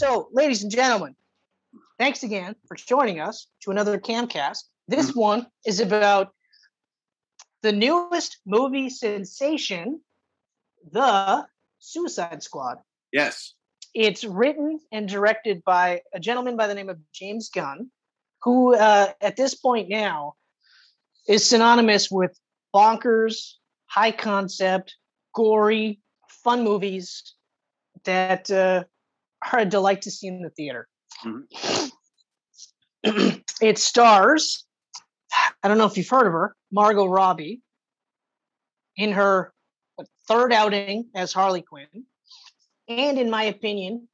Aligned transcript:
So, 0.00 0.30
ladies 0.32 0.62
and 0.62 0.72
gentlemen, 0.72 1.14
thanks 1.98 2.22
again 2.22 2.56
for 2.66 2.74
joining 2.74 3.20
us 3.20 3.48
to 3.60 3.70
another 3.70 3.98
Camcast. 3.98 4.62
This 4.88 5.10
Mhm. 5.10 5.16
one 5.16 5.46
is 5.66 5.78
about 5.78 6.34
the 7.60 7.72
newest 7.72 8.38
movie 8.46 8.88
sensation, 8.88 10.02
The 10.90 11.46
Suicide 11.80 12.42
Squad. 12.42 12.82
Yes. 13.12 13.52
It's 13.92 14.24
written 14.24 14.80
and 14.90 15.06
directed 15.06 15.62
by 15.64 16.00
a 16.14 16.18
gentleman 16.18 16.56
by 16.56 16.66
the 16.66 16.74
name 16.74 16.88
of 16.88 16.98
James 17.12 17.50
Gunn, 17.50 17.92
who 18.40 18.74
uh, 18.74 19.12
at 19.20 19.36
this 19.36 19.54
point 19.54 19.90
now 19.90 20.36
is 21.28 21.46
synonymous 21.46 22.10
with 22.10 22.40
bonkers, 22.74 23.56
high 23.84 24.12
concept, 24.12 24.96
gory, 25.34 26.00
fun 26.26 26.64
movies 26.64 27.34
that 28.04 28.50
uh, 28.50 28.84
are 29.52 29.60
a 29.60 29.64
delight 29.64 30.02
to 30.02 30.10
see 30.10 30.28
in 30.28 30.42
the 30.42 30.50
theater. 30.50 30.88
it 33.02 33.78
stars, 33.78 34.66
I 35.62 35.68
don't 35.68 35.78
know 35.78 35.86
if 35.86 35.96
you've 35.96 36.08
heard 36.08 36.26
of 36.26 36.32
her, 36.32 36.54
Margot 36.72 37.06
Robbie, 37.06 37.62
in 38.96 39.12
her 39.12 39.52
third 40.28 40.52
outing 40.52 41.06
as 41.14 41.32
Harley 41.32 41.62
Quinn 41.62 42.04
and 42.90 43.18
in 43.18 43.30
my 43.30 43.44
opinion, 43.44 44.08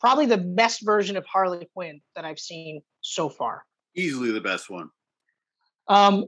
probably 0.00 0.26
the 0.26 0.38
best 0.38 0.84
version 0.84 1.16
of 1.16 1.26
Harley 1.26 1.68
Quinn 1.74 2.00
that 2.14 2.24
I've 2.24 2.38
seen 2.38 2.80
so 3.00 3.28
far. 3.28 3.64
Easily 3.96 4.30
the 4.30 4.40
best 4.40 4.70
one. 4.70 4.88
Um, 5.88 6.26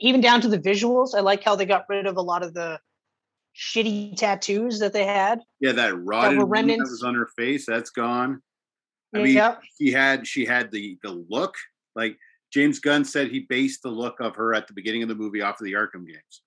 even 0.00 0.20
down 0.20 0.40
to 0.40 0.48
the 0.48 0.58
visuals, 0.58 1.14
I 1.14 1.20
like 1.20 1.44
how 1.44 1.56
they 1.56 1.66
got 1.66 1.84
rid 1.88 2.06
of 2.06 2.16
a 2.16 2.22
lot 2.22 2.42
of 2.42 2.54
the 2.54 2.80
shitty 3.56 4.16
tattoos 4.16 4.78
that 4.80 4.92
they 4.92 5.04
had. 5.04 5.40
Yeah, 5.60 5.72
that 5.72 5.96
rotted 5.96 6.38
were 6.38 6.62
that 6.62 6.78
was 6.78 7.02
on 7.02 7.14
her 7.14 7.28
face, 7.36 7.66
that's 7.66 7.90
gone. 7.90 8.42
I 9.14 9.22
mean, 9.22 9.34
yeah, 9.34 9.56
he 9.76 9.90
had 9.90 10.26
she 10.26 10.44
had 10.44 10.70
the 10.70 10.98
the 11.02 11.24
look. 11.28 11.54
Like 11.96 12.16
James 12.52 12.78
Gunn 12.78 13.04
said 13.04 13.28
he 13.28 13.40
based 13.40 13.82
the 13.82 13.90
look 13.90 14.20
of 14.20 14.36
her 14.36 14.54
at 14.54 14.66
the 14.66 14.74
beginning 14.74 15.02
of 15.02 15.08
the 15.08 15.14
movie 15.14 15.42
off 15.42 15.60
of 15.60 15.64
the 15.64 15.72
Arkham 15.72 16.06
games. 16.06 16.42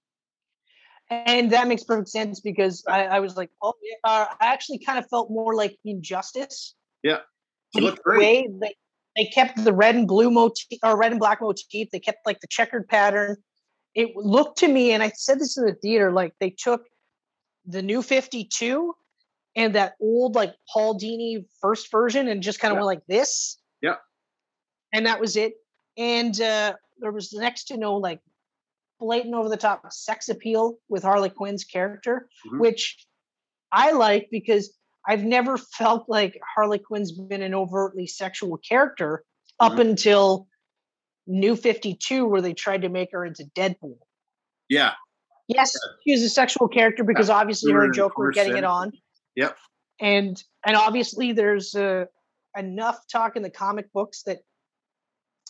and 1.09 1.51
that 1.51 1.67
makes 1.67 1.83
perfect 1.83 2.09
sense 2.09 2.39
because 2.39 2.83
I, 2.87 3.05
I 3.05 3.19
was 3.19 3.35
like, 3.35 3.49
oh, 3.61 3.73
yeah, 3.81 3.95
uh, 4.03 4.25
I 4.39 4.47
actually 4.53 4.79
kind 4.79 4.97
of 4.97 5.05
felt 5.09 5.29
more 5.29 5.55
like 5.55 5.77
Injustice. 5.85 6.75
Yeah. 7.03 7.19
She 7.75 7.81
looked 7.81 8.03
great. 8.03 8.19
way 8.19 8.49
they, 8.61 8.75
they 9.15 9.25
kept 9.25 9.63
the 9.63 9.73
red 9.73 9.95
and 9.95 10.07
blue 10.07 10.29
motif 10.29 10.79
or 10.83 10.97
red 10.97 11.11
and 11.11 11.19
black 11.19 11.41
motif. 11.41 11.89
They 11.91 11.99
kept 11.99 12.19
like 12.25 12.39
the 12.39 12.47
checkered 12.47 12.87
pattern. 12.87 13.37
It 13.95 14.15
looked 14.15 14.57
to 14.59 14.67
me, 14.67 14.91
and 14.91 15.03
I 15.03 15.09
said 15.09 15.39
this 15.39 15.57
in 15.57 15.65
the 15.65 15.73
theater, 15.75 16.11
like 16.11 16.33
they 16.39 16.49
took 16.49 16.81
the 17.65 17.81
new 17.81 18.01
52 18.01 18.95
and 19.55 19.75
that 19.75 19.95
old 20.01 20.35
like 20.35 20.53
Paul 20.71 20.99
Dini 20.99 21.45
first 21.61 21.91
version 21.91 22.27
and 22.27 22.41
just 22.43 22.59
kind 22.59 22.71
of 22.71 22.75
Yeah. 22.77 22.85
went 22.85 22.97
like 22.99 23.05
this. 23.07 23.59
Yeah. 23.81 23.95
And 24.91 25.05
that 25.05 25.19
was 25.19 25.37
it. 25.37 25.53
And 25.97 26.39
uh, 26.41 26.73
there 26.99 27.11
was 27.11 27.33
next 27.33 27.65
to 27.65 27.77
no 27.77 27.95
like 27.97 28.19
blatant 28.99 29.35
over 29.35 29.49
the 29.49 29.57
top 29.57 29.91
sex 29.91 30.29
appeal 30.29 30.77
with 30.89 31.03
Harley 31.03 31.29
Quinn's 31.29 31.63
character, 31.65 32.29
Mhm. 32.47 32.59
which 32.59 33.05
I 33.71 33.91
like 33.91 34.29
because 34.31 34.77
I've 35.07 35.23
never 35.23 35.57
felt 35.57 36.07
like 36.09 36.39
Harley 36.55 36.79
Quinn's 36.79 37.11
been 37.11 37.41
an 37.41 37.53
overtly 37.53 38.07
sexual 38.07 38.57
character 38.57 39.23
up 39.59 39.73
Mhm. 39.73 39.81
until 39.91 40.47
New 41.27 41.55
52, 41.55 42.25
where 42.25 42.41
they 42.41 42.53
tried 42.53 42.81
to 42.81 42.89
make 42.89 43.11
her 43.11 43.25
into 43.25 43.45
Deadpool. 43.55 43.97
Yeah. 44.69 44.93
Yes, 45.47 45.73
she 46.05 46.13
was 46.13 46.21
a 46.21 46.29
sexual 46.29 46.67
character 46.67 47.03
because 47.03 47.29
obviously 47.29 47.71
her 47.73 47.83
and 47.83 47.93
Joker 47.93 48.21
were 48.23 48.31
getting 48.31 48.57
it 48.57 48.63
on. 48.63 48.91
Yep. 49.35 49.57
And 49.99 50.41
and 50.65 50.75
obviously 50.75 51.33
there's 51.33 51.75
uh, 51.75 52.05
enough 52.57 52.99
talk 53.11 53.35
in 53.35 53.43
the 53.43 53.49
comic 53.49 53.91
books 53.93 54.23
that 54.23 54.39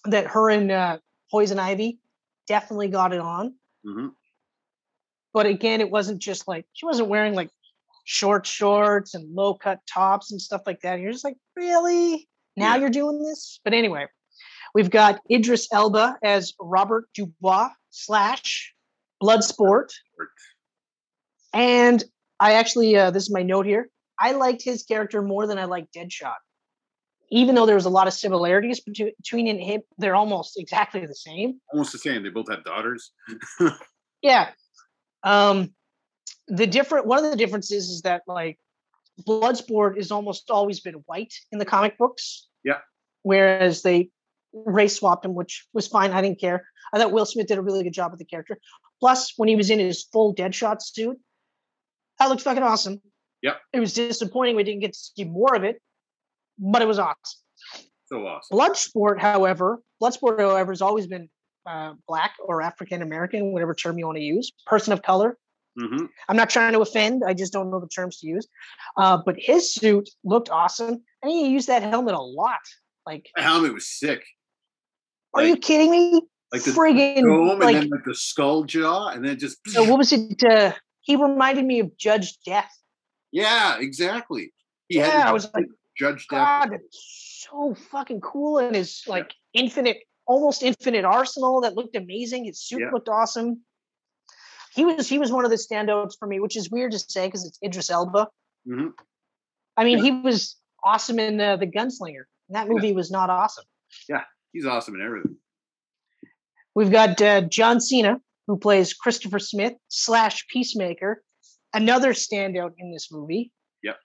that 0.05 0.27
her 0.27 0.49
and 0.49 0.71
uh, 0.71 0.97
Poison 1.31 1.59
Ivy 1.59 1.99
definitely 2.47 2.87
got 2.89 3.13
it 3.13 3.19
on. 3.19 3.55
hmm 3.85 4.07
But 5.33 5.45
again, 5.45 5.79
it 5.79 5.89
wasn't 5.89 6.21
just 6.21 6.47
like 6.47 6.65
she 6.73 6.85
wasn't 6.85 7.09
wearing 7.09 7.33
like 7.35 7.49
short 8.05 8.45
shorts 8.45 9.13
and 9.13 9.33
low 9.33 9.53
cut 9.53 9.79
tops 9.91 10.31
and 10.31 10.41
stuff 10.41 10.61
like 10.65 10.81
that. 10.81 10.99
You're 10.99 11.11
just 11.11 11.23
like, 11.23 11.37
really? 11.55 12.27
Now 12.57 12.73
Yeah. 12.73 12.81
you're 12.81 12.89
doing 12.89 13.21
this? 13.23 13.59
But 13.63 13.73
anyway, 13.73 14.07
we've 14.73 14.89
got 14.89 15.21
Idris 15.31 15.67
Elba 15.71 16.17
as 16.23 16.53
Robert 16.59 17.05
Dubois 17.13 17.69
slash 17.91 18.72
Bloodsport. 19.23 19.91
And 21.53 22.03
I 22.39 22.53
actually, 22.53 22.97
uh, 22.97 23.11
this 23.11 23.23
is 23.23 23.31
my 23.31 23.43
note 23.43 23.65
here. 23.65 23.89
I 24.19 24.31
liked 24.31 24.63
his 24.63 24.83
character 24.83 25.21
more 25.21 25.47
than 25.47 25.57
I 25.57 25.65
liked 25.65 25.93
Deadshot. 25.93 26.35
Even 27.31 27.55
though 27.55 27.65
there 27.65 27.75
was 27.75 27.85
a 27.85 27.89
lot 27.89 28.07
of 28.07 28.13
similarities 28.13 28.79
between 28.81 29.11
between 29.17 29.47
and 29.47 29.59
him, 29.59 29.81
they're 29.97 30.15
almost 30.15 30.59
exactly 30.59 31.05
the 31.05 31.15
same. 31.15 31.59
Almost 31.71 31.91
the 31.93 31.97
same. 31.97 32.21
They 32.21 32.29
both 32.29 32.49
have 32.49 32.63
daughters. 32.63 33.11
Yeah. 34.23 34.49
Um, 35.21 35.73
the 36.47 36.65
different 36.65 37.05
one 37.05 37.23
of 37.23 37.29
the 37.29 37.37
differences 37.37 37.89
is 37.89 38.01
that 38.03 38.23
like 38.25 38.57
Bloodsport 39.27 39.97
is 39.97 40.11
almost 40.11 40.49
always 40.49 40.79
been 40.79 40.95
white 41.05 41.33
in 41.51 41.59
the 41.59 41.65
comic 41.65 41.97
books. 41.97 42.47
Yeah. 42.63 42.79
Whereas 43.21 43.83
they 43.83 44.09
race 44.53 44.95
swapped 44.95 45.25
him, 45.25 45.35
which 45.35 45.67
was 45.73 45.87
fine. 45.87 46.11
I 46.11 46.21
didn't 46.21 46.39
care. 46.39 46.65
I 46.93 46.99
thought 46.99 47.11
Will 47.11 47.25
Smith 47.25 47.47
did 47.47 47.57
a 47.57 47.61
really 47.61 47.83
good 47.83 47.93
job 47.93 48.11
with 48.11 48.19
the 48.19 48.25
character. 48.25 48.57
Plus, 49.03 49.33
when 49.35 49.49
he 49.49 49.57
was 49.57 49.69
in 49.69 49.79
his 49.79 50.05
full 50.13 50.33
Deadshot 50.33 50.81
suit, 50.81 51.19
that 52.19 52.29
looked 52.29 52.41
fucking 52.41 52.63
awesome. 52.63 53.01
Yep. 53.41 53.57
It 53.73 53.81
was 53.81 53.93
disappointing 53.93 54.55
we 54.55 54.63
didn't 54.63 54.79
get 54.79 54.93
to 54.93 54.97
see 54.99 55.25
more 55.25 55.53
of 55.55 55.65
it, 55.65 55.81
but 56.57 56.81
it 56.81 56.87
was 56.87 56.99
awesome. 56.99 57.17
So 58.05 58.25
awesome. 58.25 58.57
Bloodsport, 58.57 59.19
however, 59.19 59.81
Bloodsport, 60.01 60.39
however, 60.39 60.71
has 60.71 60.81
always 60.81 61.07
been 61.07 61.27
uh, 61.65 61.95
black 62.07 62.35
or 62.45 62.61
African 62.61 63.01
American, 63.01 63.51
whatever 63.51 63.75
term 63.75 63.97
you 63.97 64.05
want 64.05 64.19
to 64.19 64.23
use, 64.23 64.53
person 64.67 64.93
of 64.93 65.01
color. 65.01 65.37
hmm 65.77 66.05
I'm 66.29 66.37
not 66.37 66.49
trying 66.49 66.71
to 66.71 66.79
offend. 66.79 67.23
I 67.27 67.33
just 67.33 67.51
don't 67.51 67.71
know 67.71 67.81
the 67.81 67.89
terms 67.89 68.19
to 68.19 68.27
use. 68.27 68.47
Uh, 68.95 69.17
but 69.25 69.35
his 69.37 69.73
suit 69.73 70.09
looked 70.23 70.49
awesome, 70.49 71.03
and 71.21 71.29
he 71.29 71.49
used 71.49 71.67
that 71.67 71.83
helmet 71.83 72.15
a 72.15 72.21
lot. 72.21 72.59
Like, 73.05 73.27
The 73.35 73.41
helmet 73.43 73.73
was 73.73 73.85
sick. 73.85 74.23
are 75.33 75.41
Like- 75.41 75.49
you 75.49 75.57
kidding 75.57 75.91
me? 75.91 76.21
Like 76.53 76.63
the 76.63 76.71
Friggin' 76.71 77.23
dome 77.23 77.59
like, 77.59 77.73
and 77.73 77.83
then 77.83 77.89
like 77.89 78.05
the 78.05 78.13
skull 78.15 78.63
jaw 78.63 79.07
and 79.09 79.25
then 79.25 79.39
just 79.39 79.57
uh, 79.75 79.83
what 79.83 79.97
was 79.97 80.13
it? 80.13 80.43
Uh, 80.43 80.73
he 81.01 81.15
reminded 81.15 81.65
me 81.65 81.79
of 81.79 81.97
Judge 81.97 82.37
Death. 82.45 82.71
yeah, 83.31 83.77
exactly. 83.79 84.53
He 84.87 84.99
Yeah, 84.99 85.09
had 85.09 85.27
I 85.27 85.31
was 85.33 85.51
like, 85.53 85.65
Judge 85.97 86.27
Death. 86.29 86.69
God, 86.69 86.73
it's 86.73 87.45
so 87.49 87.73
fucking 87.91 88.21
cool, 88.21 88.59
and 88.59 88.75
his 88.75 89.01
like 89.07 89.31
infinite, 89.53 89.97
almost 90.27 90.61
infinite 90.61 91.05
arsenal 91.05 91.61
that 91.61 91.73
looked 91.75 91.95
amazing. 91.95 92.45
His 92.45 92.61
suit 92.61 92.81
Yeah. 92.81 92.91
looked 92.93 93.09
awesome. 93.09 93.61
He 94.75 94.85
was 94.85 95.07
he 95.09 95.17
was 95.19 95.31
one 95.31 95.45
of 95.45 95.51
the 95.51 95.57
standouts 95.57 96.13
for 96.19 96.27
me, 96.27 96.39
which 96.39 96.55
is 96.55 96.69
weird 96.69 96.91
to 96.91 96.99
say 96.99 97.27
because 97.27 97.45
it's 97.45 97.57
Idris 97.63 97.89
Elba. 97.89 98.27
hmm 98.65 98.87
I 99.75 99.83
mean, 99.85 99.97
Yeah. 99.97 100.03
he 100.03 100.11
was 100.21 100.57
awesome 100.83 101.17
in 101.17 101.41
uh, 101.41 101.57
the 101.57 101.65
Gunslinger. 101.65 102.25
And 102.49 102.55
that 102.55 102.67
Yeah. 102.67 102.73
movie 102.73 102.93
was 102.93 103.09
not 103.09 103.31
awesome. 103.31 103.65
Yeah, 104.07 104.23
he's 104.51 104.65
awesome 104.67 104.93
in 104.95 105.01
everything. 105.01 105.37
We've 106.75 106.91
got 106.91 107.21
uh, 107.21 107.41
John 107.41 107.79
Cena, 107.79 108.19
who 108.47 108.57
plays 108.57 108.93
Christopher 108.93 109.39
Smith 109.39 109.73
slash 109.89 110.47
Peacemaker, 110.47 111.21
another 111.73 112.13
standout 112.13 112.71
in 112.77 112.91
this 112.91 113.11
movie. 113.11 113.51
Yep. 113.83 113.97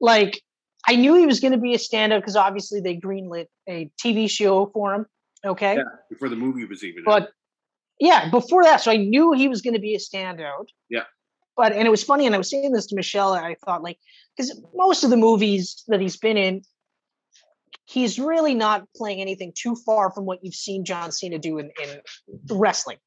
Like, 0.00 0.40
I 0.86 0.96
knew 0.96 1.14
he 1.14 1.26
was 1.26 1.40
going 1.40 1.52
to 1.52 1.58
be 1.58 1.74
a 1.74 1.78
standout 1.78 2.20
because 2.20 2.36
obviously 2.36 2.80
they 2.80 2.96
greenlit 2.96 3.46
a 3.68 3.90
TV 4.02 4.30
show 4.30 4.66
for 4.72 4.94
him. 4.94 5.06
Okay. 5.44 5.76
Yeah, 5.76 5.82
before 6.10 6.28
the 6.28 6.36
movie 6.36 6.64
was 6.64 6.84
even. 6.84 7.04
out. 7.06 7.20
But 7.20 7.30
yeah, 8.00 8.30
before 8.30 8.64
that, 8.64 8.80
so 8.82 8.90
I 8.90 8.96
knew 8.96 9.32
he 9.32 9.48
was 9.48 9.62
going 9.62 9.74
to 9.74 9.80
be 9.80 9.94
a 9.94 9.98
standout. 9.98 10.66
Yeah. 10.88 11.04
But 11.56 11.72
and 11.72 11.86
it 11.86 11.90
was 11.90 12.04
funny, 12.04 12.26
and 12.26 12.34
I 12.34 12.38
was 12.38 12.50
saying 12.50 12.72
this 12.72 12.86
to 12.88 12.96
Michelle. 12.96 13.34
and 13.34 13.46
I 13.46 13.56
thought 13.64 13.82
like 13.82 13.98
because 14.36 14.60
most 14.74 15.04
of 15.04 15.10
the 15.10 15.16
movies 15.16 15.82
that 15.88 16.00
he's 16.00 16.16
been 16.18 16.36
in, 16.36 16.62
he's 17.86 18.18
really 18.18 18.54
not 18.54 18.86
playing 18.94 19.20
anything 19.20 19.52
too 19.56 19.74
far 19.74 20.10
from 20.10 20.24
what 20.26 20.44
you've 20.44 20.54
seen 20.54 20.84
John 20.84 21.10
Cena 21.12 21.38
do 21.38 21.58
in, 21.58 21.70
in 21.82 22.00
wrestling, 22.50 22.98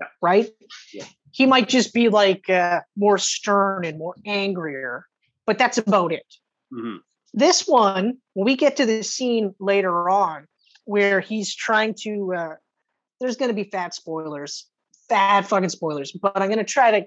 Yeah. 0.00 0.06
right? 0.20 0.50
Yeah. 0.92 1.04
He 1.30 1.46
might 1.46 1.68
just 1.68 1.94
be 1.94 2.08
like 2.08 2.50
uh, 2.50 2.80
more 2.96 3.18
stern 3.18 3.84
and 3.84 3.98
more 3.98 4.14
angrier, 4.26 5.06
but 5.46 5.58
that's 5.58 5.78
about 5.78 6.12
it 6.12 6.26
Mhm. 6.72 6.98
this 7.34 7.66
one 7.66 8.18
when 8.34 8.44
we 8.46 8.56
get 8.56 8.76
to 8.76 8.86
the 8.86 9.02
scene 9.02 9.54
later 9.60 10.08
on 10.08 10.46
where 10.84 11.20
he's 11.20 11.54
trying 11.54 11.94
to 12.02 12.32
uh 12.34 12.54
there's 13.20 13.36
going 13.36 13.50
to 13.50 13.54
be 13.54 13.64
fat 13.70 13.94
spoilers 13.94 14.66
fat 15.08 15.42
fucking 15.46 15.68
spoilers 15.68 16.12
but 16.12 16.36
i'm 16.40 16.48
going 16.48 16.58
to 16.58 16.64
try 16.64 16.90
to 17.00 17.06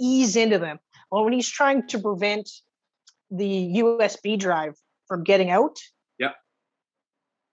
ease 0.00 0.34
into 0.36 0.58
them 0.58 0.78
well 1.10 1.24
when 1.24 1.32
he's 1.34 1.48
trying 1.48 1.86
to 1.88 1.98
prevent 1.98 2.48
the 3.30 3.74
usb 3.82 4.38
drive 4.38 4.74
from 5.08 5.24
getting 5.24 5.50
out. 5.50 5.76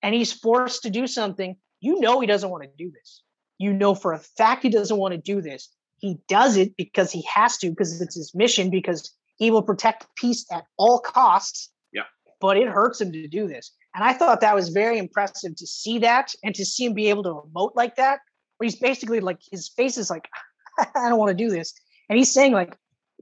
And 0.01 0.15
he's 0.15 0.31
forced 0.31 0.83
to 0.83 0.89
do 0.89 1.07
something 1.07 1.55
you 1.79 1.99
know 1.99 2.19
he 2.19 2.27
doesn't 2.27 2.49
want 2.49 2.63
to 2.63 2.69
do 2.77 2.91
this 2.91 3.21
you 3.57 3.73
know 3.73 3.93
for 3.95 4.13
a 4.13 4.19
fact 4.19 4.63
he 4.63 4.69
doesn't 4.69 4.97
want 4.97 5.13
to 5.13 5.17
do 5.19 5.41
this 5.41 5.69
he 5.99 6.17
does 6.27 6.57
it 6.57 6.75
because 6.77 7.11
he 7.11 7.21
has 7.33 7.57
to 7.57 7.69
because 7.69 8.01
it's 8.01 8.15
his 8.15 8.33
mission 8.33 8.69
because 8.69 9.11
he 9.37 9.51
will 9.51 9.63
protect 9.63 10.07
peace 10.15 10.45
at 10.51 10.65
all 10.77 10.99
costs 10.99 11.69
Yeah. 11.93 12.03
but 12.41 12.57
it 12.57 12.67
hurts 12.67 13.01
him 13.01 13.11
to 13.11 13.27
do 13.27 13.47
this. 13.47 13.71
And 13.95 14.03
I 14.03 14.13
thought 14.13 14.41
that 14.41 14.53
was 14.53 14.69
very 14.69 14.97
impressive 14.97 15.55
to 15.55 15.65
see 15.65 15.97
that 15.99 16.33
and 16.43 16.53
to 16.55 16.63
see 16.65 16.85
him 16.85 16.93
be 16.93 17.09
able 17.09 17.23
to 17.23 17.29
emote 17.29 17.71
like 17.75 17.95
that, 17.95 18.19
where 18.57 18.65
he's 18.65 18.75
basically 18.77 19.19
like 19.19 19.39
his 19.51 19.69
face 19.69 19.97
is 19.97 20.09
like, 20.09 20.29
I 20.77 21.09
don't 21.09 21.17
want 21.17 21.29
to 21.35 21.43
do 21.43 21.49
this. 21.49 21.73
And 22.07 22.17
he's 22.17 22.31
saying, 22.31 22.51
like, 22.53 22.77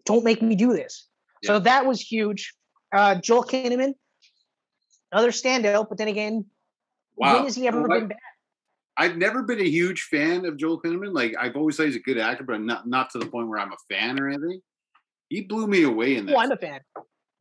don't 0.05 0.23
make 0.23 0.41
me 0.41 0.55
do 0.55 0.73
this. 0.73 1.07
Yeah. 1.41 1.47
So 1.47 1.59
that 1.59 1.85
was 1.85 2.01
huge. 2.01 2.53
Uh, 2.93 3.15
Joel 3.15 3.43
Kinnaman, 3.43 3.93
another 5.11 5.31
standout, 5.31 5.87
but 5.89 5.97
then 5.97 6.09
again, 6.09 6.45
wow. 7.17 7.35
when 7.35 7.43
has 7.43 7.55
he 7.55 7.67
ever 7.67 7.87
been 7.87 8.07
bad? 8.07 8.17
I've 8.99 9.17
never 9.17 9.43
been 9.43 9.59
a 9.59 9.69
huge 9.69 10.03
fan 10.03 10.45
of 10.45 10.57
Joel 10.57 10.81
Kinnaman. 10.81 11.13
Like 11.13 11.35
I've 11.39 11.55
always 11.55 11.77
thought 11.77 11.85
he's 11.85 11.95
a 11.95 11.99
good 11.99 12.17
actor, 12.17 12.43
but 12.43 12.61
not 12.61 12.87
not 12.87 13.11
to 13.11 13.19
the 13.19 13.27
point 13.27 13.47
where 13.47 13.59
I'm 13.59 13.71
a 13.71 13.77
fan 13.89 14.19
or 14.19 14.27
anything. 14.27 14.59
He 15.29 15.41
blew 15.41 15.67
me 15.67 15.83
away 15.83 16.15
in 16.15 16.25
that. 16.25 16.35
Oh, 16.35 16.39
I'm 16.39 16.51
a 16.51 16.57
fan. 16.57 16.79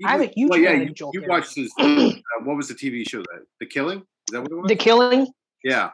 I'm 0.04 0.20
a 0.20 0.26
huge 0.26 0.50
well, 0.50 0.58
yeah, 0.58 0.72
fan 0.72 0.82
you, 0.82 0.88
of 0.88 0.94
Joel. 0.94 1.10
You 1.14 1.24
watched 1.26 1.56
his. 1.56 1.72
uh, 1.78 2.10
what 2.44 2.56
was 2.56 2.68
the 2.68 2.74
TV 2.74 3.08
show 3.08 3.18
that 3.18 3.46
The 3.60 3.66
Killing? 3.66 3.98
Is 3.98 4.32
that 4.32 4.42
what 4.42 4.50
it 4.50 4.54
was? 4.54 4.68
The 4.68 4.76
Killing. 4.76 5.26
Yeah. 5.64 5.90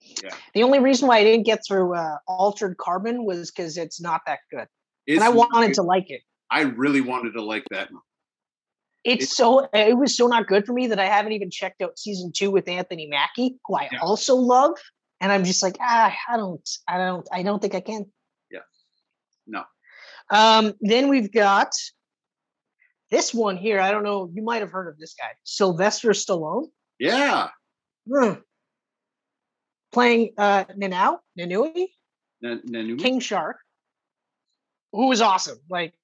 Yeah. 0.00 0.30
The 0.54 0.62
only 0.62 0.78
reason 0.78 1.08
why 1.08 1.18
I 1.18 1.24
didn't 1.24 1.44
get 1.44 1.60
through 1.66 1.94
uh, 1.94 2.16
Altered 2.26 2.76
Carbon 2.78 3.24
was 3.24 3.50
because 3.50 3.76
it's 3.76 4.00
not 4.00 4.20
that 4.26 4.40
good, 4.50 4.66
it's, 5.06 5.16
and 5.16 5.24
I 5.24 5.30
wanted 5.30 5.74
to 5.74 5.82
like 5.82 6.10
it. 6.10 6.20
I 6.50 6.62
really 6.62 7.00
wanted 7.00 7.32
to 7.32 7.42
like 7.42 7.64
that. 7.70 7.88
It's, 9.04 9.36
so 9.36 9.68
it 9.74 9.98
was 9.98 10.16
so 10.16 10.26
not 10.26 10.46
good 10.46 10.64
for 10.64 10.72
me 10.72 10.86
that 10.86 10.98
I 10.98 11.04
haven't 11.04 11.32
even 11.32 11.50
checked 11.50 11.82
out 11.82 11.98
season 11.98 12.32
two 12.34 12.50
with 12.50 12.66
Anthony 12.68 13.06
Mackie, 13.06 13.56
who 13.66 13.76
I 13.76 13.88
yeah. 13.92 13.98
also 14.00 14.34
love, 14.34 14.78
and 15.20 15.30
I'm 15.30 15.44
just 15.44 15.62
like, 15.62 15.76
ah, 15.80 16.14
I 16.28 16.36
don't, 16.36 16.68
I 16.88 16.96
don't, 16.96 17.28
I 17.30 17.42
don't 17.42 17.60
think 17.60 17.74
I 17.74 17.80
can. 17.80 18.06
Yeah. 18.50 18.60
No. 19.46 19.64
Um, 20.30 20.72
then 20.80 21.08
we've 21.08 21.30
got 21.30 21.74
this 23.10 23.34
one 23.34 23.58
here. 23.58 23.78
I 23.80 23.90
don't 23.90 24.04
know. 24.04 24.30
You 24.32 24.42
might 24.42 24.60
have 24.60 24.70
heard 24.70 24.88
of 24.88 24.98
this 24.98 25.14
guy, 25.14 25.32
Sylvester 25.44 26.10
Stallone. 26.10 26.68
Yeah. 26.98 27.48
Hmm. 28.10 28.32
Playing 29.92 30.30
uh 30.36 30.64
Nanau, 30.76 31.18
Nanui, 31.38 31.88
Nanui, 32.42 32.98
King 32.98 33.20
Shark, 33.20 33.58
who 34.92 35.08
was 35.08 35.20
awesome. 35.20 35.58
Like 35.70 35.94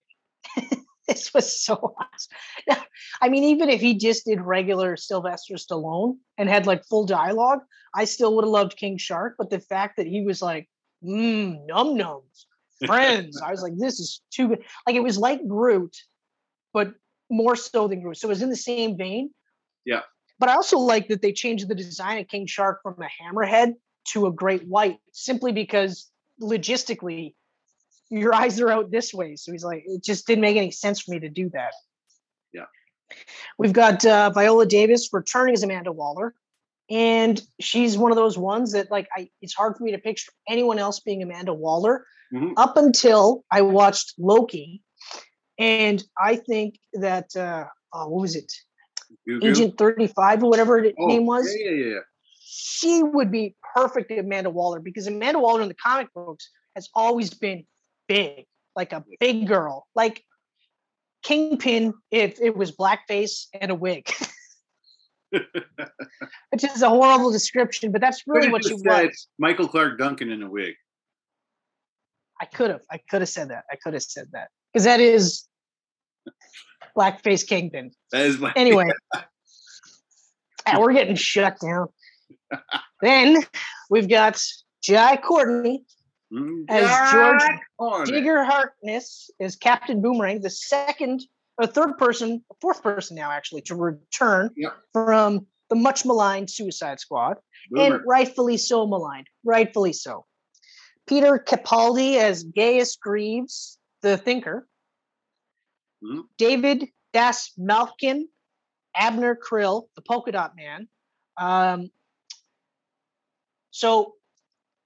this 1.11 1.35
was 1.35 1.61
so 1.61 1.95
awesome. 1.99 2.85
I 3.21 3.29
mean, 3.29 3.45
even 3.45 3.69
if 3.69 3.81
he 3.81 3.95
just 3.95 4.25
did 4.25 4.41
regular 4.41 4.97
Sylvester 4.97 5.55
Stallone 5.55 6.17
and 6.39 6.49
had 6.49 6.67
like 6.67 6.85
full 6.85 7.05
dialogue, 7.05 7.61
I 7.95 8.05
still 8.05 8.37
would 8.37 8.45
have 8.45 8.51
loved 8.51 8.77
King 8.77 8.97
Shark. 8.97 9.35
But 9.37 9.51
the 9.51 9.59
fact 9.59 9.97
that 9.97 10.07
he 10.07 10.23
was 10.23 10.41
like, 10.41 10.69
mmm, 11.05 11.67
num 11.67 11.99
nums, 11.99 12.47
friends. 12.87 13.41
I 13.41 13.51
was 13.51 13.63
like, 13.63 13.77
this 13.77 13.99
is 13.99 14.23
too 14.31 14.49
good. 14.49 14.65
Like 14.87 14.97
it 14.97 15.03
was 15.03 15.19
like 15.19 15.47
Groot, 15.47 15.97
but 16.73 16.95
more 17.31 17.57
so 17.57 17.89
than 17.89 18.03
Groot. 18.03 18.19
So 18.19 18.29
it 18.29 18.31
was 18.31 18.43
in 18.43 18.51
the 18.51 18.57
same 18.57 18.97
vein. 18.97 19.31
Yeah. 19.85 20.03
But 20.39 20.49
I 20.49 20.55
also 20.55 20.79
like 20.79 21.09
that 21.09 21.21
they 21.21 21.33
changed 21.33 21.69
the 21.69 21.75
design 21.75 22.19
of 22.19 22.29
King 22.29 22.47
Shark 22.47 22.81
from 22.83 22.97
a 23.01 23.09
hammerhead 23.23 23.75
to 24.13 24.27
a 24.27 24.33
great 24.33 24.67
white, 24.67 24.99
simply 25.13 25.53
because 25.53 26.11
logistically, 26.41 27.35
your 28.11 28.35
eyes 28.35 28.61
are 28.61 28.71
out 28.71 28.91
this 28.91 29.15
way. 29.15 29.37
So 29.37 29.53
he's 29.53 29.65
like, 29.65 29.85
it 29.87 30.03
just 30.03 30.27
didn't 30.27 30.43
make 30.43 30.57
any 30.57 30.71
sense 30.71 31.01
for 31.01 31.13
me 31.13 31.21
to 31.21 31.29
do 31.29 31.49
that. 31.51 31.73
Yeah. 32.53 32.67
We've 33.59 33.73
got 33.73 34.05
uh, 34.05 34.31
Viola 34.31 34.67
Davis 34.67 35.09
returning 35.13 35.55
as 35.55 35.63
Amanda 35.63 35.93
Waller 35.93 36.35
and 36.91 37.41
she's 37.61 37.97
one 37.97 38.11
of 38.11 38.17
those 38.17 38.37
ones 38.37 38.73
that 38.73 38.91
like 38.91 39.09
I 39.17 39.31
it's 39.41 39.55
hard 39.55 39.77
for 39.77 39.85
me 39.85 39.93
to 39.93 39.99
picture 39.99 40.33
anyone 40.49 40.79
else 40.79 41.01
being 41.01 41.23
Amanda 41.23 41.55
Waller 41.55 42.05
mm-hmm. 42.35 42.53
up 42.57 42.77
until 42.77 43.45
I 43.51 43.63
watched 43.63 44.15
Loki, 44.19 44.83
and 45.59 46.03
I 46.19 46.37
think 46.37 46.79
that 46.95 47.35
uh, 47.37 47.67
oh, 47.95 48.09
what 48.09 48.23
was 48.23 48.37
it, 48.37 48.53
Agent 49.43 49.79
Thirty 49.79 50.09
Five 50.09 50.43
or 50.43 50.51
whatever 50.51 50.83
the 50.83 50.93
oh, 50.99 51.07
name 51.07 51.27
was. 51.27 51.55
Yeah, 51.57 51.71
yeah, 51.71 51.87
yeah. 51.87 51.99
She 52.43 53.03
would 53.03 53.31
be 53.31 53.55
perfect 53.77 54.11
Amanda 54.11 54.51
Waller 54.51 54.81
because 54.81 55.07
Amanda 55.07 55.39
Waller 55.39 55.63
in 55.63 55.69
the 55.69 55.75
comic 55.75 56.13
books 56.13 56.51
has 56.75 56.89
always 56.95 57.33
been 57.33 57.65
big, 58.11 58.47
like 58.75 58.93
a 58.93 59.05
big 59.21 59.47
girl, 59.47 59.87
like 59.95 60.25
Kingpin 61.23 61.95
if 62.11 62.41
it 62.41 62.57
was 62.57 62.73
blackface 62.73 63.47
and 63.59 63.71
a 63.71 63.75
wig. 63.75 64.11
which 65.31 66.65
is 66.65 66.83
a 66.83 66.89
horrible 66.89 67.31
description, 67.31 67.93
but 67.93 68.01
that's 68.01 68.25
really 68.27 68.51
what 68.51 68.65
she 68.65 68.75
was. 68.75 69.29
Michael 69.39 69.69
Clark 69.69 69.97
Duncan 69.97 70.31
in 70.31 70.43
a 70.43 70.51
wig. 70.51 70.75
I 72.41 72.47
could 72.47 72.71
have. 72.71 72.81
I 72.91 72.99
could 73.09 73.21
have 73.21 73.29
said 73.29 73.51
that. 73.51 73.65
I 73.71 73.77
could 73.77 73.95
have 73.95 74.03
said 74.03 74.27
that 74.33 74.49
because 74.73 74.85
that 74.85 74.99
is 74.99 75.47
blackface 76.97 77.47
kingpin. 77.47 77.93
That 78.11 78.27
is 78.27 78.41
my 78.41 78.53
anyway. 78.57 78.91
yeah, 79.15 79.23
ah, 80.67 80.81
we're 80.81 80.95
getting 80.95 81.15
shut 81.15 81.59
down. 81.61 81.89
then 83.03 83.45
we've 83.89 84.09
got 84.09 84.43
Jai 84.83 85.17
Courtney 85.17 85.85
as 86.69 87.13
George. 87.13 88.09
Digger 88.09 88.45
Harkness 88.45 89.31
as 89.41 89.57
Captain 89.57 90.01
Boomerang, 90.01 90.41
the 90.41 90.51
second 90.51 91.23
a 91.61 91.67
third 91.67 91.99
person, 91.99 92.43
a 92.51 92.55
fourth 92.61 92.83
person 92.83 93.17
now 93.17 93.31
actually 93.31 93.63
to 93.63 93.75
return 93.75 94.51
yep. 94.57 94.77
from 94.93 95.47
the 95.69 95.77
much 95.77 96.05
maligned 96.05 96.51
Suicide 96.51 97.01
Squad, 97.01 97.37
Boomer. 97.71 97.97
and 97.97 98.05
rightfully 98.07 98.57
so 98.57 98.87
maligned, 98.87 99.27
rightfully 99.45 99.93
so. 99.93 100.25
Peter 101.07 101.39
Capaldi 101.39 102.17
as 102.17 102.45
Gaius 102.45 102.97
Grieves, 102.97 103.79
the 104.03 104.17
Thinker. 104.17 104.67
Mm-hmm. 106.03 106.21
David 106.39 106.89
Dastmalchian, 107.13 108.23
Abner 108.95 109.37
Krill, 109.37 109.85
the 109.97 110.03
Polka 110.03 110.33
Dot 110.33 110.53
Man. 110.57 110.89
Um, 111.37 111.91
so 113.71 114.15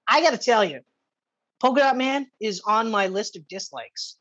I 0.07 0.21
got 0.21 0.31
to 0.31 0.37
tell 0.37 0.63
you, 0.63 0.81
Polka 1.59 1.81
Dot 1.81 1.97
Man 1.97 2.27
is 2.39 2.61
on 2.65 2.91
my 2.91 3.07
list 3.07 3.35
of 3.35 3.47
dislikes. 3.47 4.17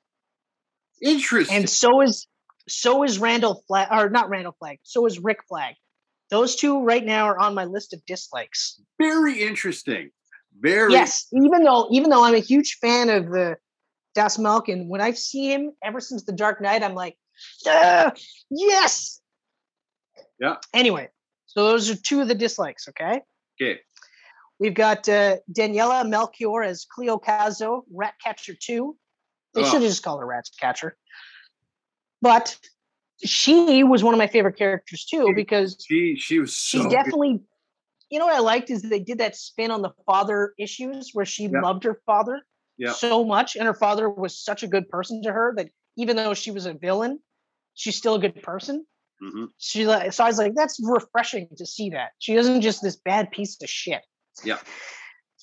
Interesting. 1.02 1.56
And 1.56 1.70
so 1.70 2.00
is 2.00 2.26
so 2.68 3.02
is 3.02 3.18
Randall 3.18 3.62
Flag, 3.66 3.88
or 3.90 4.08
not 4.08 4.28
Randall 4.30 4.56
Flag. 4.58 4.78
So 4.82 5.06
is 5.06 5.18
Rick 5.18 5.40
Flag. 5.48 5.74
Those 6.30 6.56
two 6.56 6.82
right 6.82 7.04
now 7.04 7.26
are 7.26 7.38
on 7.38 7.54
my 7.54 7.64
list 7.64 7.92
of 7.92 8.04
dislikes. 8.06 8.80
Very 8.98 9.42
interesting. 9.42 10.10
Very 10.58 10.92
yes. 10.92 11.26
Even 11.32 11.64
though 11.64 11.88
even 11.90 12.10
though 12.10 12.24
I'm 12.24 12.34
a 12.34 12.38
huge 12.38 12.78
fan 12.80 13.10
of 13.10 13.30
the 13.30 13.56
Dastmalchian, 14.16 14.86
when 14.86 15.00
I've 15.00 15.18
seen 15.18 15.50
him 15.50 15.72
ever 15.82 16.00
since 16.00 16.24
the 16.24 16.32
Dark 16.32 16.60
Knight, 16.60 16.82
I'm 16.82 16.94
like, 16.94 17.16
yes. 18.50 19.20
Yeah. 20.40 20.56
Anyway, 20.72 21.08
so 21.46 21.64
those 21.64 21.90
are 21.90 21.96
two 21.96 22.20
of 22.20 22.28
the 22.28 22.34
dislikes. 22.34 22.88
Okay. 22.88 23.20
Okay. 23.60 23.80
We've 24.60 24.74
got 24.74 25.08
uh, 25.08 25.36
Daniela 25.52 26.08
Melchior 26.08 26.62
as 26.62 26.86
Cleo 26.90 27.18
Cazo, 27.18 27.82
Ratcatcher 27.92 28.54
2. 28.58 28.96
They 29.54 29.62
oh. 29.62 29.64
should 29.64 29.82
have 29.82 29.90
just 29.90 30.02
called 30.02 30.20
her 30.20 30.26
Ratcatcher. 30.26 30.96
But 32.22 32.56
she 33.22 33.84
was 33.84 34.02
one 34.02 34.14
of 34.14 34.18
my 34.18 34.26
favorite 34.26 34.56
characters 34.56 35.04
too 35.04 35.32
because 35.34 35.76
she 35.86 36.16
she 36.16 36.38
was 36.38 36.56
so 36.56 36.78
she's 36.78 36.92
definitely 36.92 37.32
good. 37.32 37.46
you 38.10 38.18
know 38.18 38.26
what 38.26 38.34
I 38.34 38.40
liked 38.40 38.70
is 38.70 38.82
they 38.82 39.00
did 39.00 39.18
that 39.18 39.36
spin 39.36 39.70
on 39.70 39.82
the 39.82 39.92
father 40.06 40.52
issues 40.58 41.10
where 41.12 41.24
she 41.24 41.44
yep. 41.44 41.62
loved 41.62 41.84
her 41.84 42.00
father 42.06 42.40
yep. 42.76 42.94
so 42.94 43.24
much 43.24 43.56
and 43.56 43.66
her 43.66 43.74
father 43.74 44.10
was 44.10 44.38
such 44.38 44.62
a 44.62 44.66
good 44.66 44.88
person 44.88 45.22
to 45.22 45.32
her 45.32 45.54
that 45.56 45.68
even 45.96 46.16
though 46.16 46.34
she 46.34 46.50
was 46.50 46.66
a 46.66 46.74
villain 46.74 47.18
she's 47.74 47.96
still 47.96 48.16
a 48.16 48.18
good 48.18 48.42
person 48.42 48.84
mm-hmm. 49.22 49.44
she 49.58 49.84
so 49.84 50.24
I 50.24 50.26
was 50.26 50.38
like 50.38 50.54
that's 50.54 50.80
refreshing 50.82 51.48
to 51.56 51.66
see 51.66 51.90
that 51.90 52.10
she 52.18 52.34
isn't 52.34 52.62
just 52.62 52.82
this 52.82 52.96
bad 52.96 53.30
piece 53.30 53.56
of 53.62 53.68
shit 53.68 54.02
yeah 54.42 54.58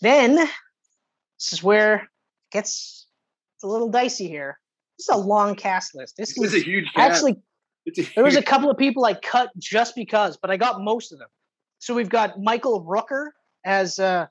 then 0.01 0.36
this 0.36 1.53
is 1.53 1.63
where 1.63 1.95
it 1.95 2.01
gets 2.51 3.07
a 3.63 3.67
little 3.67 3.89
dicey 3.89 4.27
here 4.27 4.57
this 5.01 5.10
is 5.10 5.24
a 5.24 5.27
long 5.27 5.55
cast 5.55 5.95
list. 5.95 6.15
This, 6.15 6.36
this 6.36 6.53
is 6.53 6.62
a 6.62 6.63
huge 6.63 6.86
cast. 6.93 7.15
actually. 7.15 7.41
Huge... 7.86 8.13
There 8.13 8.24
was 8.24 8.36
a 8.36 8.43
couple 8.43 8.69
of 8.69 8.77
people 8.77 9.03
I 9.03 9.15
cut 9.15 9.50
just 9.57 9.95
because, 9.95 10.38
but 10.38 10.51
I 10.51 10.57
got 10.57 10.79
most 10.79 11.12
of 11.12 11.17
them. 11.17 11.27
So 11.79 11.95
we've 11.95 12.10
got 12.10 12.39
Michael 12.39 12.86
Rooker 12.86 13.29
as 13.65 13.98
uh 13.98 14.27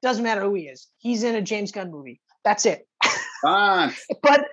doesn't 0.00 0.22
matter 0.22 0.42
who 0.42 0.54
he 0.54 0.62
is. 0.62 0.86
He's 0.98 1.24
in 1.24 1.34
a 1.34 1.42
James 1.42 1.72
Gunn 1.72 1.90
movie. 1.90 2.20
That's 2.44 2.66
it. 2.66 2.86
Ah. 3.44 3.92
but 4.22 4.46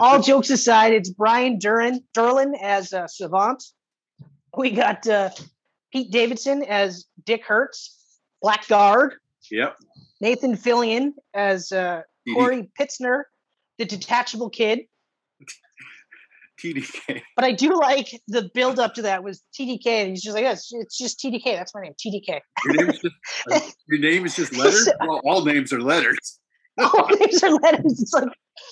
all 0.00 0.22
jokes 0.22 0.50
aside, 0.50 0.92
it's 0.92 1.10
Brian 1.10 1.58
Duran 1.58 2.04
Durlin 2.14 2.54
as 2.62 2.92
uh, 2.92 3.08
Savant. 3.08 3.64
We 4.56 4.70
got 4.70 5.08
uh, 5.08 5.30
Pete 5.94 6.10
Davidson 6.10 6.64
as 6.64 7.06
Dick 7.24 7.44
Hertz, 7.46 7.96
Blackguard. 8.42 9.12
Yep. 9.50 9.76
Nathan 10.20 10.56
Fillion 10.56 11.12
as 11.34 11.70
uh, 11.70 12.02
Corey 12.34 12.68
Pitzner 12.78 13.24
the 13.78 13.84
detachable 13.84 14.50
kid. 14.50 14.80
TDK. 16.62 17.20
But 17.36 17.44
I 17.44 17.52
do 17.52 17.78
like 17.78 18.08
the 18.28 18.50
build 18.54 18.78
up 18.78 18.94
to 18.94 19.02
that 19.02 19.22
was 19.22 19.42
TDK, 19.58 19.86
and 19.86 20.10
he's 20.10 20.22
just 20.22 20.34
like, 20.34 20.44
it's, 20.44 20.72
it's 20.72 20.96
just 20.96 21.20
TDK. 21.20 21.56
That's 21.56 21.74
my 21.74 21.82
name, 21.82 21.94
TDK. 21.94 22.40
Your 22.64 22.74
name 22.74 22.90
is 22.90 22.98
just, 23.00 23.14
uh, 23.52 23.60
your 23.88 24.00
name 24.00 24.26
is 24.26 24.36
just 24.36 24.56
letters. 24.56 24.88
Well, 25.00 25.20
all 25.24 25.44
names 25.44 25.72
are 25.72 25.80
letters. 25.80 26.40
all 26.78 27.08
names 27.20 27.42
are 27.42 27.50
letters. 27.50 28.00
It's 28.00 28.12
like, 28.12 28.28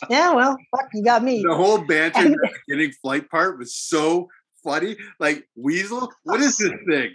yeah, 0.08 0.32
well, 0.32 0.56
fuck, 0.70 0.88
you 0.94 1.04
got 1.04 1.22
me. 1.22 1.42
The 1.42 1.54
whole 1.54 1.78
banter 1.84 2.20
and, 2.20 2.36
beginning 2.66 2.92
flight 3.02 3.28
part 3.28 3.58
was 3.58 3.74
so 3.74 4.28
funny? 4.62 4.96
Like 5.18 5.48
weasel? 5.56 6.12
What 6.24 6.40
is 6.40 6.56
this 6.58 6.72
thing? 6.88 7.14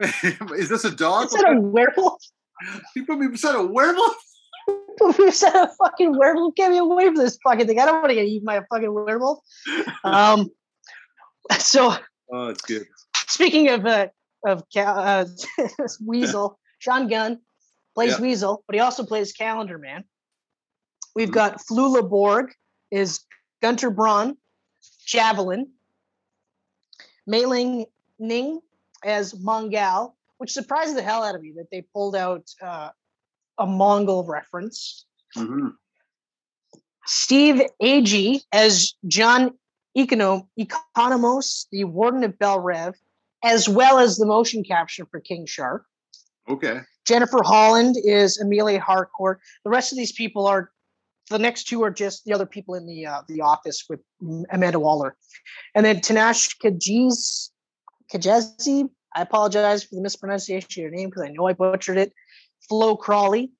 is 0.58 0.68
this 0.68 0.84
a 0.84 0.90
dog? 0.90 1.26
Is 1.26 1.32
that 1.32 1.56
a 1.56 1.60
werewolf? 1.60 2.22
You 2.94 3.04
put 3.06 3.18
me 3.18 3.28
beside 3.28 3.54
a 3.54 3.64
werewolf? 3.64 4.16
You 5.18 5.30
said 5.30 5.54
a 5.54 5.68
fucking 5.78 6.16
werewolf. 6.16 6.54
Get 6.56 6.70
me 6.70 6.78
away 6.78 7.04
from 7.06 7.16
this 7.16 7.38
fucking 7.46 7.66
thing. 7.66 7.78
I 7.78 7.84
don't 7.84 7.96
want 7.96 8.08
to 8.08 8.14
get 8.14 8.24
eaten 8.24 8.46
by 8.46 8.56
a 8.56 8.62
fucking 8.72 8.92
werewolf. 8.92 9.40
Um, 10.04 10.48
so 11.58 11.94
Oh, 12.32 12.48
it's 12.48 12.62
good. 12.62 12.86
speaking 13.28 13.68
of 13.68 13.84
uh, 13.86 14.08
of 14.46 14.62
uh, 14.74 15.26
Weasel, 16.04 16.58
Sean 16.78 17.08
Gunn 17.08 17.40
plays 17.94 18.12
Yeah. 18.12 18.20
Weasel, 18.22 18.64
but 18.66 18.74
he 18.74 18.80
also 18.80 19.04
plays 19.04 19.32
Calendar 19.32 19.78
Man. 19.78 20.04
We've 21.14 21.28
Mhm. 21.28 21.32
got 21.34 21.60
Flula 21.60 22.08
Borg 22.08 22.52
is 22.90 23.20
Gunter 23.62 23.90
Braun, 23.90 24.36
Javelin, 25.06 25.72
Mei-Ling 27.26 27.86
Ning 28.18 28.60
as 29.04 29.34
Mongal, 29.34 30.14
which 30.38 30.52
surprised 30.52 30.96
the 30.96 31.02
hell 31.02 31.22
out 31.22 31.34
of 31.34 31.42
me 31.42 31.52
that 31.56 31.70
they 31.70 31.82
pulled 31.82 32.16
out 32.16 32.44
uh, 32.62 32.90
a 33.58 33.66
Mongol 33.66 34.24
reference. 34.24 35.04
hmm 35.34 35.68
Steve 37.08 37.62
Agee 37.80 38.40
as 38.52 38.94
John 39.06 39.52
Econo- 39.96 40.48
Economos, 40.58 41.66
the 41.70 41.84
Warden 41.84 42.24
of 42.24 42.36
Belle 42.36 42.58
Reve, 42.58 42.94
as 43.44 43.68
well 43.68 43.98
as 43.98 44.16
the 44.16 44.26
motion 44.26 44.64
capture 44.64 45.06
for 45.06 45.20
King 45.20 45.46
Shark. 45.46 45.84
Okay. 46.48 46.80
Jennifer 47.06 47.42
Holland 47.44 47.94
is 48.02 48.38
Amelia 48.40 48.80
Harcourt. 48.80 49.40
The 49.62 49.70
rest 49.70 49.92
of 49.92 49.98
these 49.98 50.10
people 50.12 50.46
are 50.48 50.70
the 51.30 51.38
next 51.38 51.64
two 51.64 51.82
are 51.82 51.90
just 51.90 52.24
the 52.24 52.32
other 52.32 52.46
people 52.46 52.74
in 52.74 52.86
the 52.86 53.06
uh, 53.06 53.22
the 53.28 53.40
office 53.40 53.84
with 53.88 54.00
Amanda 54.50 54.78
Waller, 54.78 55.16
and 55.74 55.84
then 55.84 56.00
Tanash 56.00 56.56
Kajiz. 56.62 57.50
I 58.12 59.22
apologize 59.22 59.82
for 59.82 59.94
the 59.96 60.02
mispronunciation 60.02 60.68
of 60.70 60.76
your 60.76 60.90
name 60.90 61.08
because 61.08 61.22
I 61.22 61.28
know 61.28 61.48
I 61.48 61.54
butchered 61.54 61.96
it. 61.96 62.12
Flo 62.68 62.96
Crawley, 62.96 63.50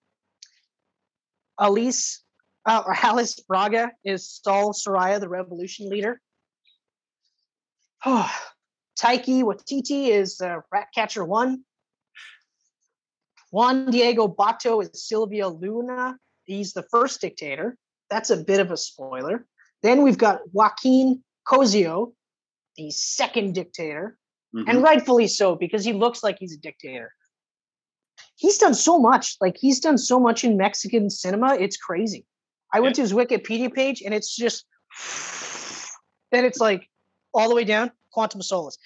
Alice 1.58 2.22
uh, 2.66 2.82
or 2.84 2.94
Alice 3.02 3.40
Braga 3.40 3.92
is 4.04 4.40
Saul 4.42 4.72
Soraya, 4.72 5.18
the 5.18 5.28
revolution 5.28 5.88
leader. 5.88 6.20
Oh, 8.04 8.30
Taika 9.00 9.42
Waititi 9.42 10.08
is 10.08 10.40
uh, 10.40 10.60
Ratcatcher 10.72 11.24
One. 11.24 11.64
Juan 13.50 13.90
Diego 13.90 14.26
Botto 14.26 14.82
is 14.82 15.06
Silvia 15.06 15.48
Luna. 15.48 16.16
He's 16.46 16.72
the 16.72 16.84
first 16.90 17.20
dictator. 17.20 17.76
That's 18.08 18.30
a 18.30 18.36
bit 18.36 18.60
of 18.60 18.70
a 18.70 18.76
spoiler. 18.76 19.46
Then 19.82 20.02
we've 20.02 20.18
got 20.18 20.40
Joaquin 20.52 21.22
Cosío, 21.46 22.12
the 22.76 22.90
second 22.90 23.54
dictator, 23.54 24.16
Mhm. 24.54 24.64
and 24.68 24.82
rightfully 24.82 25.28
so 25.28 25.54
because 25.56 25.84
he 25.84 25.92
looks 25.92 26.22
like 26.22 26.38
he's 26.38 26.54
a 26.54 26.58
dictator. 26.58 27.12
He's 28.36 28.58
done 28.58 28.74
so 28.74 28.98
much. 28.98 29.36
Like 29.40 29.56
he's 29.58 29.80
done 29.80 29.98
so 29.98 30.20
much 30.20 30.44
in 30.44 30.56
Mexican 30.56 31.10
cinema. 31.10 31.56
It's 31.56 31.76
crazy. 31.76 32.24
I 32.72 32.80
went 32.80 32.94
to 32.96 33.02
his 33.02 33.12
Wikipedia 33.12 33.72
page 33.72 34.02
and 34.02 34.14
it's 34.14 34.34
just 34.34 34.66
then 36.32 36.44
it's 36.44 36.58
like 36.58 36.88
all 37.34 37.48
the 37.48 37.54
way 37.54 37.64
down 37.64 37.92
Quantum 38.12 38.40
of 38.40 38.46
Solace. 38.46 38.78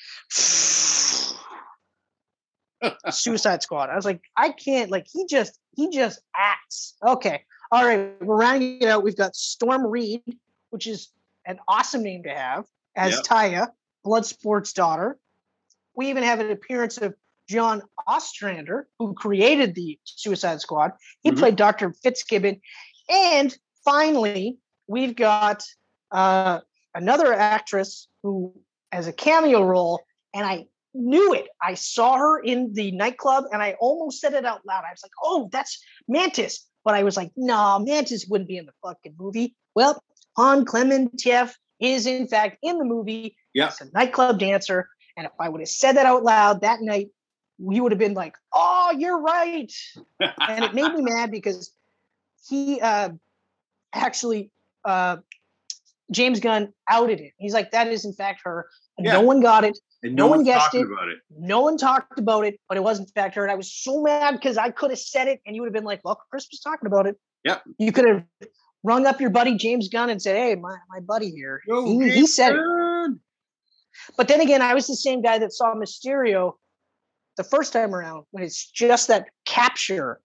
Suicide 3.11 3.63
Squad. 3.63 3.91
I 3.91 3.97
was 3.97 4.05
like, 4.05 4.23
I 4.37 4.51
can't. 4.51 4.91
Like 4.91 5.07
he 5.13 5.27
just 5.27 5.59
he 5.77 5.91
just 5.91 6.21
acts. 6.37 6.95
Okay, 7.07 7.45
all 7.71 7.85
right. 7.85 8.21
We're 8.23 8.37
rounding 8.37 8.81
it 8.81 8.89
out. 8.89 9.03
We've 9.03 9.17
got 9.17 9.35
Storm 9.37 9.87
Reed, 9.87 10.23
which 10.71 10.87
is 10.87 11.11
an 11.47 11.59
awesome 11.69 12.03
name 12.03 12.23
to 12.25 12.31
have 12.31 12.67
as 12.97 13.15
Yep. 13.15 13.25
Taya, 13.25 13.69
Bloodsport's 14.05 14.73
daughter. 14.73 15.19
We 15.95 16.09
even 16.11 16.23
have 16.23 16.41
an 16.41 16.51
appearance 16.51 16.99
of 16.99 17.15
John 17.49 17.83
Ostrander, 18.07 18.89
who 18.99 19.13
created 19.15 19.75
the 19.75 19.99
Suicide 20.05 20.61
Squad. 20.61 20.93
He 21.23 21.31
Mhm. 21.33 21.39
played 21.39 21.57
Dr. 21.57 21.93
Fitzgibbon. 21.93 22.61
And 23.09 23.57
finally, 23.85 24.59
we've 24.87 25.17
got 25.17 25.65
uh, 26.13 26.61
another 26.95 27.33
actress 27.33 28.09
who 28.23 28.53
has 28.91 29.07
a 29.07 29.13
cameo 29.13 29.63
role, 29.63 30.01
and 30.35 30.45
I 30.45 30.67
knew 30.94 31.35
it. 31.35 31.49
I 31.62 31.75
saw 31.75 32.16
her 32.16 32.40
in 32.40 32.73
the 32.73 32.90
nightclub, 32.92 33.44
and 33.52 33.62
I 33.62 33.76
almost 33.80 34.20
said 34.20 34.35
it 34.35 34.44
out 34.44 34.64
loud. 34.66 34.85
I 34.85 34.92
was 34.92 35.02
like, 35.02 35.12
"Oh, 35.23 35.49
that's 35.52 35.82
Mantis," 36.09 36.66
but 36.85 36.94
I 36.94 37.02
was 37.02 37.16
like, 37.16 37.30
"No, 37.37 37.78
Mantis 37.78 38.26
wouldn't 38.28 38.49
be 38.49 38.56
in 38.56 38.66
the 38.66 38.73
fucking 38.82 39.14
movie." 39.18 39.54
Well, 39.75 40.02
Han 40.37 40.64
Klementieff 40.64 41.54
is 41.78 42.06
in 42.06 42.26
fact 42.26 42.59
in 42.62 42.78
the 42.78 42.85
movie. 42.85 43.37
Yeah. 43.54 43.70
He's 43.70 43.80
a 43.80 43.90
nightclub 43.92 44.38
dancer, 44.38 44.88
and 45.16 45.26
if 45.26 45.32
I 45.40 45.49
would 45.49 45.61
have 45.61 45.68
said 45.68 45.97
that 45.97 46.06
out 46.06 46.23
loud 46.23 46.62
that 46.62 46.80
night, 46.80 47.09
we 47.59 47.80
would 47.80 47.92
have 47.92 47.99
been 47.99 48.14
like, 48.14 48.37
"Oh, 48.52 48.94
you're 48.97 49.20
right," 49.20 49.73
and 50.20 50.64
it 50.64 50.75
made 50.75 50.92
me 50.92 51.02
mad 51.02 51.30
because 51.30 51.73
he 52.49 52.80
uh, 52.80 53.11
actually 53.92 54.50
uh, 54.85 55.18
James 56.11 56.40
Gunn 56.40 56.73
outed 56.88 57.20
it. 57.20 57.32
He's 57.38 57.54
like, 57.54 57.70
"That 57.70 57.88
is 57.88 58.04
in 58.04 58.12
fact 58.12 58.40
her." 58.44 58.68
Yeah. 58.99 59.12
No 59.12 59.23
one 59.23 59.40
got 59.40 59.64
it. 59.64 59.78
And 60.02 60.14
no 60.14 60.26
no, 60.26 60.30
one 60.30 60.45
guessed 60.45 60.75
it. 60.75 60.87
about 60.87 61.09
it. 61.09 61.19
No 61.30 61.61
one 61.61 61.76
talked 61.76 62.19
about 62.19 62.45
it, 62.47 62.59
but 62.69 62.76
it 62.76 62.83
was 62.83 62.99
in 62.99 63.07
fact 63.07 63.35
her. 63.35 63.42
And 63.42 63.52
I 63.52 63.54
was 63.54 63.73
so 63.73 64.02
mad 64.02 64.33
because 64.33 64.57
I 64.57 64.71
could 64.71 64.90
have 64.90 64.99
said 64.99 65.28
it 65.28 65.40
and 65.47 65.54
you 65.54 65.62
would 65.62 65.69
have 65.69 65.75
been 65.75 65.85
like, 65.85 66.00
well, 66.04 66.21
Chris 66.30 66.49
was 66.50 66.61
talking 66.61 66.87
about 66.87 67.07
it. 67.07 67.16
Yep. 67.45 67.62
You 67.78 67.92
could 67.92 68.07
have 68.07 68.25
rung 68.83 69.07
up 69.07 69.21
your 69.21 69.30
buddy 69.30 69.57
James 69.57 69.88
Gunn 69.88 70.11
and 70.11 70.21
said, 70.21 70.37
hey, 70.37 70.54
my, 70.54 70.76
my 70.88 71.00
buddy 71.00 71.30
here. 71.30 71.61
He, 71.66 72.11
he 72.11 72.26
said 72.26 72.54
it. 72.54 73.19
But 74.16 74.28
then 74.28 74.40
again, 74.40 74.62
I 74.62 74.75
was 74.75 74.87
the 74.87 74.97
same 74.97 75.21
guy 75.23 75.38
that 75.38 75.52
saw 75.52 75.75
Mysterio 75.75 76.54
the 77.37 77.45
first 77.45 77.73
time 77.73 77.95
around 77.95 78.25
when 78.30 78.42
it's 78.45 78.71
just 78.71 79.09
that 79.09 79.28
capture. 79.45 80.21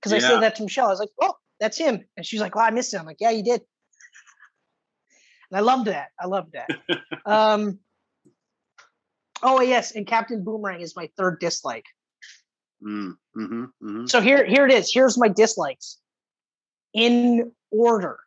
Because 0.00 0.12
I 0.12 0.18
said 0.18 0.40
that 0.40 0.56
to 0.56 0.62
Michelle. 0.62 0.86
I 0.86 0.90
was 0.90 1.00
like, 1.00 1.08
oh, 1.20 1.34
that's 1.58 1.78
him. 1.78 2.04
And 2.16 2.24
she's 2.24 2.40
like, 2.40 2.54
well, 2.54 2.64
I 2.64 2.70
missed 2.70 2.94
it. 2.94 3.00
I'm 3.00 3.06
like, 3.06 3.16
yeah, 3.18 3.30
you 3.30 3.42
did. 3.42 3.62
And 5.50 5.58
I 5.58 5.60
loved 5.60 5.86
that. 5.86 6.08
I 6.20 6.26
loved 6.26 6.52
that. 6.52 6.68
um, 7.26 7.78
oh, 9.42 9.60
yes. 9.60 9.94
And 9.94 10.06
Captain 10.06 10.42
Boomerang 10.44 10.80
is 10.80 10.94
my 10.96 11.08
third 11.16 11.38
dislike. 11.40 11.84
Mm, 12.82 13.14
hmm 13.34 13.64
hmm 13.80 14.06
So 14.06 14.20
here, 14.20 14.44
here 14.44 14.66
it 14.66 14.72
is. 14.72 14.92
Here's 14.92 15.16
my 15.18 15.28
dislikes 15.28 15.98
in 16.94 17.52
order. 17.70 18.18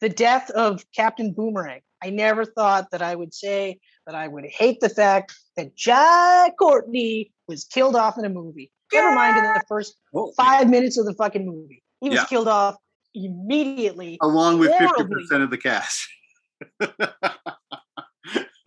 The 0.00 0.08
death 0.08 0.50
of 0.50 0.84
Captain 0.94 1.32
Boomerang. 1.32 1.80
I 2.02 2.10
never 2.10 2.44
thought 2.44 2.90
that 2.90 3.00
I 3.02 3.14
would 3.16 3.32
say 3.32 3.80
that 4.06 4.14
I 4.14 4.28
would 4.28 4.44
hate 4.44 4.80
the 4.80 4.90
fact 4.90 5.34
that 5.56 5.74
Jack 5.74 6.56
Courtney 6.58 7.32
was 7.48 7.64
killed 7.64 7.96
off 7.96 8.18
in 8.18 8.24
a 8.24 8.28
movie. 8.28 8.70
Never 8.92 9.12
mind 9.14 9.38
in 9.38 9.44
the 9.44 9.62
first 9.66 9.96
five 10.36 10.68
minutes 10.68 10.98
of 10.98 11.06
the 11.06 11.14
fucking 11.14 11.46
movie. 11.46 11.82
He 12.00 12.10
was 12.10 12.18
Yeah. 12.18 12.24
killed 12.26 12.46
off 12.48 12.76
immediately. 13.14 14.18
along 14.22 14.58
with 14.58 14.70
50% 14.72 15.42
of 15.42 15.50
the 15.50 15.58
cast. 15.58 16.06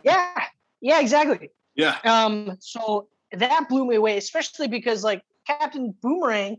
Yeah, 0.03 0.33
yeah, 0.81 1.01
exactly. 1.01 1.51
Yeah. 1.75 1.97
Um, 2.03 2.57
so 2.59 3.07
that 3.31 3.69
blew 3.69 3.85
me 3.85 3.95
away, 3.95 4.17
especially 4.17 4.67
because 4.67 5.03
like 5.03 5.23
Captain 5.45 5.93
Boomerang 6.01 6.57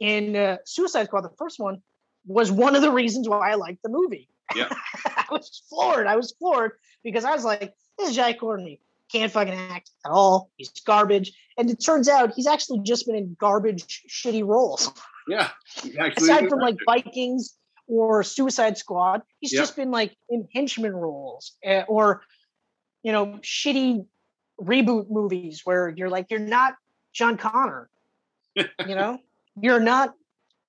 in 0.00 0.36
uh, 0.36 0.56
Suicide 0.64 1.06
Squad, 1.06 1.22
the 1.22 1.30
first 1.38 1.58
one, 1.58 1.82
was 2.26 2.50
one 2.50 2.74
of 2.74 2.82
the 2.82 2.90
reasons 2.90 3.28
why 3.28 3.50
I 3.50 3.54
liked 3.54 3.82
the 3.82 3.88
movie. 3.88 4.28
Yeah. 4.54 4.68
I 5.06 5.24
was 5.30 5.62
floored. 5.68 6.06
I 6.06 6.16
was 6.16 6.32
floored 6.38 6.72
because 7.02 7.24
I 7.24 7.32
was 7.34 7.44
like, 7.44 7.72
this 7.98 8.10
is 8.10 8.16
Jack 8.16 8.38
Courtney. 8.40 8.80
Can't 9.12 9.30
fucking 9.30 9.54
act 9.54 9.90
at 10.04 10.10
all. 10.10 10.50
He's 10.56 10.70
garbage. 10.84 11.32
And 11.56 11.70
it 11.70 11.76
turns 11.76 12.08
out 12.08 12.32
he's 12.34 12.46
actually 12.48 12.80
just 12.80 13.06
been 13.06 13.14
in 13.16 13.36
garbage, 13.38 14.02
shitty 14.08 14.44
roles. 14.44 14.92
Yeah. 15.28 15.48
He's 15.82 15.96
actually 15.96 16.28
a 16.28 16.34
Aside 16.34 16.48
from 16.48 16.60
like. 16.60 16.76
Vikings 16.86 17.56
or 17.88 18.22
Suicide 18.22 18.76
Squad, 18.78 19.22
he's 19.40 19.52
Yep. 19.52 19.62
just 19.62 19.76
been 19.76 19.90
like 19.90 20.16
in 20.28 20.48
henchman 20.52 20.94
roles 20.94 21.52
uh, 21.66 21.82
or, 21.88 22.22
you 23.02 23.12
know, 23.12 23.38
shitty 23.42 24.06
reboot 24.60 25.10
movies 25.10 25.62
where 25.64 25.88
you're 25.88 26.08
like, 26.08 26.26
you're 26.30 26.40
not 26.40 26.74
John 27.12 27.36
Connor, 27.36 27.88
you 28.54 28.94
know, 28.94 29.18
you're 29.60 29.80
not 29.80 30.14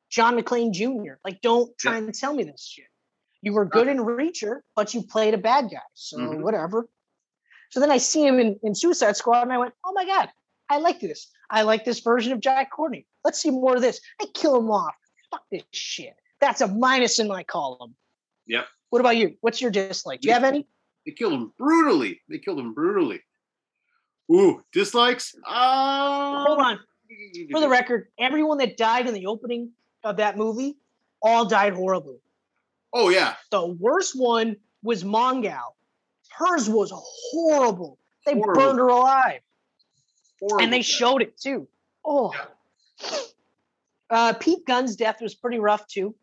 John 0.09 0.37
McClane 0.39 0.73
Jr. 0.73 1.13
Like, 1.25 1.41
don't 1.41 1.75
try 1.77 1.97
and 1.97 2.13
tell 2.13 2.33
me 2.33 2.43
this 2.43 2.65
shit. 2.65 2.85
You 3.41 3.53
were 3.53 3.65
good 3.65 3.87
in 3.87 3.97
Reacher, 3.97 4.61
but 4.75 4.93
you 4.93 5.03
played 5.03 5.33
a 5.33 5.37
bad 5.37 5.65
guy. 5.71 5.79
So 5.93 6.17
Mhm. 6.17 6.41
whatever. 6.41 6.87
So 7.69 7.79
then 7.79 7.91
I 7.91 7.97
see 7.97 8.25
him 8.25 8.39
in, 8.39 8.59
in 8.63 8.73
Suicide 8.75 9.15
Squad 9.17 9.41
and 9.43 9.53
I 9.53 9.57
went, 9.57 9.73
oh 9.85 9.91
my 9.93 10.05
God, 10.05 10.29
I 10.69 10.79
like 10.79 10.99
this. 10.99 11.29
I 11.49 11.61
like 11.63 11.85
this 11.85 11.99
version 11.99 12.33
of 12.33 12.39
Jack 12.39 12.71
Courtney. 12.71 13.05
Let's 13.23 13.41
see 13.41 13.51
more 13.51 13.75
of 13.75 13.81
this. 13.81 13.99
I 14.21 14.25
kill 14.33 14.57
him 14.57 14.71
off. 14.71 14.95
Fuck 15.31 15.43
this 15.51 15.63
shit. 15.71 16.15
That's 16.39 16.61
a 16.61 16.67
minus 16.67 17.19
in 17.19 17.27
my 17.27 17.43
column. 17.43 17.95
Yep. 18.47 18.67
What 18.89 18.99
about 18.99 19.17
you? 19.17 19.35
What's 19.41 19.61
your 19.61 19.71
dislike? 19.71 20.21
Do 20.21 20.29
you 20.29 20.33
have 20.33 20.43
any? 20.45 20.65
They 21.05 21.11
killed 21.11 21.33
him 21.33 21.53
brutally. 21.57 22.21
They 22.29 22.37
killed 22.37 22.59
him 22.59 22.73
brutally. 22.73 23.21
Ooh, 24.31 24.63
dislikes? 24.73 25.35
Uh, 25.45 26.45
Hold 26.45 26.59
on. 26.59 26.79
For 27.51 27.59
the 27.61 27.69
record, 27.69 28.07
everyone 28.19 28.57
that 28.57 28.75
died 28.77 29.07
in 29.07 29.13
the 29.13 29.25
opening 29.27 29.71
of 30.03 30.17
that 30.17 30.37
movie 30.37 30.77
all 31.21 31.45
died 31.45 31.73
horribly. 31.73 32.17
Oh 32.93 33.09
yeah, 33.09 33.35
The 33.51 33.65
worst 33.65 34.13
one 34.19 34.57
was 34.83 35.03
Mongal. 35.03 35.73
Hers 36.29 36.69
was 36.69 36.91
horrible. 36.93 37.97
They 38.25 38.33
Horrible. 38.33 38.61
burned 38.61 38.79
her 38.79 38.87
alive, 38.89 39.39
Horrible 40.39 40.63
and 40.63 40.73
they 40.73 40.79
death. 40.79 40.85
showed 40.85 41.21
it 41.21 41.37
too. 41.39 41.67
Oh. 42.05 42.33
Uh, 44.09 44.33
Pete 44.33 44.65
Gunn's 44.65 44.95
death 44.95 45.21
was 45.21 45.35
pretty 45.35 45.59
rough 45.59 45.87
too. 45.87 46.15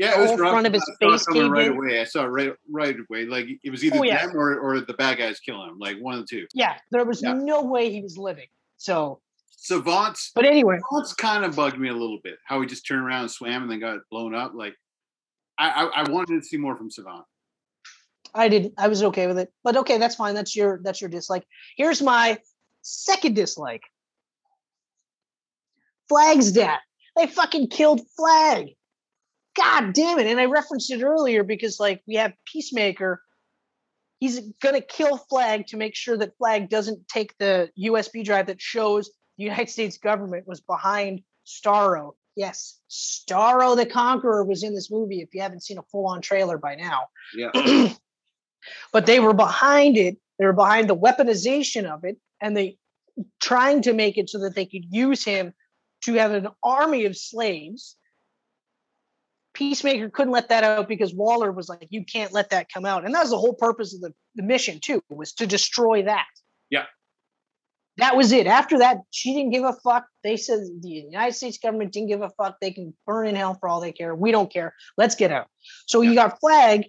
Yeah, 0.00 0.18
it 0.18 0.22
was 0.30 0.38
front 0.40 0.66
of 0.66 0.72
his 0.72 0.82
I 0.82 1.04
face 1.04 1.26
coming 1.26 1.42
caved 1.42 1.52
right 1.52 1.66
in. 1.66 1.76
away. 1.76 2.00
I 2.00 2.04
saw 2.04 2.24
it 2.24 2.28
right 2.28 2.52
right 2.70 2.96
away. 3.10 3.26
Like 3.26 3.46
it 3.62 3.70
was 3.70 3.84
either 3.84 3.98
Oh, 3.98 4.02
yeah. 4.02 4.26
them 4.26 4.34
or, 4.34 4.58
or 4.58 4.80
the 4.80 4.94
bad 4.94 5.18
guys 5.18 5.40
killing 5.40 5.68
him. 5.68 5.78
Like 5.78 5.98
one 5.98 6.14
of 6.14 6.20
the 6.20 6.26
two. 6.26 6.46
Yeah, 6.54 6.78
there 6.90 7.04
was 7.04 7.22
Yeah. 7.22 7.34
no 7.34 7.62
way 7.62 7.92
he 7.92 8.00
was 8.00 8.16
living. 8.16 8.46
So, 8.78 9.20
Savants 9.50 10.32
but 10.34 10.46
anyway, 10.46 10.78
Savants 10.90 11.12
kind 11.12 11.44
of 11.44 11.54
bugged 11.54 11.78
me 11.78 11.90
a 11.90 11.92
little 11.92 12.18
bit. 12.24 12.36
How 12.46 12.62
he 12.62 12.66
just 12.66 12.86
turned 12.86 13.02
around 13.04 13.20
and 13.22 13.30
swam 13.30 13.60
and 13.62 13.70
then 13.70 13.78
got 13.78 13.98
blown 14.10 14.34
up. 14.34 14.52
Like 14.54 14.74
I 15.58 15.68
I, 15.84 16.02
I 16.02 16.10
wanted 16.10 16.40
to 16.40 16.48
see 16.48 16.56
more 16.56 16.76
from 16.76 16.90
Savant. 16.90 17.26
I 18.34 18.48
didn't. 18.48 18.72
I 18.78 18.88
was 18.88 19.02
okay 19.02 19.26
with 19.26 19.38
it. 19.38 19.52
But 19.64 19.76
okay, 19.76 19.98
that's 19.98 20.14
fine. 20.14 20.34
That's 20.34 20.56
your 20.56 20.80
that's 20.82 21.02
your 21.02 21.10
dislike. 21.10 21.44
Here's 21.76 22.00
my 22.00 22.38
second 22.80 23.34
dislike. 23.36 23.82
Flag's 26.08 26.52
death. 26.52 26.80
They 27.16 27.26
fucking 27.26 27.68
killed 27.68 28.00
Flag. 28.16 28.70
God 29.56 29.92
damn 29.92 30.18
it. 30.18 30.26
And 30.26 30.40
I 30.40 30.46
referenced 30.46 30.90
it 30.90 31.02
earlier 31.02 31.42
because 31.42 31.80
like 31.80 32.02
we 32.06 32.14
have 32.16 32.32
Peacemaker. 32.46 33.20
He's 34.20 34.40
gonna 34.62 34.82
kill 34.82 35.16
Flag 35.16 35.66
to 35.68 35.76
make 35.76 35.96
sure 35.96 36.16
that 36.18 36.36
Flag 36.36 36.68
doesn't 36.68 37.08
take 37.08 37.36
the 37.38 37.70
USB 37.78 38.24
drive 38.24 38.46
that 38.48 38.60
shows 38.60 39.10
the 39.38 39.44
United 39.44 39.70
States 39.70 39.96
government 39.98 40.46
was 40.46 40.60
behind 40.60 41.22
Starro. 41.46 42.12
Yes, 42.36 42.78
Starro 42.90 43.76
the 43.76 43.86
Conqueror 43.86 44.44
was 44.44 44.62
in 44.62 44.74
this 44.74 44.90
movie. 44.90 45.20
If 45.20 45.34
you 45.34 45.40
haven't 45.40 45.62
seen 45.62 45.78
a 45.78 45.82
full-on 45.90 46.20
trailer 46.20 46.58
by 46.58 46.74
now, 46.76 47.08
Yeah. 47.34 47.94
but 48.92 49.06
they 49.06 49.20
were 49.20 49.34
behind 49.34 49.96
it. 49.96 50.16
They 50.38 50.46
were 50.46 50.52
behind 50.52 50.88
the 50.88 50.96
weaponization 50.96 51.90
of 51.90 52.04
it, 52.04 52.18
and 52.40 52.56
they 52.56 52.78
trying 53.40 53.82
to 53.82 53.92
make 53.92 54.16
it 54.16 54.30
so 54.30 54.38
that 54.40 54.54
they 54.54 54.64
could 54.64 54.84
use 54.90 55.24
him 55.24 55.52
to 56.04 56.14
have 56.14 56.32
an 56.32 56.48
army 56.62 57.04
of 57.04 57.16
slaves. 57.16 57.96
Peacemaker 59.60 60.08
couldn't 60.08 60.32
let 60.32 60.48
that 60.48 60.64
out 60.64 60.88
because 60.88 61.14
Waller 61.14 61.52
was 61.52 61.68
like, 61.68 61.86
"You 61.90 62.02
can't 62.02 62.32
let 62.32 62.48
that 62.48 62.72
come 62.72 62.86
out," 62.86 63.04
and 63.04 63.14
that 63.14 63.20
was 63.20 63.28
the 63.28 63.36
whole 63.36 63.52
purpose 63.52 63.94
of 63.94 64.00
the, 64.00 64.14
the 64.34 64.42
mission 64.42 64.80
too, 64.80 65.02
was 65.10 65.34
to 65.34 65.46
destroy 65.46 66.02
that. 66.04 66.24
Yeah. 66.70 66.86
That 67.98 68.16
was 68.16 68.32
it. 68.32 68.46
After 68.46 68.78
that, 68.78 68.96
she 69.10 69.34
didn't 69.34 69.50
give 69.50 69.64
a 69.64 69.74
fuck. 69.84 70.06
They 70.24 70.38
said 70.38 70.60
the 70.80 70.88
United 70.88 71.34
States 71.34 71.58
government 71.58 71.92
didn't 71.92 72.08
give 72.08 72.22
a 72.22 72.30
fuck. 72.30 72.56
They 72.58 72.70
can 72.70 72.94
burn 73.06 73.26
in 73.26 73.36
hell 73.36 73.58
for 73.60 73.68
all 73.68 73.82
they 73.82 73.92
care. 73.92 74.14
We 74.14 74.30
don't 74.30 74.50
care. 74.50 74.74
Let's 74.96 75.14
get 75.14 75.30
out. 75.30 75.48
So 75.86 76.00
you 76.00 76.14
got 76.14 76.40
Flag 76.40 76.86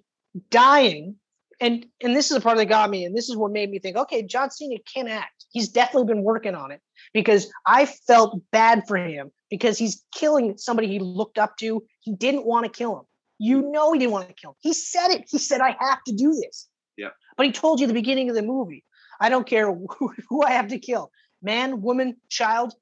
dying 0.50 1.16
and 1.62 1.86
and 2.02 2.14
this 2.14 2.30
is 2.30 2.36
the 2.36 2.40
part 2.42 2.58
that 2.58 2.66
got 2.66 2.90
me 2.90 3.04
and 3.04 3.16
this 3.16 3.28
is 3.28 3.36
what 3.36 3.52
made 3.52 3.70
me 3.70 3.78
think 3.78 3.96
okay 3.96 4.22
john 4.22 4.50
cena 4.50 4.76
can 4.92 5.08
act. 5.08 5.46
He's 5.50 5.68
definitely 5.68 6.12
been 6.12 6.22
working 6.22 6.54
on 6.54 6.72
it 6.72 6.80
because 7.14 7.50
i 7.66 7.86
felt 7.86 8.40
bad 8.50 8.82
for 8.88 8.96
him 8.96 9.30
because 9.50 9.78
he's 9.78 10.02
killing 10.14 10.56
somebody 10.56 10.88
he 10.88 10.98
looked 10.98 11.38
up 11.38 11.56
to. 11.58 11.84
He 12.00 12.14
didn't 12.14 12.46
want 12.46 12.64
to 12.64 12.70
kill 12.70 12.98
him. 12.98 13.04
You 13.38 13.70
know 13.70 13.92
he 13.92 13.98
didn't 13.98 14.12
want 14.12 14.28
to 14.28 14.34
kill 14.34 14.50
him. 14.50 14.56
He 14.60 14.72
said 14.72 15.08
it. 15.08 15.24
He 15.30 15.38
said 15.38 15.60
i 15.60 15.76
have 15.78 16.02
to 16.06 16.12
do 16.12 16.34
this. 16.34 16.68
Yeah. 16.98 17.08
but 17.36 17.46
he 17.46 17.52
told 17.52 17.80
you 17.80 17.86
at 17.86 17.88
the 17.88 17.94
beginning 17.94 18.28
of 18.28 18.36
the 18.36 18.42
movie 18.42 18.84
i 19.20 19.28
don't 19.30 19.46
care 19.46 19.66
who, 19.98 20.14
who 20.28 20.42
i 20.42 20.50
have 20.50 20.68
to 20.68 20.78
kill 20.78 21.10
man 21.42 21.80
woman 21.80 22.16
child 22.28 22.74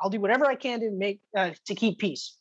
i'll 0.00 0.10
do 0.10 0.20
whatever 0.20 0.46
i 0.46 0.56
can 0.56 0.80
to 0.80 0.90
make 0.90 1.20
uh, 1.36 1.50
to 1.66 1.74
keep 1.74 1.98
peace 1.98 2.36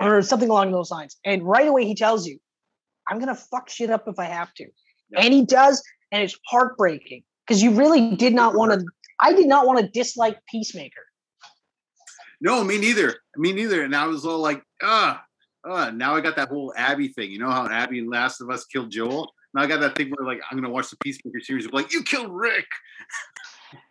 or 0.00 0.22
something 0.22 0.50
along 0.50 0.72
those 0.72 0.90
lines. 0.90 1.16
And 1.24 1.44
right 1.44 1.68
away 1.68 1.84
he 1.84 1.94
tells 1.94 2.26
you 2.26 2.38
i'm 3.08 3.18
gonna 3.18 3.34
fuck 3.34 3.68
shit 3.68 3.90
up 3.90 4.08
if 4.08 4.18
i 4.18 4.24
have 4.24 4.52
to. 4.54 4.66
And 5.16 5.32
he 5.32 5.44
does 5.44 5.82
and 6.12 6.22
it's 6.22 6.38
heartbreaking 6.46 7.22
because 7.46 7.62
you 7.62 7.70
really 7.72 8.16
did 8.16 8.34
not 8.34 8.54
want 8.54 8.72
to 8.72 8.84
i 9.20 9.32
did 9.32 9.46
not 9.46 9.66
want 9.66 9.78
to 9.78 9.88
dislike 9.88 10.38
peacemaker 10.50 11.02
No, 12.40 12.62
me 12.62 12.78
neither. 12.78 13.14
Me 13.36 13.52
neither. 13.52 13.82
And 13.84 13.96
I 13.96 14.06
was 14.06 14.26
all 14.26 14.38
like, 14.38 14.62
ah, 14.82 15.24
uh, 15.66 15.90
now 15.90 16.14
I 16.14 16.20
got 16.20 16.36
that 16.36 16.48
whole 16.48 16.74
Abby 16.76 17.08
thing. 17.08 17.30
You 17.30 17.38
know 17.38 17.50
how 17.50 17.66
Abby 17.66 17.98
and 18.00 18.10
Last 18.10 18.42
of 18.42 18.50
Us 18.50 18.66
killed 18.66 18.90
Joel? 18.90 19.32
Now 19.54 19.62
I 19.62 19.66
got 19.66 19.80
that 19.80 19.96
thing 19.96 20.10
where 20.10 20.26
like 20.26 20.40
I'm 20.50 20.58
gonna 20.58 20.68
watch 20.68 20.90
the 20.90 20.96
Peacemaker 20.98 21.40
series. 21.40 21.64
Of 21.64 21.72
like, 21.72 21.92
you 21.92 22.02
killed 22.02 22.30
Rick. 22.30 22.66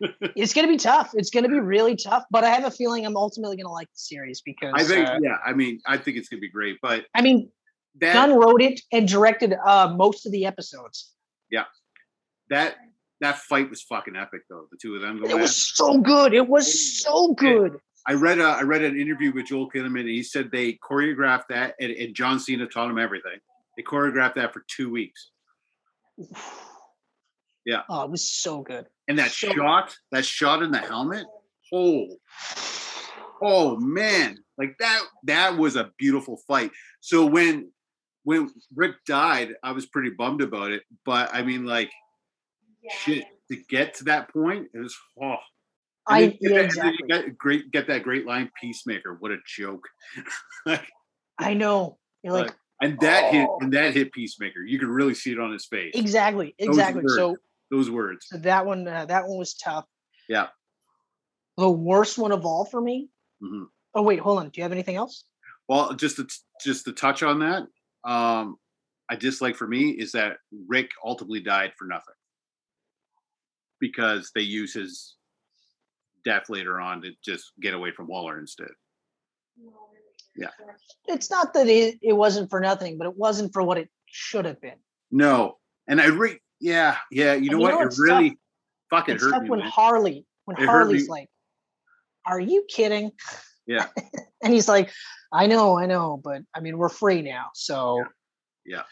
it's 0.36 0.54
going 0.54 0.66
to 0.66 0.72
be 0.72 0.78
tough 0.78 1.10
it's 1.12 1.28
going 1.28 1.42
to 1.42 1.50
be 1.50 1.60
really 1.60 1.94
tough 1.94 2.24
but 2.30 2.42
i 2.42 2.48
have 2.48 2.64
a 2.64 2.70
feeling 2.70 3.04
i'm 3.04 3.18
ultimately 3.18 3.54
going 3.54 3.66
to 3.66 3.72
like 3.72 3.88
the 3.88 3.98
series 3.98 4.40
because 4.40 4.72
I 4.74 4.82
think, 4.82 5.06
uh, 5.06 5.18
yeah. 5.20 5.36
I 5.44 5.52
mean, 5.52 5.78
I 5.86 5.98
think 5.98 6.16
it's 6.16 6.30
gonna 6.30 6.40
be 6.40 6.48
great. 6.48 6.78
But 6.80 7.04
i 7.14 7.20
mean 7.20 7.50
that 8.00 8.14
gunn 8.14 8.34
wrote 8.34 8.62
it 8.62 8.80
and 8.92 9.06
directed 9.06 9.54
uh 9.66 9.92
most 9.94 10.24
of 10.24 10.32
the 10.32 10.46
episodes 10.46 11.13
that 12.50 12.76
that 13.20 13.38
fight 13.38 13.70
was 13.70 13.82
fucking 13.82 14.16
epic 14.16 14.42
though. 14.50 14.66
The 14.70 14.76
two 14.80 14.94
of 14.96 15.02
them 15.02 15.18
going. 15.18 15.30
it 15.30 15.34
at 15.34 15.40
was 15.40 15.56
so 15.76 15.98
good 15.98 16.34
it 16.34 16.48
was 16.48 17.00
so 17.02 17.32
good 17.34 17.78
I 18.06 18.12
read 18.14 18.38
a, 18.38 18.44
I 18.44 18.62
read 18.62 18.82
an 18.82 19.00
interview 19.00 19.32
with 19.32 19.46
Joel 19.46 19.70
Kinnaman, 19.70 20.00
and 20.00 20.08
he 20.10 20.22
said 20.22 20.50
they 20.52 20.74
choreographed 20.74 21.44
that, 21.48 21.74
and, 21.80 21.90
and 21.90 22.14
John 22.14 22.38
Cena 22.38 22.66
taught 22.66 22.90
him 22.90 22.98
everything. 22.98 23.38
They 23.78 23.82
choreographed 23.82 24.34
that 24.34 24.52
for 24.52 24.62
two 24.68 24.90
weeks, 24.90 25.30
Yeah. 27.64 27.80
oh 27.88 28.02
it 28.04 28.10
was 28.10 28.30
so 28.30 28.60
good 28.62 28.86
and 29.08 29.18
that 29.18 29.30
So- 29.30 29.52
shot, 29.54 29.96
that 30.12 30.24
shot 30.26 30.62
in 30.62 30.70
the 30.70 30.78
helmet, 30.78 31.24
oh, 31.72 32.06
oh 33.42 33.76
man, 33.78 34.38
like 34.58 34.76
that, 34.80 35.00
that 35.24 35.56
was 35.56 35.76
a 35.76 35.90
beautiful 35.98 36.36
fight. 36.46 36.70
So 37.00 37.24
when 37.24 37.70
when 38.24 38.50
Rick 38.74 38.96
died, 39.06 39.54
I 39.62 39.72
was 39.72 39.86
pretty 39.86 40.10
bummed 40.10 40.40
about 40.42 40.72
it, 40.72 40.82
but 41.04 41.30
I 41.32 41.42
mean, 41.42 41.64
like, 41.64 41.90
shit, 43.02 43.24
to 43.50 43.56
get 43.68 43.94
to 43.94 44.04
that 44.04 44.32
point, 44.32 44.68
it 44.74 44.78
was 44.78 44.96
oh. 45.22 45.36
And 46.06 46.16
i 46.16 46.20
then- 46.26 46.38
yeah, 46.40 46.48
then- 46.56 46.64
exactly 46.64 46.96
you 47.00 47.06
get 47.08 47.38
great, 47.38 47.70
get 47.70 47.86
that 47.86 48.02
great 48.02 48.26
line, 48.26 48.50
peacemaker. 48.60 49.16
What 49.20 49.30
a 49.30 49.38
joke! 49.46 49.86
like, 50.66 50.86
i 51.38 51.54
know 51.54 51.98
you're 52.22 52.32
like 52.32 52.46
Like, 52.48 52.56
and 52.80 53.00
that 53.00 53.32
hit, 53.32 53.46
Oh. 53.48 53.58
and 53.60 53.72
that 53.72 53.94
hit 53.94 54.12
Peacemaker. 54.12 54.60
You 54.60 54.78
could 54.78 54.88
really 54.88 55.14
see 55.14 55.32
it 55.32 55.38
on 55.40 55.52
his 55.52 55.64
face. 55.66 55.92
exactly 55.94 56.54
exactly 56.58 57.02
so 57.08 57.36
Those 57.70 57.90
words. 57.90 58.26
So 58.28 58.36
that 58.38 58.66
one, 58.66 58.86
uh, 58.86 59.06
that 59.06 59.26
one 59.26 59.38
was 59.38 59.54
tough. 59.54 59.86
Yeah. 60.28 60.48
The 61.56 61.70
worst 61.70 62.18
one 62.18 62.32
of 62.32 62.44
all 62.44 62.64
for 62.64 62.80
me. 62.80 63.08
Mhm. 63.42 63.66
Oh 63.94 64.02
wait, 64.02 64.18
hold 64.20 64.38
on. 64.40 64.48
Do 64.50 64.58
you 64.60 64.62
have 64.64 64.72
anything 64.72 64.96
else? 64.96 65.24
Well, 65.68 65.94
just 65.94 66.16
to 66.16 66.26
just 66.60 66.84
to 66.84 66.92
touch 66.92 67.22
on 67.22 67.38
that, 67.40 67.62
um, 68.04 68.56
I 69.10 69.16
dislike 69.16 69.56
for 69.56 69.66
me 69.66 69.90
is 69.90 70.12
that 70.12 70.38
Rick 70.68 70.90
ultimately 71.04 71.40
died 71.40 71.72
for 71.78 71.86
nothing 71.86 72.14
because 73.80 74.30
they 74.34 74.40
use 74.42 74.72
his 74.74 75.16
death 76.24 76.48
later 76.48 76.80
on 76.80 77.02
to 77.02 77.10
just 77.24 77.52
get 77.60 77.74
away 77.74 77.92
from 77.92 78.06
Waller 78.08 78.38
instead. 78.38 78.70
Yeah. 80.36 80.48
It's 81.06 81.30
not 81.30 81.52
that 81.54 81.68
it, 81.68 81.98
it 82.02 82.14
wasn't 82.14 82.50
for 82.50 82.60
nothing, 82.60 82.98
but 82.98 83.06
it 83.06 83.16
wasn't 83.16 83.52
for 83.52 83.62
what 83.62 83.78
it 83.78 83.88
should 84.06 84.44
have 84.46 84.60
been. 84.60 84.78
No, 85.10 85.58
and 85.86 86.00
I 86.00 86.06
re 86.06 86.38
yeah 86.60 86.96
yeah. 87.10 87.34
You 87.34 87.50
know 87.50 87.58
you 87.58 87.62
what? 87.62 87.70
know 87.72 87.80
it 87.80 87.84
what's 87.84 88.00
really 88.00 88.30
tough? 88.30 88.38
fucking 88.90 89.14
It's 89.16 89.24
hurt 89.24 89.42
me. 89.42 89.50
when 89.50 89.60
man. 89.60 89.68
Harley, 89.68 90.26
when 90.46 90.56
It 90.60 90.64
Harley's 90.66 91.08
like, 91.08 91.28
"Are 92.26 92.40
you 92.40 92.64
kidding?" 92.68 93.12
Yeah. 93.66 93.86
and 94.42 94.52
he's 94.52 94.68
like, 94.68 94.90
"I 95.32 95.46
know, 95.46 95.78
I 95.78 95.86
know, 95.86 96.20
but 96.22 96.42
I 96.54 96.60
mean, 96.60 96.78
we're 96.78 96.88
free 96.88 97.22
now, 97.22 97.46
so 97.54 98.04
Yeah, 98.66 98.82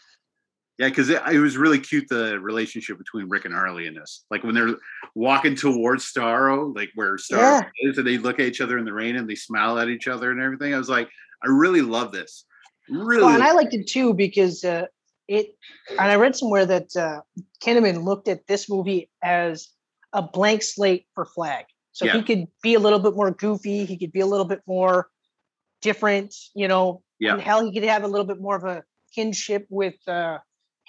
Yeah. 0.79 0.89
because 0.89 1.09
it, 1.09 1.21
it 1.31 1.39
was 1.39 1.57
really 1.57 1.79
cute 1.79 2.07
the 2.09 2.39
relationship 2.39 2.97
between 2.97 3.29
Rick 3.29 3.45
and 3.45 3.53
Harley 3.53 3.87
in 3.87 3.93
this. 3.93 4.25
Like 4.31 4.43
when 4.43 4.55
they're 4.55 4.75
walking 5.15 5.55
towards 5.55 6.11
Starro, 6.11 6.75
like 6.75 6.89
where 6.95 7.17
Starro 7.17 7.65
is, 7.81 7.97
and 7.97 8.07
they 8.07 8.17
look 8.17 8.39
at 8.39 8.47
each 8.47 8.61
other 8.61 8.77
in 8.77 8.85
the 8.85 8.93
rain 8.93 9.15
and 9.15 9.29
they 9.29 9.35
smile 9.35 9.77
at 9.79 9.89
each 9.89 10.07
other 10.07 10.31
and 10.31 10.41
everything. 10.41 10.73
I 10.73 10.77
was 10.77 10.89
like, 10.89 11.09
I 11.43 11.47
really 11.49 11.81
love 11.81 12.11
this. 12.11 12.45
Really, 12.89 13.23
Well, 13.23 13.33
and 13.35 13.43
I 13.43 13.53
liked 13.53 13.73
it 13.73 13.87
too 13.87 14.13
because 14.13 14.63
uh, 14.63 14.85
it, 15.27 15.55
and 15.89 16.11
I 16.11 16.15
read 16.15 16.35
somewhere 16.35 16.65
that 16.65 16.95
uh, 16.95 17.21
Kinnaman 17.63 18.03
looked 18.03 18.27
at 18.27 18.45
this 18.47 18.69
movie 18.69 19.09
as 19.23 19.69
a 20.11 20.21
blank 20.21 20.63
slate 20.63 21.05
for 21.15 21.25
Flag. 21.25 21.65
So 21.93 22.05
Yeah. 22.05 22.13
he 22.13 22.23
could 22.23 22.47
be 22.61 22.73
a 22.73 22.79
little 22.79 22.99
bit 22.99 23.15
more 23.15 23.31
goofy. 23.31 23.85
He 23.85 23.97
could 23.97 24.11
be 24.11 24.19
a 24.19 24.25
little 24.25 24.45
bit 24.45 24.61
more 24.67 25.09
different, 25.81 26.35
you 26.55 26.67
know. 26.67 27.03
Yeah. 27.19 27.33
And 27.33 27.41
hell, 27.41 27.63
he 27.63 27.71
could 27.71 27.87
have 27.87 28.03
a 28.03 28.07
little 28.07 28.25
bit 28.25 28.41
more 28.41 28.55
of 28.55 28.63
a 28.63 28.83
kinship 29.15 29.67
with 29.69 29.95
uh, 30.07 30.39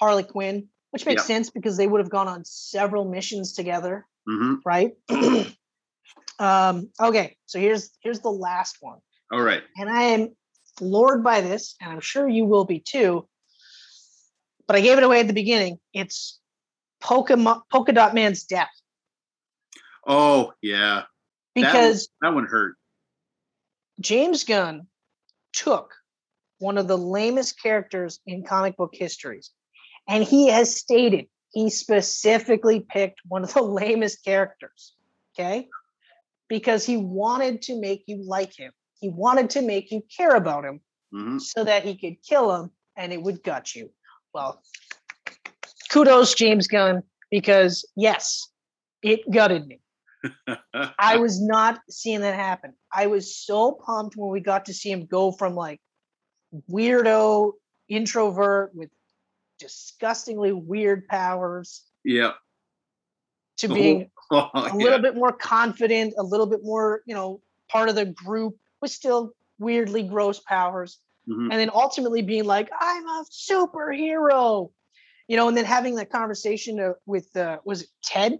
Harley 0.00 0.24
Quinn, 0.24 0.68
which 0.90 1.06
makes 1.06 1.24
sense 1.24 1.50
because 1.50 1.76
they 1.76 1.86
would 1.86 2.00
have 2.00 2.10
gone 2.10 2.26
on 2.26 2.44
several 2.44 3.04
missions 3.04 3.52
together, 3.52 4.06
hmm 4.26 4.54
right? 4.64 4.92
um, 6.38 6.90
okay, 6.98 7.36
so 7.46 7.60
here's 7.60 7.90
here's 8.00 8.20
the 8.20 8.30
last 8.30 8.78
one 8.80 8.98
all 9.30 9.42
right. 9.42 9.62
and 9.76 9.90
I 9.90 10.02
am 10.14 10.34
floored 10.78 11.22
by 11.22 11.42
this, 11.42 11.76
and 11.80 11.92
I'm 11.92 12.00
sure 12.00 12.26
you 12.28 12.46
will 12.46 12.64
be 12.64 12.80
too. 12.80 13.28
But 14.66 14.76
I 14.76 14.80
gave 14.80 14.96
it 14.96 15.04
away 15.04 15.20
at 15.20 15.26
the 15.26 15.34
beginning. 15.34 15.78
It's 15.92 16.40
Polka, 17.00 17.36
Mo- 17.36 17.62
Polka 17.70 17.92
Dot 17.92 18.14
Man's 18.14 18.44
death 18.44 18.70
Oh 20.06 20.52
yeah, 20.62 21.02
That 21.04 21.06
because 21.54 22.08
that 22.20 22.34
one 22.34 22.46
hurt. 22.46 22.76
James 24.00 24.44
Gunn 24.44 24.86
took 25.52 25.94
one 26.58 26.78
of 26.78 26.88
the 26.88 26.98
lamest 26.98 27.60
characters 27.62 28.20
in 28.26 28.44
comic 28.44 28.76
book 28.76 28.90
histories, 28.92 29.50
and 30.08 30.24
he 30.24 30.48
has 30.48 30.76
stated 30.76 31.26
he 31.52 31.70
specifically 31.70 32.80
picked 32.80 33.20
one 33.28 33.44
of 33.44 33.54
the 33.54 33.62
lamest 33.80 34.24
characters. 34.24 34.94
Okay. 35.38 35.68
Because 36.48 36.84
he 36.84 36.96
wanted 36.96 37.62
to 37.62 37.80
make 37.80 38.04
you 38.06 38.22
like 38.26 38.52
him. 38.56 38.72
He 39.00 39.08
wanted 39.08 39.50
to 39.50 39.62
make 39.62 39.90
you 39.90 40.02
care 40.16 40.34
about 40.34 40.64
him 40.64 40.80
Mhm. 41.12 41.40
so 41.40 41.62
that 41.64 41.84
he 41.84 41.96
could 41.96 42.22
kill 42.22 42.54
him 42.54 42.70
and 42.96 43.12
it 43.12 43.22
would 43.22 43.42
gut 43.42 43.74
you. 43.74 43.90
Well, 44.32 44.60
kudos, 45.90 46.34
James 46.34 46.66
Gunn, 46.66 47.02
because 47.30 47.84
yes, 47.96 48.48
it 49.02 49.20
gutted 49.30 49.66
me. 49.66 49.80
I 50.98 51.16
was 51.18 51.40
not 51.40 51.80
seeing 51.88 52.20
that 52.20 52.34
happen. 52.34 52.74
I 52.92 53.06
was 53.06 53.36
so 53.36 53.72
pumped 53.72 54.16
when 54.16 54.30
we 54.30 54.40
got 54.40 54.66
to 54.66 54.74
see 54.74 54.90
him 54.90 55.06
go 55.06 55.32
from 55.32 55.54
like 55.54 55.80
weirdo 56.70 57.52
introvert 57.88 58.74
with 58.74 58.90
disgustingly 59.58 60.52
weird 60.52 61.06
powers 61.08 61.82
yeah. 62.04 62.32
to 63.58 63.66
Oh, 63.70 63.74
being 63.74 64.10
Oh, 64.30 64.50
a 64.54 64.66
yeah. 64.68 64.74
little 64.74 64.98
bit 65.00 65.14
more 65.14 65.32
confident, 65.32 66.14
a 66.18 66.22
little 66.22 66.46
bit 66.46 66.60
more, 66.62 67.02
you 67.06 67.14
know, 67.14 67.40
part 67.68 67.88
of 67.88 67.94
the 67.94 68.06
group 68.06 68.56
with 68.80 68.90
still 68.90 69.32
weirdly 69.58 70.02
gross 70.02 70.40
powers. 70.40 70.98
Mhm. 71.28 71.50
And 71.50 71.52
then 71.52 71.70
ultimately 71.72 72.22
being 72.22 72.44
like, 72.44 72.70
I'm 72.78 73.06
a 73.06 73.24
superhero, 73.30 74.70
you 75.28 75.36
know, 75.36 75.48
and 75.48 75.56
then 75.56 75.64
having 75.64 75.94
that 75.96 76.10
conversation 76.10 76.80
uh, 76.80 76.92
with, 77.06 77.34
uh, 77.36 77.58
was 77.64 77.82
it 77.82 77.88
Ted? 78.02 78.38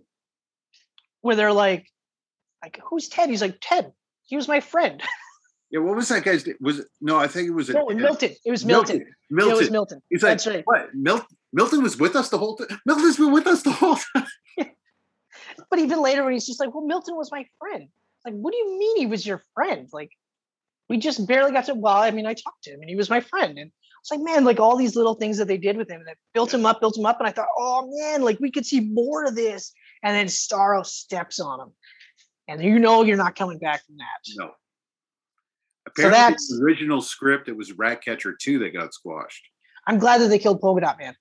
Where 1.24 1.36
they're 1.36 1.54
like, 1.54 1.86
like, 2.62 2.78
who's 2.84 3.08
Ted? 3.08 3.30
He's 3.30 3.40
like, 3.40 3.56
Ted, 3.60 3.92
he 4.26 4.36
was 4.36 4.46
my 4.46 4.60
friend. 4.60 5.02
Yeah, 5.70 5.80
what 5.80 5.96
was 5.96 6.08
that 6.10 6.22
guy's 6.22 6.46
name? 6.46 6.54
Was 6.60 6.78
it, 6.78 6.86
no, 7.00 7.18
I 7.18 7.26
think 7.26 7.48
it 7.48 7.50
was 7.50 7.68
a, 7.68 7.72
No, 7.72 7.88
Milton. 7.88 8.30
It 8.44 8.50
was 8.52 8.64
Milton. 8.64 9.06
Milton. 9.28 9.48
Yeah, 9.50 9.56
It 9.56 9.58
was 9.58 9.70
Milton. 9.72 10.02
He's 10.08 10.22
like, 10.22 10.32
That's 10.32 10.46
right. 10.46 10.62
what? 10.66 10.94
Mil- 10.94 11.26
Milton 11.52 11.82
was 11.82 11.98
with 11.98 12.14
us 12.14 12.28
the 12.28 12.38
whole 12.38 12.54
time. 12.56 12.78
Milton's 12.86 13.16
been 13.16 13.32
with 13.32 13.48
us 13.48 13.62
the 13.62 13.72
whole 13.72 13.96
time. 13.96 14.26
But 15.70 15.80
even 15.80 16.00
later, 16.00 16.22
when 16.22 16.32
he's 16.32 16.46
just 16.46 16.60
like, 16.60 16.72
"Well, 16.72 16.86
Milton 16.86 17.16
was 17.16 17.32
my 17.32 17.44
friend." 17.58 17.88
Like, 18.24 18.34
what 18.34 18.52
do 18.52 18.58
you 18.58 18.78
mean 18.78 18.98
he 18.98 19.06
was 19.06 19.26
your 19.26 19.42
friend? 19.54 19.88
Like, 19.92 20.10
we 20.88 20.98
just 20.98 21.26
barely 21.26 21.50
got 21.50 21.64
to. 21.66 21.74
Well, 21.74 21.96
I 21.96 22.12
mean, 22.12 22.26
I 22.26 22.34
talked 22.34 22.64
to 22.64 22.70
him, 22.70 22.80
and 22.80 22.88
he 22.88 22.94
was 22.94 23.10
my 23.10 23.20
friend. 23.20 23.58
And 23.58 23.72
it's 24.00 24.10
like, 24.12 24.20
man, 24.20 24.44
like 24.44 24.60
all 24.60 24.76
these 24.76 24.94
little 24.94 25.14
things 25.14 25.38
that 25.38 25.48
they 25.48 25.58
did 25.58 25.76
with 25.76 25.90
him 25.90 26.02
that 26.06 26.18
built 26.34 26.54
him 26.54 26.66
up, 26.66 26.80
built 26.80 26.96
him 26.96 27.06
up. 27.06 27.18
And 27.18 27.26
I 27.26 27.32
thought, 27.32 27.48
oh 27.58 27.90
man, 27.98 28.22
like 28.22 28.38
we 28.38 28.50
could 28.52 28.66
see 28.66 28.80
more 28.80 29.24
of 29.24 29.34
this. 29.34 29.72
And 30.04 30.14
then 30.14 30.26
Starro 30.26 30.84
steps 30.86 31.40
on 31.40 31.60
him, 31.60 31.72
and 32.46 32.62
you 32.62 32.78
know 32.78 33.02
you're 33.02 33.16
not 33.16 33.34
coming 33.34 33.58
back 33.58 33.84
from 33.86 33.96
that. 33.96 34.20
No. 34.36 34.50
Apparently, 35.86 36.18
that's- 36.18 36.48
the 36.48 36.62
original 36.62 37.00
script, 37.00 37.48
it 37.48 37.56
was 37.56 37.72
Ratcatcher 37.72 38.36
2 38.38 38.58
that 38.60 38.74
got 38.74 38.92
squashed. 38.94 39.48
I'm 39.86 39.98
glad 39.98 40.20
that 40.20 40.28
they 40.28 40.38
killed 40.38 40.60
Polka 40.60 40.82
Dot 40.82 40.98
Man. 40.98 41.14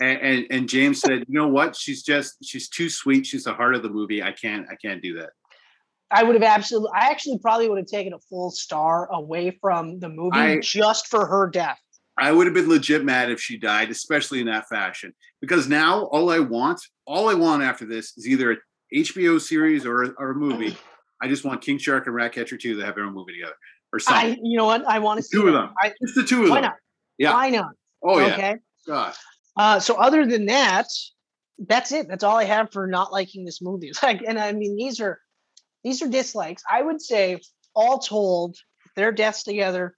And, 0.00 0.18
and 0.20 0.46
and 0.50 0.68
James 0.68 1.00
said, 1.00 1.20
you 1.28 1.34
know 1.38 1.46
what? 1.48 1.76
She's 1.76 2.02
just 2.02 2.36
she's 2.44 2.68
too 2.68 2.90
sweet. 2.90 3.26
She's 3.26 3.44
the 3.44 3.54
heart 3.54 3.76
of 3.76 3.82
the 3.84 3.88
movie. 3.88 4.22
I 4.24 4.32
can't 4.32 4.66
I 4.68 4.74
can't 4.74 5.00
do 5.00 5.14
that. 5.18 5.30
I 6.10 6.24
would 6.24 6.34
have 6.34 6.42
absolutely. 6.42 6.90
I 6.94 7.10
actually 7.10 7.38
probably 7.38 7.68
would 7.68 7.78
have 7.78 7.86
taken 7.86 8.12
a 8.12 8.18
full 8.18 8.50
star 8.50 9.08
away 9.12 9.56
from 9.60 10.00
the 10.00 10.08
movie 10.08 10.36
I- 10.36 10.58
just 10.60 11.06
for 11.06 11.26
her 11.26 11.48
death. 11.48 11.80
I 12.18 12.30
would 12.30 12.46
have 12.46 12.54
been 12.54 12.68
legit 12.68 13.04
mad 13.04 13.30
if 13.30 13.40
she 13.40 13.56
died, 13.58 13.90
especially 13.90 14.40
in 14.40 14.46
that 14.46 14.68
fashion. 14.68 15.12
Because 15.40 15.68
now 15.68 16.04
all 16.04 16.30
I 16.30 16.38
want, 16.38 16.80
all 17.06 17.28
I 17.28 17.34
want 17.34 17.62
after 17.62 17.86
this 17.86 18.16
is 18.16 18.26
either 18.28 18.52
a 18.52 18.56
HBO 18.94 19.40
series 19.40 19.84
or, 19.84 20.14
or 20.18 20.30
a 20.30 20.34
movie. 20.34 20.76
I 21.20 21.28
just 21.28 21.44
want 21.44 21.62
King 21.62 21.78
Shark 21.78 22.06
and 22.06 22.14
Ratcatcher 22.14 22.56
2 22.56 22.78
to 22.78 22.84
have 22.84 22.94
their 22.94 23.04
own 23.04 23.14
movie 23.14 23.32
together. 23.34 23.56
Or 23.92 23.98
something. 23.98 24.32
I, 24.32 24.38
you 24.42 24.56
know 24.56 24.66
what? 24.66 24.84
I 24.86 24.98
want 24.98 25.18
to 25.18 25.22
see 25.22 25.38
two 25.38 25.46
of 25.46 25.54
them. 25.54 25.72
I, 25.80 25.92
Just 26.02 26.16
the 26.16 26.24
two 26.24 26.44
of 26.44 26.50
why 26.50 26.60
them. 26.60 26.62
Why 26.62 26.68
not? 26.68 26.74
Yeah. 27.18 27.32
Why 27.32 27.50
not? 27.50 27.70
Oh 28.02 28.18
yeah. 28.18 28.32
Okay. 28.34 28.56
God. 28.86 29.14
Uh, 29.56 29.78
so 29.78 29.94
other 29.94 30.26
than 30.26 30.46
that, 30.46 30.86
that's 31.58 31.92
it. 31.92 32.08
That's 32.08 32.24
all 32.24 32.36
I 32.36 32.44
have 32.44 32.72
for 32.72 32.86
not 32.86 33.12
liking 33.12 33.44
this 33.44 33.62
movie. 33.62 33.92
Like, 34.02 34.22
and 34.26 34.38
I 34.38 34.52
mean, 34.52 34.76
these 34.76 35.00
are 35.00 35.20
these 35.84 36.02
are 36.02 36.08
dislikes. 36.08 36.62
I 36.68 36.82
would 36.82 37.00
say, 37.00 37.40
all 37.74 37.98
told, 37.98 38.56
their 38.96 39.12
deaths 39.12 39.44
together, 39.44 39.96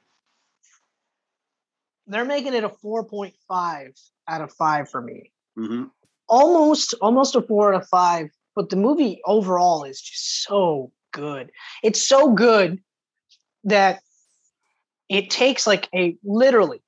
they're 2.07 2.25
making 2.25 2.55
it 2.55 2.65
a 2.65 2.69
four 2.69 3.05
point 3.05 3.35
five 3.49 3.93
out 4.29 4.41
of 4.41 4.53
five 4.53 4.91
for 4.91 5.01
me. 5.01 5.33
hmm 5.57 5.85
Almost, 6.29 6.95
almost 7.01 7.37
a 7.37 7.43
four 7.43 7.73
out 7.73 7.83
of 7.83 7.89
five. 7.89 8.29
But 8.57 8.71
the 8.71 8.77
movie 8.77 9.21
overall 9.25 9.85
is 9.85 10.01
just 10.01 10.43
so 10.43 10.91
good. 11.13 11.51
It's 11.83 12.03
so 12.03 12.33
good 12.33 12.81
that 13.65 14.01
it 15.09 15.31
takes 15.31 15.67
like 15.67 15.89
a 15.95 16.17
literally 16.25 16.83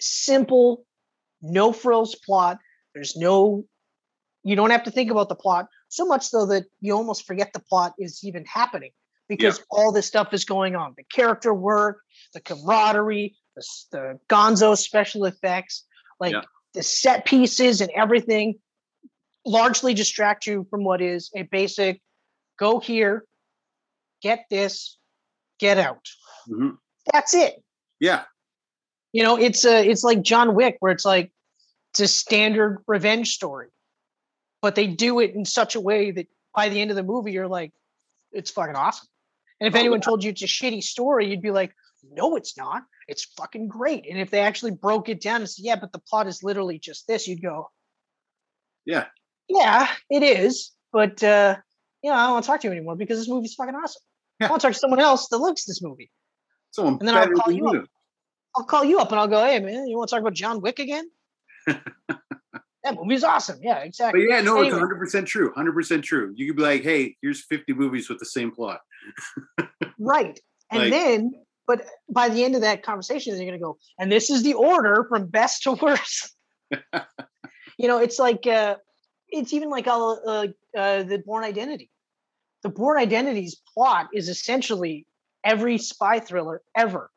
simple, 0.00 0.84
no 1.40 1.72
frills 1.72 2.14
plot. 2.14 2.58
There's 2.94 3.16
no, 3.16 3.64
you 4.44 4.54
don't 4.54 4.70
have 4.70 4.84
to 4.84 4.90
think 4.90 5.10
about 5.10 5.28
the 5.28 5.34
plot 5.34 5.68
so 5.88 6.04
much 6.04 6.26
so 6.26 6.46
that 6.46 6.64
you 6.80 6.94
almost 6.94 7.26
forget 7.26 7.52
the 7.52 7.60
plot 7.60 7.94
is 7.98 8.22
even 8.22 8.44
happening 8.44 8.90
because 9.28 9.64
all 9.70 9.92
this 9.92 10.06
stuff 10.06 10.32
is 10.34 10.44
going 10.44 10.76
on. 10.76 10.94
The 10.96 11.04
character 11.04 11.52
work, 11.54 12.00
the 12.34 12.40
camaraderie, 12.40 13.36
the, 13.56 13.66
the 13.90 14.20
gonzo 14.28 14.76
special 14.76 15.24
effects, 15.24 15.84
like 16.20 16.32
Yeah. 16.32 16.42
the 16.74 16.82
set 16.82 17.24
pieces 17.24 17.80
and 17.80 17.90
everything 17.94 18.56
largely 19.44 19.94
distract 19.94 20.46
you 20.46 20.66
from 20.70 20.84
what 20.84 21.00
is 21.00 21.30
a 21.34 21.42
basic 21.42 22.00
go 22.58 22.80
here, 22.80 23.24
get 24.22 24.44
this, 24.50 24.98
get 25.58 25.78
out. 25.78 26.06
hmm 26.46 26.70
That's 27.12 27.34
it 27.34 27.62
Yeah. 28.00 28.24
you 29.12 29.22
know 29.22 29.36
it's 29.38 29.64
a 29.64 29.88
it's 29.88 30.02
like 30.04 30.20
john 30.22 30.54
wick 30.54 30.76
where 30.80 30.92
it's 30.92 31.04
like 31.04 31.32
it's 31.92 32.00
a 32.00 32.08
standard 32.08 32.82
revenge 32.86 33.32
story 33.32 33.68
but 34.60 34.74
they 34.74 34.86
do 34.86 35.20
it 35.20 35.34
in 35.34 35.44
such 35.44 35.76
a 35.76 35.80
way 35.80 36.10
that 36.10 36.26
by 36.54 36.68
the 36.68 36.80
end 36.80 36.90
of 36.90 36.96
the 36.96 37.02
movie 37.02 37.32
you're 37.32 37.48
like 37.48 37.72
it's 38.32 38.50
fucking 38.50 38.74
awesome 38.76 39.06
and 39.60 39.68
if 39.68 39.74
Oh, 39.74 39.78
anyone 39.78 40.00
told 40.02 40.22
you 40.24 40.30
it's 40.30 40.42
a 40.42 40.46
shitty 40.46 40.82
story 40.82 41.30
you'd 41.30 41.40
be 41.40 41.50
like 41.52 41.72
no 42.10 42.36
it's 42.36 42.56
not 42.58 42.82
it's 43.08 43.24
fucking 43.36 43.68
great 43.68 44.06
and 44.08 44.18
if 44.18 44.30
they 44.30 44.40
actually 44.40 44.72
broke 44.72 45.08
it 45.08 45.20
down 45.20 45.40
and 45.40 45.48
said 45.50 45.64
yeah 45.64 45.76
but 45.76 45.92
the 45.92 45.98
plot 45.98 46.26
is 46.26 46.42
literally 46.42 46.78
just 46.78 47.06
this 47.06 47.26
you'd 47.28 47.42
go 47.42 47.70
Yeah. 48.84 49.04
yeah 49.48 49.88
it 50.10 50.22
is 50.22 50.72
but 50.92 51.22
uh 51.22 51.56
you 52.02 52.10
know 52.10 52.16
i 52.16 52.24
don't 52.24 52.32
want 52.32 52.44
to 52.44 52.46
talk 52.48 52.60
to 52.60 52.66
you 52.68 52.72
anymore 52.72 52.96
because 52.96 53.18
this 53.18 53.28
movie's 53.28 53.54
fucking 53.54 53.74
awesome 53.74 54.02
Yeah. 54.40 54.48
i 54.48 54.50
want 54.50 54.60
to 54.62 54.66
talk 54.68 54.74
to 54.74 54.78
someone 54.78 55.00
else 55.00 55.28
that 55.28 55.38
likes 55.38 55.64
this 55.64 55.80
movie 55.82 56.10
Someone 56.72 56.98
And 57.00 57.08
then 57.08 57.16
I'll 57.16 57.28
call 57.30 57.52
you 57.52 57.66
up. 57.68 57.84
I'll 58.56 58.64
call 58.64 58.84
you 58.84 58.98
up 58.98 59.10
and 59.10 59.18
I'll 59.20 59.28
go, 59.28 59.42
hey 59.42 59.60
man, 59.60 59.86
you 59.86 59.96
want 59.96 60.08
to 60.10 60.14
talk 60.14 60.20
about 60.20 60.34
John 60.34 60.60
Wick 60.60 60.78
again? 60.78 61.08
that 61.66 62.94
movie's 62.94 63.24
awesome. 63.24 63.58
Yeah, 63.62 63.76
But 63.78 63.86
exactly. 63.86 64.26
yeah, 64.28 64.40
no, 64.42 64.60
it's 64.62 64.74
100% 64.74 65.26
true. 65.26 65.52
100% 65.56 66.02
true. 66.02 66.32
You 66.36 66.46
could 66.46 66.56
be 66.56 66.62
like, 66.62 66.82
hey, 66.82 67.16
here's 67.22 67.42
50 67.44 67.72
movies 67.74 68.08
with 68.08 68.18
the 68.18 68.26
same 68.26 68.50
plot. 68.50 68.80
Right. 69.98 70.38
And 70.70 70.82
Like- 70.82 70.90
then, 70.90 71.32
but 71.66 71.84
by 72.08 72.28
the 72.28 72.44
end 72.44 72.54
of 72.54 72.60
that 72.62 72.82
conversation, 72.82 73.36
they're 73.36 73.44
gonna 73.46 73.58
go, 73.58 73.78
and 73.98 74.10
this 74.10 74.30
is 74.30 74.42
the 74.42 74.54
order 74.54 75.06
from 75.08 75.26
best 75.26 75.64
to 75.64 75.72
worst. 75.72 76.34
you 77.78 77.88
know, 77.88 77.98
it's 77.98 78.18
like 78.18 78.46
uh 78.46 78.76
it's 79.28 79.52
even 79.52 79.70
like 79.70 79.86
all 79.86 80.20
uh, 80.26 80.46
uh 80.76 81.02
the 81.02 81.22
Bourne 81.24 81.44
Identity. 81.44 81.90
The 82.62 82.68
Bourne 82.68 82.98
Identity's 82.98 83.60
plot 83.74 84.08
is 84.12 84.28
essentially 84.28 85.06
every 85.44 85.78
spy 85.78 86.20
thriller 86.20 86.62
ever. 86.76 87.10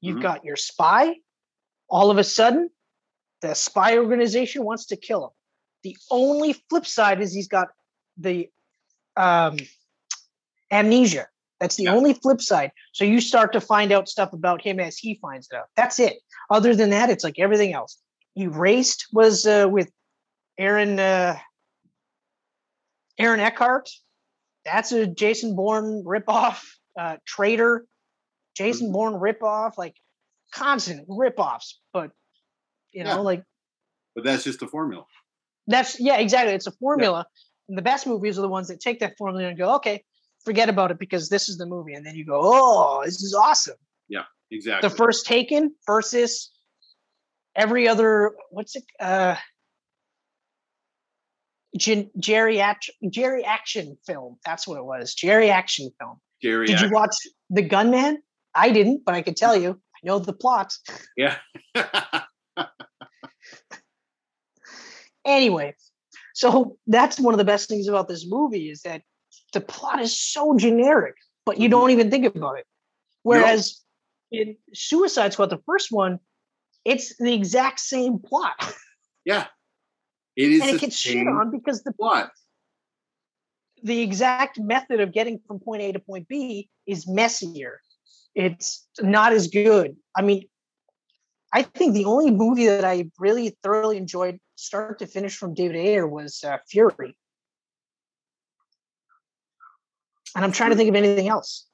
You've 0.00 0.18
Mhm. 0.18 0.22
got 0.22 0.44
your 0.44 0.56
spy, 0.56 1.16
all 1.88 2.10
of 2.10 2.18
a 2.18 2.24
sudden, 2.24 2.70
the 3.40 3.54
spy 3.54 3.98
organization 3.98 4.64
wants 4.64 4.86
to 4.86 4.96
kill 4.96 5.24
him. 5.26 5.30
The 5.82 5.96
only 6.10 6.52
flip 6.68 6.86
side 6.86 7.20
is 7.20 7.32
he's 7.32 7.48
got 7.48 7.68
the 8.16 8.50
um, 9.16 9.56
amnesia. 10.70 11.28
That's 11.60 11.76
the 11.76 11.84
Yeah. 11.84 11.94
only 11.94 12.12
flip 12.14 12.40
side. 12.40 12.70
So 12.92 13.04
you 13.04 13.20
start 13.20 13.52
to 13.54 13.60
find 13.60 13.92
out 13.92 14.08
stuff 14.08 14.32
about 14.32 14.60
him 14.62 14.78
as 14.78 14.98
he 14.98 15.18
finds 15.22 15.48
it 15.50 15.56
out. 15.56 15.66
That's 15.76 15.98
it. 15.98 16.18
Other 16.50 16.74
than 16.74 16.90
that, 16.90 17.08
it's 17.10 17.24
like 17.24 17.38
everything 17.38 17.72
else. 17.72 17.98
Erased 18.36 19.06
was 19.12 19.46
uh, 19.46 19.66
with 19.70 19.90
Aaron 20.58 20.98
uh, 20.98 21.38
Aaron 23.18 23.40
Eckhart. 23.40 23.88
That's 24.64 24.92
a 24.92 25.06
Jason 25.06 25.56
Bourne 25.56 26.04
ripoff. 26.04 26.62
Uh, 26.98 27.16
Traitor, 27.26 27.86
Jason 28.54 28.88
Mhm. 28.88 28.92
Bourne 28.92 29.14
ripoff. 29.14 29.78
Like 29.78 29.96
constant 30.52 31.08
ripoffs, 31.08 31.74
but 31.92 32.10
you 32.92 33.04
know, 33.04 33.10
Yeah. 33.16 33.20
like 33.20 33.44
But 34.14 34.24
that's 34.24 34.44
just 34.44 34.60
the 34.60 34.66
formula. 34.68 35.04
that's 35.66 35.98
yeah, 36.00 36.16
exactly. 36.18 36.54
It's 36.54 36.66
a 36.66 36.72
formula. 36.72 37.26
And 37.68 37.76
the 37.76 37.82
best 37.82 38.06
movies 38.06 38.38
are 38.38 38.42
the 38.42 38.48
ones 38.48 38.68
that 38.68 38.80
take 38.80 39.00
that 39.00 39.16
formula 39.18 39.48
and 39.48 39.58
go, 39.58 39.74
okay, 39.76 40.04
forget 40.46 40.70
about 40.70 40.90
it 40.90 40.98
because 40.98 41.28
this 41.28 41.50
is 41.50 41.58
the 41.58 41.66
movie. 41.66 41.92
And 41.92 42.06
then 42.06 42.14
you 42.14 42.24
go, 42.24 42.40
oh, 42.42 43.02
this 43.04 43.22
is 43.22 43.34
awesome. 43.34 43.76
Yeah, 44.08 44.22
exactly. 44.50 44.88
The 44.88 44.94
first 44.94 45.26
Taken 45.26 45.74
versus 45.86 46.50
every 47.54 47.86
other 47.88 48.32
what's 48.50 48.76
it? 48.76 48.84
Uh 48.98 49.36
Gen- 51.76 52.10
Jerry 52.18 52.58
Act- 52.60 52.90
Jerry 53.10 53.44
action 53.44 53.98
film. 54.06 54.38
That's 54.46 54.66
what 54.66 54.78
it 54.78 54.84
was. 54.84 55.12
Jerry 55.14 55.50
action 55.50 55.90
film. 56.00 56.18
Gary. 56.40 56.66
Did 56.66 56.80
you 56.80 56.90
watch 56.90 57.16
The 57.50 57.60
Gunman? 57.62 58.22
I 58.54 58.70
didn't, 58.70 59.02
but 59.04 59.14
I 59.14 59.20
could 59.20 59.36
tell 59.36 59.54
you. 59.54 59.72
I 59.72 59.98
know 60.06 60.18
the 60.18 60.32
plot. 60.32 60.72
Yeah. 61.16 61.36
Anyway, 65.26 65.74
so 66.34 66.78
that's 66.86 67.18
one 67.18 67.34
of 67.34 67.38
the 67.38 67.44
best 67.44 67.68
things 67.68 67.88
about 67.88 68.06
this 68.06 68.24
movie 68.28 68.70
is 68.70 68.82
that 68.82 69.02
the 69.56 69.62
plot 69.62 70.02
is 70.02 70.20
so 70.20 70.54
generic, 70.54 71.14
but 71.46 71.58
you 71.58 71.70
don't 71.70 71.90
even 71.90 72.10
think 72.10 72.26
about 72.26 72.58
it. 72.58 72.66
Whereas 73.22 73.80
in 74.30 74.54
Suicide 74.74 75.32
Squad, 75.32 75.48
the 75.48 75.62
first 75.64 75.90
one, 75.90 76.18
it's 76.84 77.16
the 77.16 77.32
exact 77.32 77.80
same 77.80 78.18
plot, 78.18 78.54
Yeah. 79.24 79.46
It 80.36 80.52
is 80.52 80.60
and 80.60 80.70
it 80.72 80.80
gets 80.82 80.94
shit 80.94 81.26
on 81.26 81.50
because 81.50 81.82
the 81.82 81.92
plot. 81.94 82.30
the 83.82 84.02
exact 84.02 84.60
method 84.60 85.00
of 85.00 85.10
getting 85.10 85.40
from 85.46 85.58
point 85.58 85.80
A 85.80 85.92
to 85.92 86.00
point 86.00 86.28
B 86.28 86.68
is 86.86 87.08
messier. 87.08 87.80
It's 88.34 88.86
not 89.00 89.32
as 89.32 89.48
good. 89.48 89.96
I 90.14 90.20
mean, 90.20 90.42
I 91.50 91.62
think 91.62 91.94
the 91.94 92.04
only 92.04 92.30
movie 92.30 92.66
that 92.66 92.84
I 92.84 93.10
really 93.18 93.56
thoroughly 93.62 93.96
enjoyed 93.96 94.38
start 94.56 94.98
to 94.98 95.06
finish 95.06 95.34
from 95.34 95.54
David 95.54 95.76
Ayer 95.76 96.06
was 96.06 96.44
uh, 96.44 96.58
Fury. 96.68 97.16
And 100.36 100.44
I'm 100.44 100.52
trying 100.52 100.70
to 100.70 100.76
think 100.76 100.90
of 100.90 100.94
anything 100.94 101.28
else. 101.28 101.66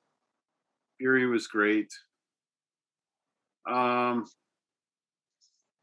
Fury 0.99 1.27
was 1.27 1.49
great. 1.49 1.89
Um, 3.69 4.25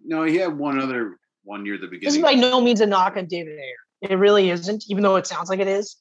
no, 0.04 0.24
he 0.24 0.38
had 0.38 0.58
one 0.58 0.80
other 0.80 1.20
one 1.44 1.64
near 1.64 1.78
the 1.78 1.88
beginning. 1.88 2.06
This 2.06 2.16
is 2.16 2.22
by 2.24 2.34
no 2.34 2.62
means 2.62 2.80
a 2.80 2.86
knock 2.86 3.18
on 3.18 3.26
David 3.26 3.60
Ayer. 3.60 4.10
It 4.10 4.16
really 4.16 4.50
isn't, 4.50 4.86
even 4.88 5.04
though 5.04 5.18
it 5.18 5.28
sounds 5.28 5.50
like 5.50 5.60
it 5.60 5.68
is. 5.68 5.98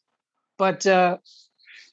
But 0.56 0.86
uh, 0.86 1.18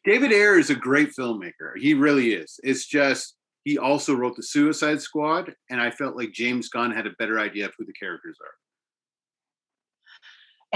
David 0.04 0.32
Ayer 0.32 0.60
is 0.60 0.70
a 0.70 0.76
great 0.76 1.10
filmmaker. 1.18 1.76
He 1.78 1.96
really 1.96 2.34
is. 2.34 2.60
It's 2.64 2.86
just 2.86 3.36
he 3.64 3.80
also 3.80 4.14
wrote 4.14 4.36
the 4.36 4.44
Suicide 4.44 5.02
Squad, 5.02 5.56
and 5.72 5.82
I 5.82 5.90
felt 5.90 6.16
like 6.16 6.32
James 6.32 6.70
Gunn 6.70 6.92
had 6.92 7.08
a 7.08 7.12
better 7.18 7.40
idea 7.40 7.66
of 7.66 7.74
who 7.78 7.86
the 7.86 7.94
characters 7.94 8.38
are. 8.40 8.54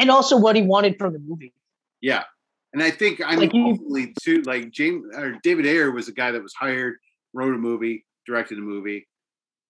and 0.02 0.10
also 0.10 0.36
what 0.38 0.56
he 0.56 0.64
wanted 0.64 0.98
from 0.98 1.14
the 1.14 1.20
movie. 1.20 1.54
Yeah, 2.02 2.24
and 2.74 2.82
I 2.84 2.92
think 2.92 3.22
I 3.22 3.36
Like 3.36 3.54
mean 3.54 3.66
you- 3.66 3.72
ultimately 3.72 4.14
too. 4.22 4.42
Like 4.44 4.72
James 4.72 5.06
or 5.16 5.38
David 5.44 5.66
Ayer 5.66 5.92
was 5.92 6.08
a 6.08 6.14
guy 6.14 6.32
that 6.32 6.42
was 6.44 6.54
hired, 6.54 6.96
wrote 7.34 7.54
a 7.56 7.58
movie, 7.58 8.06
directed 8.26 8.58
a 8.58 8.62
movie, 8.62 9.08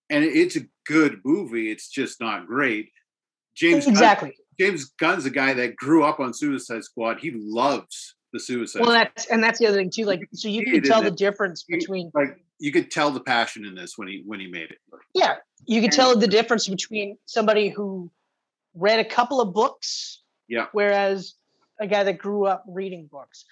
and 0.09 0.23
it's 0.23 0.55
a 0.55 0.62
good 0.85 1.21
movie. 1.23 1.71
It's 1.71 1.89
just 1.89 2.19
not 2.19 2.47
great. 2.47 2.89
James 3.55 3.85
Gunn- 3.85 3.93
exactly. 3.93 4.35
James 4.59 4.85
Gunn's 4.99 5.25
a 5.25 5.29
guy 5.29 5.53
that 5.53 5.75
grew 5.75 6.03
up 6.03 6.19
on 6.19 6.33
Suicide 6.33 6.83
Squad. 6.83 7.19
He 7.19 7.31
loves 7.33 8.15
the 8.33 8.39
Suicide. 8.39 8.81
Well, 8.81 8.91
that's 8.91 9.25
and 9.27 9.41
that's 9.43 9.59
the 9.59 9.67
other 9.67 9.77
thing 9.77 9.89
too. 9.89 10.05
Like, 10.05 10.27
so 10.33 10.47
you 10.49 10.65
can 10.65 10.81
tell 10.83 11.01
the 11.01 11.07
it. 11.07 11.17
difference 11.17 11.63
between 11.63 12.12
like 12.13 12.38
you 12.59 12.71
could 12.73 12.91
tell 12.91 13.09
the 13.12 13.21
passion 13.21 13.65
in 13.65 13.73
this 13.75 13.97
when 13.97 14.07
he 14.09 14.21
when 14.25 14.39
he 14.39 14.47
made 14.47 14.69
it. 14.71 14.77
yeah, 15.15 15.35
you 15.65 15.77
can 15.79 15.85
And- 15.85 15.93
tell 15.93 16.15
the 16.17 16.27
difference 16.27 16.67
between 16.67 17.17
somebody 17.25 17.69
who 17.69 18.12
read 18.75 18.99
a 18.99 19.05
couple 19.05 19.39
of 19.41 19.53
books, 19.53 20.21
Yeah. 20.47 20.67
whereas 20.73 21.33
a 21.79 21.87
guy 21.87 22.03
that 22.03 22.17
grew 22.17 22.45
up 22.45 22.63
reading 22.67 23.07
books. 23.11 23.45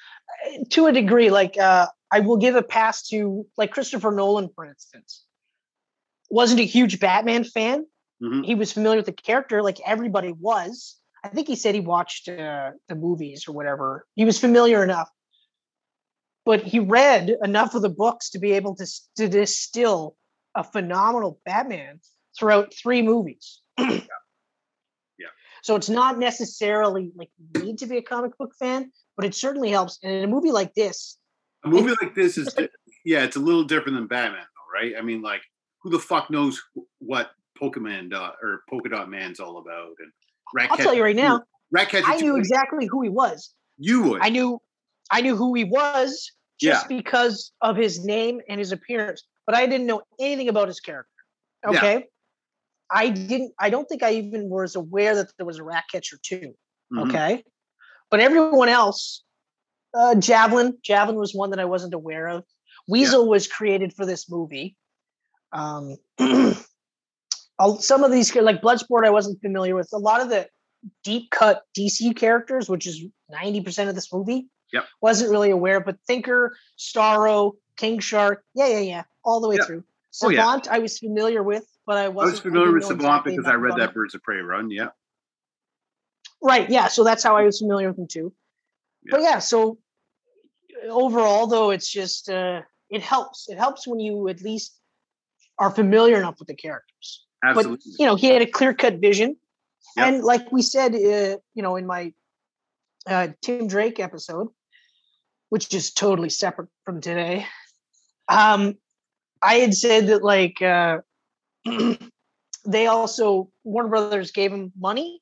Uh, 0.46 0.64
To 0.72 0.88
a 0.88 0.92
degree, 0.92 1.30
like 1.30 1.58
uh, 1.58 1.88
I 2.12 2.20
will 2.22 2.38
give 2.38 2.56
a 2.56 2.64
pass 2.64 3.08
to 3.10 3.46
like 3.58 3.72
Christopher 3.72 4.12
Nolan, 4.12 4.50
for 4.56 4.66
instance. 4.66 5.24
Wasn't 6.30 6.60
a 6.60 6.66
huge 6.66 7.00
Batman 7.00 7.44
fan. 7.44 7.86
Mhm. 8.22 8.46
He 8.46 8.56
was 8.56 8.74
familiar 8.74 8.98
with 8.98 9.06
the 9.06 9.12
character, 9.14 9.62
like 9.64 9.80
everybody 9.86 10.32
was. 10.32 10.98
I 11.24 11.30
think 11.30 11.48
he 11.48 11.56
said 11.56 11.76
he 11.76 11.82
watched 11.82 12.30
uh, 12.30 12.72
the 12.88 12.96
movies 12.96 13.48
or 13.48 13.54
whatever. 13.54 14.06
He 14.16 14.26
was 14.26 14.40
familiar 14.40 14.84
enough, 14.84 15.10
but 16.46 16.64
he 16.64 16.80
read 16.80 17.36
enough 17.44 17.76
of 17.76 17.82
the 17.82 17.90
books 17.90 18.32
to 18.32 18.40
be 18.40 18.54
able 18.54 18.76
to, 18.76 18.86
to 19.18 19.28
distill 19.28 20.16
a 20.56 20.64
phenomenal 20.64 21.40
Batman 21.46 22.00
throughout 22.38 22.74
three 22.74 23.02
movies. 23.02 23.62
Yeah. 23.78 24.00
So 25.68 25.76
it's 25.76 25.90
not 25.90 26.18
necessarily 26.18 27.12
like 27.18 27.28
you 27.54 27.62
need 27.62 27.78
to 27.80 27.88
be 27.88 27.98
a 27.98 28.02
comic 28.02 28.38
book 28.38 28.54
fan, 28.58 28.90
but 29.18 29.26
it 29.26 29.36
certainly 29.36 29.70
helps. 29.70 30.00
And 30.02 30.14
in 30.14 30.24
a 30.24 30.28
movie 30.28 30.50
like 30.50 30.74
this, 30.76 31.18
A 31.66 31.68
movie 31.68 31.94
like 32.02 32.16
this 32.16 32.38
is 32.38 32.56
yeah, 33.04 33.26
it's 33.26 33.36
a 33.36 33.42
little 33.42 33.66
different 33.66 33.98
than 33.98 34.08
Batman, 34.08 34.40
though, 34.40 34.80
right? 34.80 34.94
I 34.98 35.02
mean, 35.02 35.22
like 35.22 35.42
who 35.82 35.90
the 35.90 36.00
fuck 36.00 36.30
knows 36.32 36.64
what 37.00 37.32
Pokemon 37.62 38.12
dot 38.12 38.36
or 38.42 38.62
Polka 38.70 38.88
Dot 38.88 39.10
Man's 39.10 39.42
all 39.42 39.58
about? 39.58 39.90
And 40.00 40.10
Rat 40.56 40.72
I'll 40.72 40.78
tell 40.78 40.94
you 40.94 41.04
right 41.04 41.14
now, 41.14 41.42
Rat 41.70 41.90
Catcher 41.90 42.08
I 42.08 42.16
knew 42.16 42.38
exactly 42.38 42.86
who 42.90 43.02
he 43.02 43.10
was. 43.10 43.54
you 43.78 44.04
would. 44.04 44.22
I 44.22 44.30
knew 44.30 44.62
I 45.12 45.20
knew 45.20 45.36
who 45.36 45.54
he 45.54 45.66
was 45.66 46.32
just 46.62 46.90
Yeah. 46.90 46.98
because 46.98 47.52
of 47.62 47.76
his 47.76 48.06
name 48.06 48.40
and 48.48 48.58
his 48.58 48.72
appearance, 48.72 49.22
but 49.46 49.54
I 49.54 49.66
didn't 49.66 49.86
know 49.86 50.02
anything 50.18 50.48
about 50.48 50.70
his 50.70 50.80
character. 50.80 51.12
Yeah. 51.70 52.00
I 52.92 53.10
didn't 53.10 53.54
I 53.60 53.70
don't 53.70 53.88
think 53.88 54.04
I 54.04 54.14
even 54.14 54.50
was 54.50 54.76
aware 54.76 55.16
that 55.16 55.28
there 55.38 55.46
was 55.46 55.60
a 55.60 55.64
rat 55.64 55.86
catcher 55.92 56.18
too. 56.22 56.54
Mhm. 56.94 57.10
Okay. 57.10 57.44
But 58.10 58.20
everyone 58.22 58.70
else, 58.70 59.24
uh 59.94 60.16
Javelin, 60.16 60.78
Javelin 60.84 61.18
was 61.18 61.34
one 61.34 61.50
that 61.52 61.60
I 61.60 61.66
wasn't 61.66 61.94
aware 61.94 62.28
of. 62.28 62.46
Weasel 62.88 63.28
was 63.28 63.48
created 63.48 63.94
for 63.94 64.06
this 64.06 64.30
movie. 64.30 64.76
Um 65.52 65.98
some 67.80 68.04
of 68.04 68.12
these 68.12 68.34
like 68.36 68.62
Bloodsport 68.62 69.06
I 69.06 69.10
wasn't 69.10 69.42
familiar 69.42 69.76
with. 69.76 69.90
A 69.94 69.98
lot 69.98 70.22
of 70.22 70.30
the 70.30 70.48
deep 71.04 71.32
cut 71.32 71.64
DC 71.78 72.16
characters, 72.16 72.70
which 72.70 72.86
is 72.88 73.04
90% 73.32 73.90
of 73.90 73.96
this 73.96 74.14
movie. 74.14 74.48
Yep. 74.74 74.86
Wasn't 75.02 75.32
really 75.32 75.50
aware, 75.50 75.80
but 75.80 75.98
Thinker, 76.06 76.56
Starro, 76.78 77.54
King 77.78 78.00
Shark, 78.00 78.44
yeah, 78.54 78.68
yeah, 78.68 78.80
yeah, 78.80 79.04
all 79.24 79.40
the 79.40 79.48
way 79.48 79.56
Yeah. 79.56 79.66
through. 79.66 79.84
Oh, 80.24 80.30
yeah. 80.30 80.42
Savant, 80.44 80.68
I 80.70 80.80
was 80.80 81.00
familiar 81.00 81.42
with, 81.42 81.66
but 81.88 81.98
I 81.98 82.04
I 82.04 82.08
wasn't 82.10 82.34
was 82.34 82.40
familiar 82.42 82.72
with 82.74 82.84
Savant 82.84 83.26
exactly 83.26 83.38
because 83.38 83.50
I 83.50 83.56
read 83.56 83.78
that. 83.78 83.94
Birds 83.94 84.14
of 84.14 84.22
Prey 84.22 84.40
run. 84.42 84.70
Yeah. 84.70 84.90
Right, 86.44 86.70
yeah. 86.70 86.88
So 86.90 87.04
that's 87.04 87.24
how 87.24 87.36
I 87.36 87.44
was 87.44 87.58
familiar 87.58 87.88
with 87.88 87.98
him 87.98 88.08
too. 88.08 88.34
But 89.10 89.22
yeah, 89.22 89.40
so 89.40 89.80
overall 90.90 91.48
though, 91.48 91.72
it's 91.72 91.90
just 91.90 92.30
uh 92.30 92.62
it 92.90 93.02
helps. 93.02 93.50
It 93.50 93.58
helps 93.58 93.88
when 93.88 94.00
you 94.00 94.28
at 94.28 94.42
least 94.42 94.78
are 95.58 95.72
familiar 95.72 96.18
enough 96.18 96.36
with 96.40 96.50
the 96.50 96.56
characters. 96.56 97.26
Absolutely. 97.44 97.78
But 97.78 98.00
you 98.00 98.06
know, 98.06 98.16
he 98.16 98.28
had 98.28 98.42
a 98.42 98.46
clear 98.46 98.74
cut 98.74 98.96
vision. 98.96 99.38
Yep. 99.96 100.08
And 100.08 100.24
like 100.24 100.52
we 100.52 100.62
said, 100.62 100.94
uh, 100.94 101.38
you 101.56 101.64
know, 101.64 101.78
in 101.78 101.88
my 101.88 102.14
uh, 103.08 103.30
Tim 103.42 103.68
Drake 103.68 104.00
episode, 104.00 104.50
which 105.50 105.74
is 105.74 105.92
totally 105.92 106.30
separate 106.30 106.70
from 106.84 107.02
today, 107.02 107.46
um, 108.28 108.76
I 109.42 109.56
had 109.56 109.74
said 109.74 110.08
that 110.08 110.24
like 110.24 110.62
uh, 110.62 111.00
they 112.66 112.88
also 112.88 113.50
Warner 113.64 113.90
Brothers 113.90 114.32
gave 114.32 114.52
him 114.52 114.72
money 114.78 115.22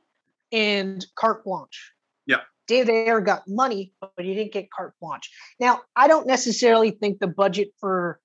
and 0.51 1.05
carte 1.15 1.43
blanche. 1.43 1.91
Yeah. 2.25 2.41
David 2.67 3.08
Ayer 3.08 3.21
got 3.21 3.43
money, 3.47 3.93
but 4.01 4.12
he 4.17 4.34
didn't 4.34 4.53
get 4.53 4.71
carte 4.71 4.93
blanche. 4.99 5.29
Now, 5.60 5.81
I 5.95 6.08
don't 6.08 6.25
necessarily 6.27 6.91
think 6.91 7.19
the 7.19 7.27
budget 7.27 7.69
for 7.79 8.19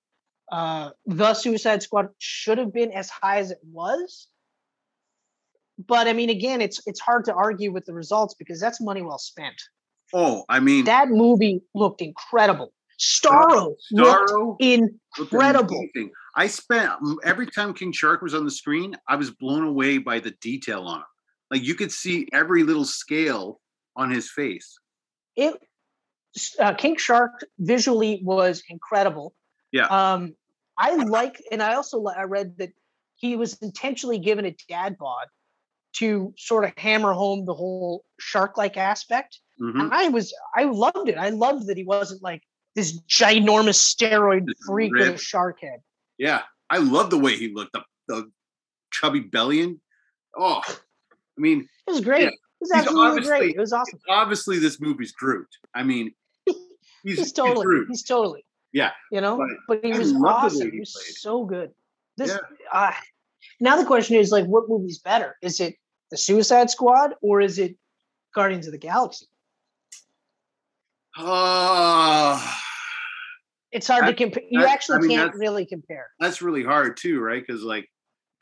uh, 0.50 0.90
the 1.06 1.34
Suicide 1.34 1.82
Squad 1.82 2.08
should 2.18 2.58
have 2.58 2.72
been 2.72 2.92
as 2.92 3.08
high 3.10 3.38
as 3.38 3.50
it 3.50 3.60
was. 3.70 4.28
But 5.86 6.08
I 6.08 6.12
mean, 6.12 6.28
again, 6.30 6.60
it's 6.60 6.80
it's 6.86 7.00
hard 7.00 7.24
to 7.26 7.34
argue 7.34 7.72
with 7.72 7.84
the 7.86 7.94
results 7.94 8.34
because 8.34 8.60
that's 8.60 8.80
money 8.80 9.02
well 9.02 9.18
spent. 9.18 9.54
oh, 10.12 10.44
I 10.48 10.60
mean, 10.60 10.84
That 10.84 11.08
movie 11.08 11.62
looked 11.74 12.02
incredible. 12.02 12.72
Starro 13.00 13.76
looked 13.92 14.30
Starro 14.30 14.56
looked 14.60 14.62
incredible. 14.62 15.76
amazing. 15.94 16.10
I 16.36 16.46
spent 16.46 16.92
every 17.24 17.46
time 17.46 17.74
King 17.74 17.92
Shark 17.92 18.22
was 18.22 18.34
on 18.34 18.44
the 18.44 18.50
screen, 18.50 18.96
I 19.08 19.16
was 19.16 19.30
blown 19.30 19.64
away 19.64 19.98
by 19.98 20.20
the 20.20 20.30
detail 20.40 20.82
on 20.82 20.98
him. 20.98 21.04
Like 21.50 21.62
you 21.62 21.74
could 21.74 21.90
see 21.92 22.28
every 22.32 22.62
little 22.62 22.84
scale 22.84 23.60
on 23.96 24.10
his 24.10 24.30
face. 24.30 24.78
it 25.36 25.54
uh, 26.60 26.74
King 26.74 26.96
Shark 26.96 27.44
visually 27.58 28.20
was 28.22 28.62
incredible. 28.68 29.34
Yeah. 29.72 29.86
Um, 29.86 30.34
I 30.78 30.94
like, 30.94 31.42
and 31.50 31.62
I 31.62 31.74
also 31.74 32.04
I 32.04 32.22
read 32.22 32.56
that 32.58 32.70
he 33.16 33.36
was 33.36 33.58
intentionally 33.60 34.18
given 34.18 34.46
a 34.46 34.56
dad 34.68 34.96
bod 34.96 35.26
to 35.94 36.32
sort 36.38 36.64
of 36.64 36.72
hammer 36.76 37.12
home 37.12 37.44
the 37.46 37.54
whole 37.54 38.04
shark-like 38.20 38.76
aspect. 38.76 39.40
Mhm. 39.60 39.80
And 39.80 39.92
I 39.92 40.08
was, 40.08 40.32
I 40.54 40.64
loved 40.64 41.08
it. 41.08 41.18
I 41.18 41.30
loved 41.30 41.66
that 41.66 41.76
he 41.76 41.84
wasn't 41.84 42.22
like 42.22 42.42
this 42.76 42.98
ginormous 43.08 43.78
steroid 43.78 44.46
freak 44.64 44.92
with 44.94 45.16
a 45.16 45.18
shark 45.18 45.60
head. 45.60 45.80
Yeah, 46.20 46.42
I 46.68 46.76
love 46.78 47.08
the 47.08 47.16
way 47.18 47.34
he 47.34 47.48
looked. 47.52 47.72
The, 47.72 47.80
the 48.06 48.30
chubby 48.92 49.20
belly. 49.20 49.78
Oh, 50.36 50.60
I 50.68 50.74
mean, 51.38 51.66
It 51.86 51.90
was 51.90 52.02
great. 52.02 52.24
Yeah. 52.24 52.28
It 52.28 52.34
was 52.60 52.70
He's 52.72 52.82
absolutely 52.82 53.22
great. 53.22 53.54
It 53.56 53.58
was 53.58 53.72
awesome. 53.72 53.98
obviously 54.06 54.58
this 54.58 54.78
movie's 54.82 55.12
Groot. 55.12 55.48
I 55.74 55.82
mean, 55.82 56.12
he's, 57.02 57.16
He's 57.18 57.32
totally, 57.32 57.64
Groot. 57.64 57.88
he's 57.88 58.02
totally. 58.02 58.44
Yeah, 58.72 58.90
You 59.10 59.22
know, 59.22 59.38
but 59.38 59.48
but 59.66 59.84
he 59.84 59.92
I 59.94 59.98
was 59.98 60.12
love 60.12 60.20
the 60.52 60.58
way 60.58 60.66
awesome. 60.66 60.66
he 60.66 60.72
He 60.74 60.80
was 60.80 61.20
so 61.22 61.44
good. 61.46 61.70
This 62.18 62.28
Yeah. 62.30 62.38
uh, 62.70 62.92
now 63.60 63.78
the 63.78 63.86
question 63.86 64.16
is 64.16 64.30
like, 64.30 64.44
what 64.44 64.68
movie's 64.68 64.98
better? 64.98 65.36
Is 65.40 65.58
it 65.58 65.74
the 66.10 66.18
Suicide 66.18 66.70
Squad 66.70 67.14
or 67.22 67.40
is 67.40 67.58
it 67.58 67.76
Guardians 68.34 68.66
of 68.66 68.72
the 68.72 68.78
Galaxy? 68.78 69.26
Oh, 71.16 72.54
It's 73.72 73.86
hard 73.86 74.06
to 74.06 74.14
compare. 74.14 74.42
You 74.50 74.60
that- 74.60 74.68
I 74.68 74.72
actually 74.72 75.06
mean, 75.08 75.18
can't 75.18 75.34
really 75.34 75.64
compare. 75.66 76.10
that's 76.18 76.42
really 76.42 76.64
hard 76.64 76.96
too, 76.96 77.20
right? 77.20 77.44
Because 77.46 77.62
like 77.62 77.88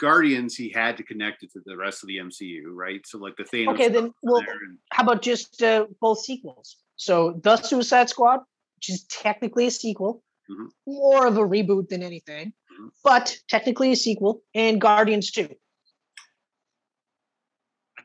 Guardians, 0.01 0.55
he 0.55 0.71
had 0.71 0.97
to 0.99 1.03
connect 1.03 1.43
it 1.43 1.53
to 1.53 1.61
the 1.65 1.77
rest 1.77 2.03
of 2.03 2.09
the 2.09 2.19
MCU, 2.19 2.63
right? 2.73 3.01
So 3.07 3.19
like 3.19 3.37
the 3.37 3.45
Thanos. 3.45 3.75
Okay, 3.75 3.89
then 3.89 4.13
well, 4.23 4.39
and- 4.41 4.79
how 4.93 5.03
about 5.03 5.23
just 5.23 5.63
uh, 5.63 5.87
both 6.01 6.21
sequels? 6.21 6.77
So 6.97 7.39
the 7.43 7.57
Suicide 7.57 8.09
Squad, 8.09 8.41
which 8.77 8.89
is 8.91 9.05
technically 9.05 9.67
a 9.67 9.71
sequel, 9.71 10.23
Mhm. 10.51 10.69
more 10.87 11.27
of 11.27 11.37
a 11.37 11.43
reboot 11.43 11.89
than 11.89 12.03
anything, 12.03 12.55
Mhm. 12.73 12.91
but 13.05 13.39
technically 13.49 13.93
a 13.93 13.97
sequel, 13.97 14.43
and 14.55 14.81
Guardians 14.81 15.31
2. 15.31 15.49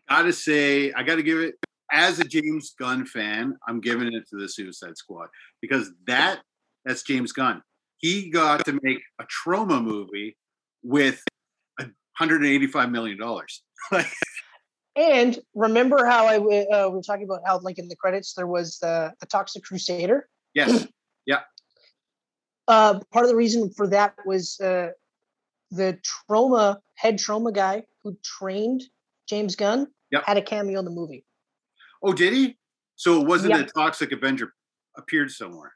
I 0.09 0.17
gotta 0.17 0.33
say, 0.33 0.91
I 0.91 1.03
gotta 1.03 1.23
give 1.23 1.39
it 1.39 1.55
as 1.91 2.19
a 2.19 2.23
James 2.23 2.73
Gunn 2.77 3.05
fan, 3.05 3.55
I'm 3.67 3.79
giving 3.79 4.11
it 4.13 4.27
to 4.29 4.37
the 4.37 4.49
Suicide 4.49 4.97
Squad 4.97 5.29
because 5.61 5.91
that 6.07 6.41
that's 6.85 7.03
James 7.03 7.31
Gunn. 7.31 7.61
He 7.97 8.29
got 8.29 8.65
to 8.65 8.79
make 8.81 8.99
a 9.19 9.25
Troma 9.25 9.81
movie 9.83 10.37
with 10.83 11.21
185 11.77 12.91
million 12.91 13.17
dollars. 13.17 13.63
And 14.95 15.39
remember 15.55 16.05
how 16.05 16.27
I 16.27 16.35
uh, 16.37 16.41
we 16.41 16.95
were 16.97 17.01
talking 17.01 17.23
about 17.23 17.41
how, 17.47 17.57
like 17.57 17.79
in 17.79 17.87
the 17.87 17.95
credits, 17.95 18.35
there 18.35 18.45
was 18.45 18.79
uh, 18.83 19.09
a 19.23 19.25
Toxic 19.25 19.63
Crusader. 19.63 20.29
yes, 20.53 20.85
Yeah. 21.25 21.39
Uh, 22.67 22.99
part 23.11 23.25
of 23.25 23.29
the 23.29 23.35
reason 23.35 23.71
for 23.71 23.87
that 23.87 24.13
was 24.27 24.59
uh, 24.61 24.89
the 25.71 25.97
Troma 26.29 26.77
head 26.93 27.17
Troma 27.17 27.51
guy 27.51 27.85
who 28.03 28.15
trained 28.23 28.83
James 29.27 29.55
Gunn 29.55 29.87
Yep. 30.11 30.25
had 30.27 30.37
a 30.37 30.43
cameo 30.43 30.77
in 30.77 30.85
the 30.85 30.91
movie. 30.91 31.25
Oh, 32.03 32.13
did 32.13 32.33
he? 32.33 32.59
So 32.95 33.19
it 33.19 33.25
wasn't 33.27 33.55
Yeah. 33.55 33.61
a 33.61 33.65
Toxic 33.65 34.11
Avenger 34.11 34.53
appeared 34.95 35.31
somewhere. 35.31 35.73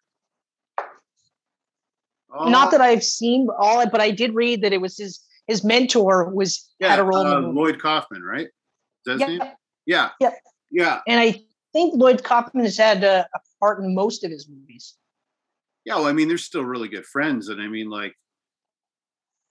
Not 2.46 2.68
Oh, 2.68 2.72
that 2.72 2.82
I've 2.82 3.04
seen 3.04 3.48
all, 3.60 3.80
it, 3.82 3.90
but 3.92 4.02
I 4.02 4.12
did 4.12 4.34
read 4.36 4.62
that 4.62 4.74
it 4.74 4.82
was 4.82 4.98
his 4.98 5.24
his 5.48 5.64
mentor 5.64 6.30
was 6.34 6.70
had 6.82 7.00
a 7.00 7.04
role 7.04 7.26
uh. 7.26 7.40
Lloyd 7.42 7.82
Kaufman, 7.82 8.22
right? 8.22 8.48
Is 8.48 8.52
that 9.06 9.20
name? 9.20 9.40
Yeah, 9.40 9.54
Yeah. 9.86 10.10
Yeah. 10.20 10.32
Yeah. 10.70 11.00
and 11.08 11.20
I 11.20 11.42
think 11.74 11.96
Lloyd 11.96 12.24
Kaufman 12.24 12.66
has 12.66 12.78
had 12.78 13.04
uh, 13.04 13.24
a 13.34 13.40
part 13.62 13.80
in 13.82 13.96
most 13.96 14.24
of 14.26 14.32
his 14.32 14.50
movies. 14.50 14.96
Yeah. 15.86 15.96
Well, 15.96 16.08
I 16.08 16.12
mean, 16.12 16.28
they're 16.28 16.38
still 16.38 16.64
really 16.66 16.90
good 16.90 17.06
friends. 17.06 17.48
And 17.48 17.62
I 17.62 17.68
mean, 17.68 17.90
like, 17.90 18.14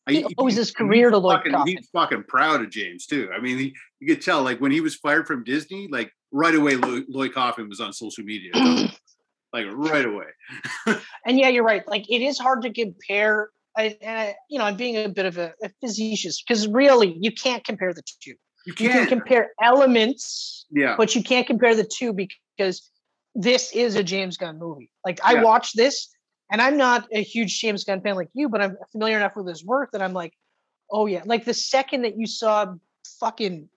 I- 0.06 0.12
He 0.12 0.34
owes 0.36 0.52
he- 0.52 0.58
his 0.58 0.70
career 0.70 1.08
to 1.10 1.16
Lloyd 1.16 1.38
fucking, 1.38 1.52
Kaufman. 1.52 1.76
He's 1.78 1.88
fucking 1.88 2.24
proud 2.28 2.60
of 2.60 2.68
James, 2.70 3.06
too. 3.06 3.30
I 3.34 3.40
mean, 3.40 3.56
he, 3.58 3.74
you 4.00 4.06
could 4.14 4.22
tell, 4.22 4.42
like, 4.42 4.60
when 4.60 4.70
he 4.72 4.80
was 4.82 4.94
fired 4.96 5.26
from 5.26 5.44
Disney, 5.44 5.88
like, 5.90 6.12
right 6.32 6.54
away, 6.54 6.76
Lloyd, 6.76 7.06
Lloyd 7.08 7.32
Kaufman 7.32 7.68
was 7.70 7.80
on 7.80 7.92
social 7.94 8.24
media. 8.24 8.50
like, 9.52 9.66
right 9.72 10.04
away. 10.04 10.26
And 11.26 11.38
yeah, 11.38 11.48
you're 11.48 11.64
right. 11.64 11.86
Like 11.88 12.08
it 12.08 12.22
is 12.22 12.38
hard 12.38 12.62
to 12.62 12.72
compare. 12.72 13.50
I, 13.76 13.96
and 14.00 14.18
I, 14.18 14.34
you 14.48 14.58
know, 14.58 14.64
I'm 14.64 14.76
being 14.76 14.96
a 14.96 15.08
bit 15.08 15.26
of 15.26 15.38
a, 15.38 15.52
a 15.62 15.70
facetious 15.80 16.42
because 16.42 16.66
really, 16.68 17.16
you 17.20 17.32
can't 17.32 17.64
compare 17.64 17.92
the 17.92 18.02
two. 18.22 18.34
You 18.64 18.74
You 18.78 18.88
can 18.90 19.06
compare 19.06 19.50
elements, 19.62 20.66
yeah. 20.70 20.94
but 20.96 21.14
you 21.14 21.22
can't 21.22 21.46
compare 21.46 21.74
the 21.74 21.84
two 21.84 22.12
because 22.12 22.90
this 23.34 23.72
is 23.72 23.96
a 23.96 24.02
James 24.02 24.36
Gunn 24.36 24.58
movie. 24.58 24.90
Like 25.04 25.20
I 25.24 25.34
Yeah. 25.34 25.42
watched 25.42 25.76
this, 25.76 26.08
and 26.50 26.62
I'm 26.62 26.76
not 26.76 27.06
a 27.12 27.22
huge 27.22 27.60
James 27.60 27.84
Gunn 27.84 28.00
fan 28.00 28.14
like 28.14 28.30
you, 28.32 28.48
but 28.48 28.62
I'm 28.62 28.76
familiar 28.92 29.16
enough 29.16 29.36
with 29.36 29.48
his 29.48 29.64
work 29.64 29.90
that 29.92 30.00
I'm 30.02 30.12
like, 30.14 30.32
oh 30.90 31.06
yeah. 31.06 31.22
Like 31.24 31.44
the 31.44 31.54
second 31.54 32.02
that 32.02 32.16
you 32.16 32.26
saw 32.26 32.74
fucking 33.20 33.68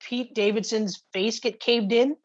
Pete 0.00 0.34
Davidson's 0.34 1.02
face 1.12 1.40
get 1.40 1.60
caved 1.60 1.92
in, 1.92 2.16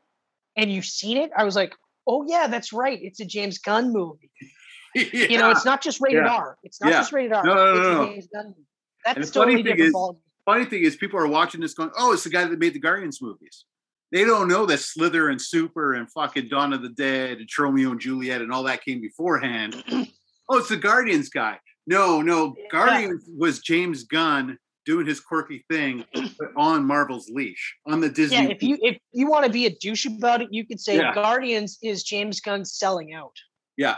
and 0.58 0.72
you've 0.72 0.86
seen 0.86 1.18
it, 1.18 1.32
I 1.38 1.44
was 1.44 1.56
like, 1.56 1.76
oh 2.10 2.26
yeah, 2.28 2.48
that's 2.48 2.74
right. 2.74 3.00
It's 3.02 3.20
a 3.22 3.26
James 3.26 3.58
Gunn 3.60 3.94
movie. 3.94 4.32
You 4.96 5.38
know, 5.38 5.52
it's 5.52 5.66
not 5.66 5.84
just 5.84 6.02
rated 6.02 6.24
Yeah. 6.26 6.34
R. 6.36 6.58
It's 6.64 6.82
not 6.82 6.90
Yeah. 6.90 6.98
just 7.02 7.14
rated 7.14 7.32
R. 7.32 7.44
No, 7.46 7.54
no, 7.54 7.74
it's 7.76 7.80
no, 7.84 7.90
a 7.92 7.94
no. 7.94 8.06
James 8.08 8.28
Gunn 8.34 8.46
movie. 8.48 8.66
And 9.06 9.18
That's 9.18 9.30
the 9.30 9.40
funny 9.40 9.52
totally 9.52 9.56
thing 9.58 9.64
different 9.66 9.88
is- 9.90 9.94
ball. 9.94 10.22
funny 10.46 10.66
thing 10.66 10.82
is 10.82 10.96
people 10.96 11.20
are 11.20 11.28
watching 11.28 11.62
this 11.62 11.76
going, 11.76 11.92
oh, 11.96 12.12
it's 12.12 12.24
the 12.24 12.32
guy 12.32 12.44
that 12.46 12.58
made 12.58 12.74
the 12.74 12.80
Guardians 12.80 13.22
movies. 13.22 13.66
They 14.12 14.24
don't 14.26 14.48
know 14.48 14.66
that 14.66 14.80
Slither 14.80 15.30
and 15.30 15.40
Super 15.40 15.94
and 15.94 16.12
fucking 16.12 16.48
Dawn 16.50 16.74
of 16.74 16.82
the 16.82 16.90
Dead 16.90 17.38
and 17.38 17.48
Romeo 17.60 17.92
and 17.92 18.00
Juliet 18.00 18.42
and 18.42 18.52
all 18.52 18.64
that 18.64 18.84
came 18.84 19.00
beforehand. 19.00 19.76
oh, 20.50 20.58
it's 20.58 20.70
the 20.70 20.76
Guardians 20.78 21.30
guy. 21.30 21.60
No, 21.86 22.24
no, 22.24 22.56
Yeah. 22.58 22.64
Guardians 22.72 23.30
was 23.38 23.60
James 23.60 24.06
Gunn 24.06 24.58
doing 24.90 25.06
his 25.06 25.20
quirky 25.20 25.64
thing 25.70 26.04
on 26.58 26.84
Marvel's 26.84 27.30
leash 27.30 27.78
on 27.86 28.02
the 28.02 28.10
Disney. 28.10 28.38
Yeah, 28.38 28.50
if 28.50 28.64
you 28.64 28.78
if 28.82 28.98
you 29.12 29.30
want 29.30 29.46
to 29.46 29.52
be 29.52 29.68
a 29.68 29.70
douche 29.70 30.08
about 30.08 30.42
it, 30.42 30.48
you 30.50 30.66
could 30.66 30.80
say 30.80 30.98
Yeah. 30.98 31.14
Guardians 31.14 31.78
is 31.84 32.02
James 32.02 32.42
Gunn 32.42 32.66
selling 32.66 33.14
out. 33.14 33.36
Yeah, 33.78 33.98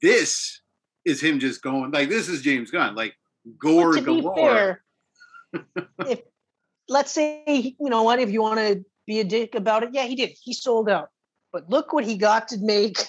this 0.00 0.62
is 1.04 1.22
him 1.22 1.38
just 1.38 1.60
going 1.60 1.90
like 1.90 2.08
this 2.08 2.30
is 2.30 2.40
James 2.40 2.70
Gunn, 2.70 2.94
like 2.94 3.14
But 3.44 3.58
gore 3.58 3.92
to 3.92 4.00
be 4.00 4.26
fair, 4.34 4.82
if 6.06 6.22
let's 6.88 7.12
say 7.12 7.44
you 7.46 7.90
know 7.90 8.02
what, 8.02 8.18
if 8.18 8.30
you 8.30 8.40
want 8.40 8.58
to 8.58 8.82
be 9.06 9.20
a 9.20 9.24
dick 9.24 9.54
about 9.54 9.82
it, 9.82 9.90
yeah, 9.92 10.04
he 10.04 10.16
did. 10.16 10.30
He 10.42 10.54
sold 10.54 10.88
out. 10.88 11.10
But 11.52 11.68
look 11.68 11.92
what 11.92 12.06
he 12.06 12.16
got 12.16 12.48
to 12.48 12.58
make. 12.58 12.96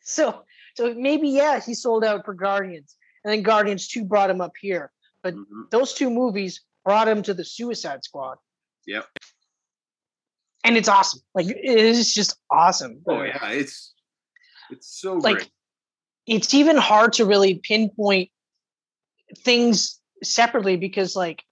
So 0.00 0.44
so 0.76 0.94
maybe 0.94 1.28
yeah, 1.28 1.60
he 1.60 1.74
sold 1.74 2.04
out 2.04 2.24
for 2.24 2.32
Guardians, 2.32 2.96
and 3.24 3.32
then 3.32 3.42
Guardians 3.42 3.88
two 3.88 4.04
brought 4.04 4.30
him 4.30 4.40
up 4.40 4.52
here. 4.58 4.90
Mhm. 5.34 5.70
those 5.70 5.94
two 5.94 6.10
movies 6.10 6.60
brought 6.84 7.08
him 7.08 7.22
to 7.22 7.34
the 7.34 7.44
Suicide 7.44 8.04
Squad. 8.04 8.38
Yep. 8.86 9.06
And 10.64 10.76
it's 10.76 10.88
awesome. 10.88 11.20
Like 11.34 11.46
it 11.46 11.56
is 11.78 12.12
just 12.12 12.36
awesome. 12.50 13.02
Oh 13.06 13.22
yeah, 13.22 13.50
it's 13.50 13.94
it's 14.70 14.88
so 15.00 15.14
Like 15.14 15.36
great. 15.36 15.50
it's 16.26 16.54
even 16.54 16.76
hard 16.76 17.14
to 17.14 17.24
really 17.24 17.54
pinpoint 17.56 18.30
things 19.38 20.00
separately 20.22 20.76
because 20.76 21.14
like 21.16 21.42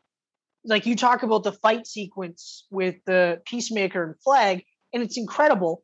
like 0.64 0.86
you 0.86 0.96
talk 0.96 1.22
about 1.22 1.42
the 1.44 1.52
fight 1.52 1.86
sequence 1.86 2.66
with 2.70 2.96
the 3.04 3.40
Peacemaker 3.46 4.02
and 4.02 4.14
Flag, 4.22 4.64
and 4.92 5.02
it's 5.02 5.18
incredible, 5.18 5.82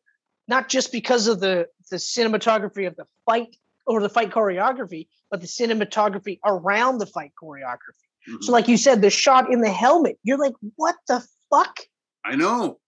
not 0.48 0.68
just 0.68 0.90
because 0.90 1.26
of 1.28 1.40
the 1.40 1.66
the 1.90 1.96
cinematography 1.96 2.86
of 2.86 2.96
the 2.96 3.04
fight 3.26 3.54
or 3.90 4.00
the 4.00 4.08
fight 4.08 4.30
choreography, 4.30 5.08
but 5.32 5.40
the 5.40 5.48
cinematography 5.48 6.38
around 6.46 6.98
the 6.98 7.06
fight 7.06 7.32
choreography. 7.42 8.06
Mhm. 8.28 8.44
So, 8.44 8.52
like 8.52 8.68
you 8.68 8.76
said, 8.76 9.02
the 9.02 9.10
shot 9.10 9.52
in 9.52 9.62
the 9.62 9.70
helmet, 9.70 10.16
you're 10.22 10.38
like, 10.38 10.54
what 10.76 10.94
the 11.08 11.26
fuck? 11.50 11.76
I 12.24 12.36
know. 12.36 12.78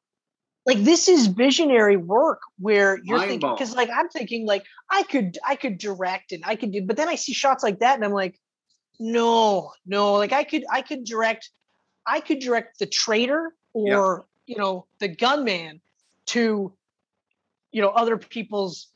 Like 0.64 0.78
this 0.78 1.08
is 1.08 1.26
visionary 1.26 1.96
work 1.96 2.40
where 2.60 3.00
you're 3.02 3.18
Mind 3.18 3.30
thinking 3.30 3.50
because 3.50 3.74
like 3.74 3.90
I'm 3.90 4.08
thinking 4.10 4.46
like 4.46 4.64
I 4.88 5.02
could 5.02 5.36
I 5.44 5.56
could 5.56 5.76
direct 5.78 6.30
and 6.30 6.44
I 6.46 6.54
could 6.54 6.70
do, 6.70 6.82
but 6.86 6.96
then 6.96 7.08
I 7.08 7.16
see 7.16 7.32
shots 7.32 7.64
like 7.64 7.80
that 7.80 7.96
and 7.96 8.04
I'm 8.04 8.12
like, 8.12 8.38
no, 9.00 9.72
no, 9.84 10.12
like 10.14 10.32
I 10.32 10.44
could 10.44 10.64
I 10.70 10.82
could 10.82 11.02
direct, 11.02 11.50
I 12.06 12.20
could 12.20 12.38
direct 12.38 12.78
the 12.78 12.86
traitor 12.86 13.52
Yeah. 13.74 13.96
or 13.98 14.26
you 14.46 14.56
know 14.56 14.86
the 15.00 15.08
gunman 15.08 15.80
to 16.26 16.72
you 17.72 17.82
know 17.82 17.88
other 17.88 18.16
people's 18.16 18.86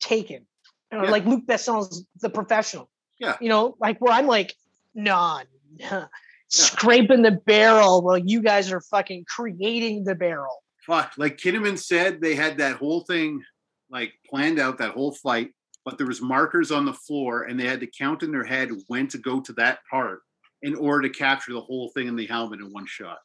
taken. 0.00 0.44
Know, 0.92 1.04
Yeah. 1.04 1.10
like 1.10 1.24
Luc 1.26 1.46
Besson's 1.46 2.04
the 2.20 2.30
professional. 2.30 2.88
Yeah. 3.18 3.36
You 3.40 3.48
know, 3.48 3.76
like 3.80 3.98
where 4.00 4.12
I'm 4.12 4.26
like, 4.26 4.54
nah, 4.94 5.42
nah, 5.78 6.06
scraping 6.48 7.22
the 7.22 7.32
barrel 7.32 8.02
while 8.02 8.16
you 8.18 8.40
guys 8.42 8.72
are 8.72 8.80
fucking 8.80 9.24
creating 9.26 10.04
the 10.04 10.14
barrel. 10.14 10.62
fuck, 10.86 11.12
like 11.18 11.36
Kinnaman 11.36 11.78
said, 11.78 12.20
they 12.22 12.34
had 12.34 12.58
that 12.58 12.76
whole 12.76 13.02
thing 13.02 13.42
like 13.90 14.12
planned 14.28 14.58
out, 14.58 14.78
that 14.78 14.92
whole 14.92 15.12
fight, 15.12 15.50
but 15.84 15.98
there 15.98 16.06
was 16.06 16.22
markers 16.22 16.70
on 16.70 16.84
the 16.86 16.92
floor 16.94 17.42
and 17.42 17.58
they 17.60 17.66
had 17.66 17.80
to 17.80 17.86
count 17.86 18.22
in 18.22 18.30
their 18.32 18.44
head 18.44 18.70
when 18.86 19.06
to 19.08 19.18
go 19.18 19.40
to 19.40 19.52
that 19.54 19.80
part 19.90 20.20
in 20.62 20.74
order 20.74 21.06
to 21.08 21.14
capture 21.14 21.52
the 21.52 21.60
whole 21.60 21.90
thing 21.90 22.08
in 22.08 22.16
the 22.16 22.26
helmet 22.26 22.60
in 22.60 22.72
one 22.72 22.86
shot. 22.86 23.18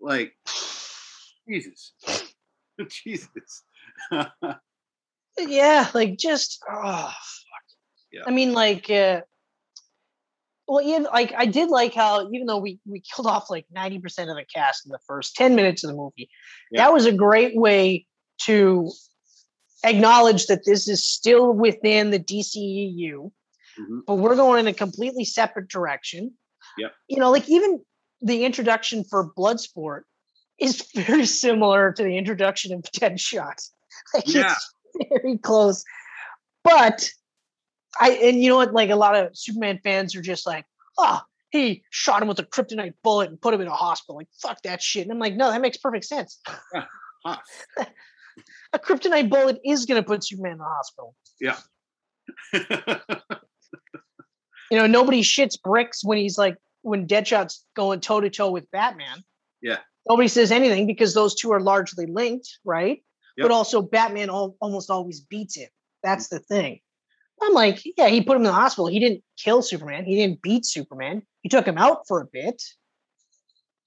Like, 0.00 0.34
Jesus. 1.48 1.92
Jesus. 2.90 3.62
Yeah, 5.38 5.88
like 5.94 6.16
just 6.18 6.62
oh 6.70 6.74
fuck. 7.06 7.14
Yeah. 8.12 8.22
I 8.26 8.30
mean, 8.30 8.52
like 8.52 8.90
uh 8.90 9.20
well, 10.66 10.84
even 10.84 11.04
like 11.04 11.32
I 11.36 11.46
did 11.46 11.70
like 11.70 11.94
how 11.94 12.28
even 12.32 12.46
though 12.46 12.58
we 12.58 12.78
we 12.86 13.00
killed 13.00 13.26
off 13.26 13.48
like 13.50 13.66
90% 13.74 14.04
of 14.04 14.36
the 14.36 14.44
cast 14.54 14.84
in 14.86 14.92
the 14.92 14.98
first 15.06 15.34
10 15.36 15.54
minutes 15.54 15.82
of 15.84 15.90
the 15.90 15.96
movie, 15.96 16.28
Yeah. 16.70 16.84
that 16.84 16.92
was 16.92 17.06
a 17.06 17.12
great 17.12 17.56
way 17.56 18.06
to 18.42 18.90
acknowledge 19.84 20.46
that 20.46 20.64
this 20.66 20.88
is 20.88 21.06
still 21.06 21.52
within 21.52 22.10
the 22.10 22.18
DCEU, 22.18 23.30
Mhm. 23.78 24.00
but 24.06 24.16
we're 24.16 24.36
going 24.36 24.60
in 24.60 24.66
a 24.66 24.74
completely 24.74 25.24
separate 25.24 25.68
direction. 25.68 26.36
Yeah, 26.76 26.88
You 27.08 27.18
know, 27.18 27.30
like 27.30 27.48
even 27.48 27.82
the 28.20 28.44
introduction 28.44 29.04
for 29.04 29.32
Bloodsport 29.34 30.02
is 30.58 30.82
very 30.94 31.26
similar 31.26 31.92
to 31.92 32.02
the 32.02 32.16
introduction 32.18 32.74
of 32.74 32.82
Deadshot. 32.82 33.70
Like 34.14 34.26
Yeah. 34.26 34.52
it's 34.52 34.74
very 35.08 35.38
close. 35.38 35.84
But 36.64 37.10
I 38.00 38.10
and 38.10 38.42
you 38.42 38.50
know 38.50 38.56
what, 38.56 38.72
like 38.72 38.90
a 38.90 38.96
lot 38.96 39.16
of 39.16 39.36
Superman 39.36 39.80
fans 39.82 40.14
are 40.14 40.22
just 40.22 40.46
like, 40.46 40.64
oh, 40.98 41.20
he 41.50 41.82
shot 41.90 42.22
him 42.22 42.28
with 42.28 42.38
a 42.38 42.44
kryptonite 42.44 42.94
bullet 43.02 43.30
and 43.30 43.40
put 43.40 43.54
him 43.54 43.60
in 43.60 43.68
a 43.68 43.74
hospital. 43.74 44.16
Like, 44.16 44.28
fuck 44.42 44.62
that 44.62 44.82
shit. 44.82 45.02
And 45.02 45.12
I'm 45.12 45.18
like, 45.18 45.34
no, 45.34 45.50
that 45.50 45.60
makes 45.60 45.78
perfect 45.78 46.04
sense. 46.04 46.40
Huh. 47.24 47.36
A 48.72 48.78
kryptonite 48.78 49.30
bullet 49.30 49.58
is 49.64 49.86
gonna 49.86 50.02
put 50.02 50.24
Superman 50.24 50.52
in 50.52 50.58
the 50.58 50.64
hospital. 50.64 51.14
Yeah. 51.40 51.56
you 54.70 54.78
know, 54.78 54.86
nobody 54.86 55.22
shits 55.22 55.60
bricks 55.60 56.04
when 56.04 56.18
he's 56.18 56.38
like 56.38 56.56
when 56.82 57.06
Deadshot's 57.06 57.64
going 57.74 58.00
toe 58.00 58.20
to 58.20 58.30
toe 58.30 58.50
with 58.50 58.70
Batman. 58.70 59.24
Yeah. 59.60 59.78
Nobody 60.08 60.28
says 60.28 60.52
anything 60.52 60.86
because 60.86 61.14
those 61.14 61.34
two 61.34 61.52
are 61.52 61.60
largely 61.60 62.06
linked, 62.06 62.58
right? 62.64 63.02
Yep. 63.38 63.44
But 63.44 63.54
also 63.54 63.82
Batman 63.82 64.30
al- 64.30 64.56
almost 64.60 64.90
always 64.90 65.20
beats 65.20 65.56
him. 65.56 65.68
That's 66.02 66.26
mm. 66.26 66.30
the 66.30 66.38
thing. 66.40 66.80
I'm 67.40 67.54
like, 67.54 67.80
yeah, 67.96 68.08
he 68.08 68.20
put 68.20 68.34
him 68.34 68.42
in 68.42 68.48
the 68.48 68.52
hospital. 68.52 68.88
He 68.88 68.98
didn't 68.98 69.22
kill 69.38 69.62
Superman. 69.62 70.04
He 70.04 70.16
didn't 70.16 70.42
beat 70.42 70.66
Superman. 70.66 71.22
He 71.42 71.48
took 71.48 71.64
him 71.64 71.78
out 71.78 72.08
for 72.08 72.20
a 72.20 72.26
bit. 72.26 72.60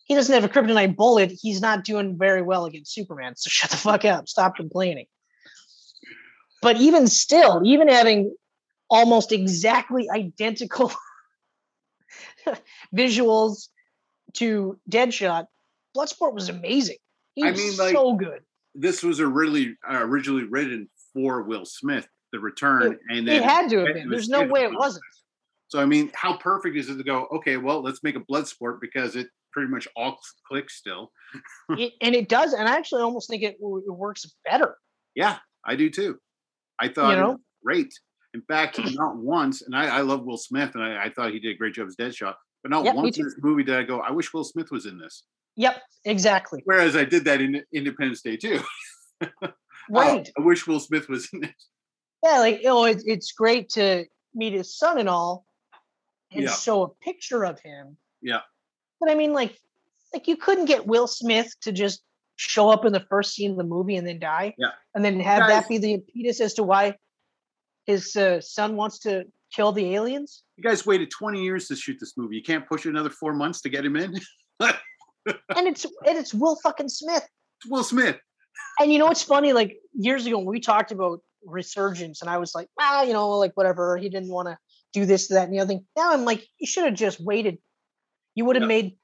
He 0.06 0.16
doesn't 0.16 0.34
have 0.34 0.46
a 0.46 0.50
kryptonite 0.50 0.96
bullet. 0.96 1.34
He's 1.42 1.60
not 1.60 1.84
doing 1.84 2.18
very 2.18 2.42
well 2.42 2.64
against 2.64 2.94
Superman. 2.94 3.36
So 3.36 3.50
shut 3.52 3.72
the 3.72 3.78
fuck 3.78 4.06
up. 4.06 4.30
Stop 4.30 4.56
complaining. 4.56 5.08
But 6.62 6.78
even 6.78 7.08
still, 7.08 7.62
even 7.66 7.90
having 7.90 8.34
almost 8.90 9.34
exactly 9.34 10.10
identical 10.10 10.94
visuals 12.96 13.68
to 14.36 14.80
Deadshot, 14.90 15.48
Bloodsport 15.96 16.34
was 16.34 16.48
amazing. 16.48 16.98
He 17.34 17.44
I 17.44 17.52
was 17.52 17.60
mean, 17.60 17.78
like, 17.78 17.94
so 17.94 18.14
good. 18.14 18.44
This 18.74 19.04
was 19.04 19.20
originally 19.20 19.76
uh, 19.90 20.00
originally 20.02 20.46
written 20.46 20.90
for 21.14 21.44
Will 21.44 21.66
Smith, 21.66 22.08
The 22.32 22.40
Return, 22.40 22.98
and 23.10 23.28
then 23.28 23.38
It 23.38 23.44
had 23.44 23.70
to 23.70 23.86
have 23.86 23.94
been. 23.94 24.10
There's 24.10 24.30
no 24.30 24.46
way 24.46 24.64
it 24.64 24.74
wasn't. 24.74 25.04
So 25.68 25.80
I 25.80 25.86
mean, 25.86 26.12
how 26.14 26.38
perfect 26.38 26.76
is 26.76 26.90
it 26.90 26.98
to 26.98 27.04
go? 27.04 27.28
Okay, 27.34 27.58
well, 27.58 27.82
let's 27.82 28.04
make 28.04 28.16
a 28.16 28.22
blood 28.22 28.48
sport 28.48 28.80
because 28.82 29.16
it 29.16 29.28
pretty 29.54 29.70
much 29.70 29.88
all 29.96 30.18
clicks 30.48 30.78
still. 30.78 31.12
It, 31.70 31.94
and 32.02 32.16
it 32.16 32.30
does. 32.30 32.54
And 32.54 32.68
I 32.68 32.76
actually 32.76 33.02
almost 33.02 33.30
think 33.30 33.44
it, 33.44 33.58
it 33.60 33.92
works 33.94 34.26
better. 34.46 34.76
Yeah, 35.16 35.38
I 35.66 35.76
do 35.76 35.90
too. 35.90 36.18
I 36.80 36.88
thought 36.88 37.14
it 37.14 37.22
know? 37.22 37.32
was 37.32 37.40
great. 37.64 37.94
In 38.34 38.42
fact, 38.42 38.80
not 38.96 39.18
once, 39.18 39.62
and 39.62 39.76
I, 39.76 39.98
I 39.98 40.02
love 40.02 40.24
Will 40.24 40.38
Smith, 40.38 40.72
and 40.74 40.84
I, 40.84 41.06
I 41.06 41.10
thought 41.10 41.32
he 41.32 41.40
did 41.40 41.56
a 41.56 41.58
great 41.58 41.74
job 41.74 41.88
as 41.88 41.96
Deadshot. 41.96 42.36
But 42.64 42.72
not 42.72 42.84
me 42.84 42.92
once 42.94 43.18
in 43.18 43.26
this 43.26 43.36
movie 43.42 43.64
did 43.64 43.76
I 43.76 43.84
go, 43.84 44.00
I 44.02 44.12
wish 44.12 44.34
Will 44.34 44.44
Smith 44.44 44.70
was 44.72 44.86
in 44.86 45.00
this. 45.00 45.24
Yep, 45.56 45.82
exactly. 46.06 46.62
Whereas 46.66 46.96
I 46.96 47.04
did 47.06 47.26
that 47.26 47.42
in 47.42 47.62
Independence 47.74 48.22
Day 48.22 48.38
too. 48.38 48.60
Right. 49.90 50.30
I 50.38 50.42
wish 50.42 50.68
Will 50.68 50.80
Smith 50.80 51.10
was 51.10 51.28
in 51.34 51.42
this. 51.42 51.52
Yeah, 52.24 52.40
like 52.40 52.60
you 52.60 52.66
know, 52.66 52.86
it, 52.86 53.02
it's 53.06 53.32
great 53.32 53.70
to 53.72 54.06
meet 54.34 54.54
his 54.54 54.78
son 54.78 55.00
and 55.00 55.10
all, 55.10 55.44
and 56.32 56.44
Yeah. 56.44 56.52
show 56.52 56.84
a 56.84 56.90
picture 57.04 57.44
of 57.44 57.60
him. 57.60 57.98
Yeah. 58.22 58.42
But 59.00 59.10
I 59.10 59.16
mean, 59.16 59.34
like, 59.34 59.58
like 60.14 60.28
you 60.28 60.38
couldn't 60.38 60.66
get 60.66 60.86
Will 60.86 61.08
Smith 61.08 61.54
to 61.62 61.72
just 61.72 62.04
show 62.36 62.70
up 62.70 62.86
in 62.86 62.94
the 62.94 63.04
first 63.10 63.34
scene 63.34 63.52
of 63.52 63.58
the 63.58 63.64
movie 63.64 63.96
and 63.96 64.08
then 64.08 64.20
die. 64.20 64.54
Yeah. 64.58 64.70
And 64.96 65.04
then 65.04 65.20
have 65.20 65.40
Guys- 65.42 65.50
that 65.64 65.68
be 65.70 65.78
the 65.80 65.94
impetus 65.96 66.40
as 66.40 66.54
to 66.54 66.64
why 66.64 66.96
his 67.86 68.16
uh, 68.16 68.40
son 68.40 68.76
wants 68.76 69.00
to 69.00 69.26
kill 69.56 69.72
the 69.72 69.96
aliens. 69.96 70.44
You 70.58 70.64
guys 70.64 70.86
waited 70.86 71.12
20 71.12 71.42
years 71.44 71.68
to 71.68 71.76
shoot 71.76 71.98
this 72.00 72.14
movie. 72.18 72.36
You 72.36 72.44
can't 72.44 72.68
push 72.68 72.86
it 72.86 72.90
another 72.90 73.10
four 73.10 73.34
months 73.34 73.62
to 73.62 73.70
get 73.70 73.86
him 73.86 73.96
in. 73.96 74.20
And 75.56 75.68
it's 75.68 75.86
and 75.86 76.18
it's 76.18 76.34
Will 76.34 76.56
fucking 76.64 76.90
Smith. 76.90 77.24
It's 77.60 77.70
Will 77.70 77.84
Smith. 77.84 78.18
And 78.80 78.92
you 78.92 78.98
know 78.98 79.06
what's 79.06 79.22
funny? 79.22 79.54
Like 79.54 79.78
years 79.94 80.26
ago, 80.26 80.38
when 80.40 80.48
we 80.48 80.60
talked 80.60 80.92
about 80.92 81.20
resurgence, 81.46 82.22
and 82.22 82.30
I 82.30 82.40
was 82.40 82.56
like, 82.56 82.68
ah, 82.80 83.04
you 83.04 83.14
know, 83.14 83.30
like 83.38 83.52
whatever. 83.54 83.98
He 83.98 84.10
didn't 84.10 84.30
want 84.32 84.48
to 84.48 84.58
do 84.94 85.06
this, 85.06 85.28
that, 85.28 85.44
and 85.46 85.54
the 85.54 85.60
other 85.60 85.68
thing. 85.68 85.86
Now 85.96 86.12
I'm 86.14 86.26
like, 86.26 86.44
you 86.60 86.66
should 86.66 86.86
have 86.86 86.96
just 86.96 87.20
waited. 87.20 87.60
You 88.34 88.46
would 88.46 88.56
have 88.56 88.64
Yeah. 88.64 88.68
made 88.68 88.98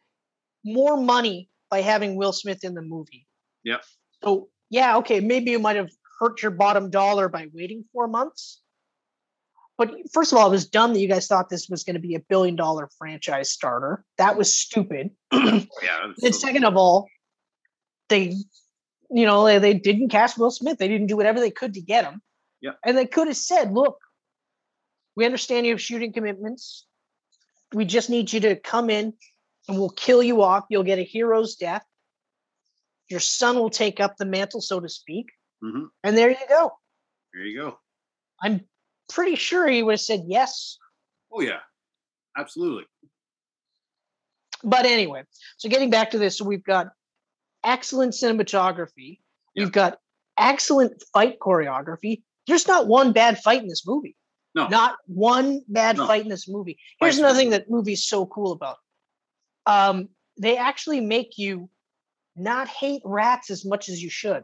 more 0.65 0.97
money 0.97 1.49
by 1.69 1.81
having 1.81 2.15
Will 2.15 2.33
Smith 2.33 2.63
in 2.63 2.73
the 2.73 2.81
movie. 2.81 3.27
Yep. 3.63 3.83
So 4.23 4.49
yeah, 4.71 4.97
okay, 4.97 5.19
maybe 5.19 5.51
you 5.51 5.59
might 5.59 5.75
have 5.75 5.91
hurt 6.19 6.41
your 6.41 6.51
bottom 6.51 6.89
dollar 6.89 7.29
by 7.29 7.47
waiting 7.53 7.85
four 7.93 8.07
months. 8.07 8.63
But 9.77 9.91
first 10.11 10.31
of 10.31 10.39
all, 10.39 10.47
it 10.47 10.51
was 10.51 10.67
dumb 10.67 10.93
that 10.93 10.99
you 10.99 11.07
guys 11.07 11.27
thought 11.27 11.49
this 11.49 11.69
was 11.69 11.83
going 11.83 11.93
to 11.95 11.99
be 12.01 12.15
a 12.15 12.19
billion 12.19 12.55
dollar 12.55 12.89
franchise 12.97 13.51
starter. 13.51 14.03
That 14.17 14.37
was 14.37 14.59
stupid. 14.59 15.11
Yeah. 15.31 16.13
And 16.23 16.33
second 16.35 16.65
of 16.65 16.75
all, 16.75 17.07
they, 18.09 18.35
you 19.11 19.25
know, 19.25 19.45
they, 19.45 19.59
they 19.59 19.73
didn't 19.75 20.09
cast 20.09 20.37
Will 20.37 20.49
Smith. 20.51 20.77
They 20.79 20.87
didn't 20.87 21.07
do 21.07 21.15
whatever 21.15 21.39
they 21.39 21.51
could 21.51 21.75
to 21.75 21.81
get 21.81 22.05
him. 22.05 22.21
Yeah. 22.61 22.71
And 22.83 22.97
they 22.97 23.05
could 23.05 23.27
have 23.27 23.37
said, 23.37 23.71
look, 23.71 23.99
we 25.15 25.25
understand 25.25 25.65
you 25.65 25.73
have 25.73 25.81
shooting 25.81 26.11
commitments. 26.11 26.85
We 27.73 27.85
just 27.85 28.09
need 28.09 28.33
you 28.33 28.39
to 28.41 28.55
come 28.55 28.89
in 28.89 29.13
and 29.67 29.77
we'll 29.77 29.89
kill 29.89 30.23
you 30.23 30.41
off. 30.41 30.65
You'll 30.69 30.83
get 30.83 30.99
a 30.99 31.03
hero's 31.03 31.55
death. 31.55 31.85
Your 33.09 33.19
son 33.19 33.57
will 33.57 33.69
take 33.69 33.99
up 33.99 34.17
the 34.17 34.25
mantle, 34.25 34.61
so 34.61 34.79
to 34.79 34.89
speak. 34.89 35.27
Mhm. 35.63 35.87
And 36.03 36.17
there 36.17 36.29
you 36.29 36.37
go. 36.49 36.71
There 37.33 37.43
you 37.45 37.59
go. 37.59 37.79
I'm 38.41 38.61
pretty 39.09 39.35
sure 39.35 39.67
he 39.67 39.83
would 39.83 39.93
have 39.93 40.01
said 40.01 40.23
yes. 40.27 40.77
Oh 41.31 41.41
yeah. 41.41 41.59
Absolutely. 42.37 42.85
But 44.63 44.85
anyway, 44.85 45.23
so 45.57 45.69
getting 45.69 45.89
back 45.89 46.11
to 46.11 46.17
this, 46.17 46.37
so 46.37 46.45
we've 46.45 46.63
got 46.63 46.87
excellent 47.63 48.13
cinematography. 48.13 49.19
Yeah. 49.55 49.63
We've 49.63 49.71
got 49.71 49.99
excellent 50.37 51.03
fight 51.13 51.39
choreography. 51.39 52.23
There's 52.47 52.67
not 52.67 52.87
one 52.87 53.11
bad 53.11 53.39
fight 53.39 53.61
in 53.61 53.67
this 53.67 53.85
movie. 53.85 54.15
No. 54.55 54.67
Not 54.67 54.95
one 55.05 55.61
bad 55.67 55.97
No. 55.97 56.07
fight 56.07 56.23
in 56.23 56.29
this 56.29 56.47
movie. 56.47 56.79
Here's 56.99 57.19
another 57.19 57.37
thing 57.37 57.51
that 57.51 57.69
movie's 57.69 58.07
so 58.07 58.25
cool 58.25 58.51
about. 58.51 58.77
Um, 59.65 60.09
they 60.39 60.57
actually 60.57 61.01
make 61.01 61.37
you 61.37 61.69
not 62.35 62.67
hate 62.67 63.01
rats 63.03 63.49
as 63.49 63.65
much 63.65 63.89
as 63.89 64.01
you 64.01 64.09
should. 64.09 64.43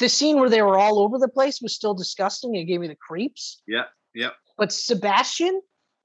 The 0.00 0.08
scene 0.08 0.40
where 0.40 0.48
they 0.48 0.62
were 0.62 0.78
all 0.78 0.98
over 0.98 1.18
the 1.18 1.28
place 1.28 1.60
was 1.62 1.74
still 1.74 1.94
disgusting. 1.94 2.54
It 2.54 2.64
gave 2.64 2.80
me 2.80 2.88
the 2.88 2.96
creeps. 2.96 3.62
Yeah. 3.68 3.84
yeah. 4.14 4.30
But 4.58 4.72
Sebastian, 4.72 5.60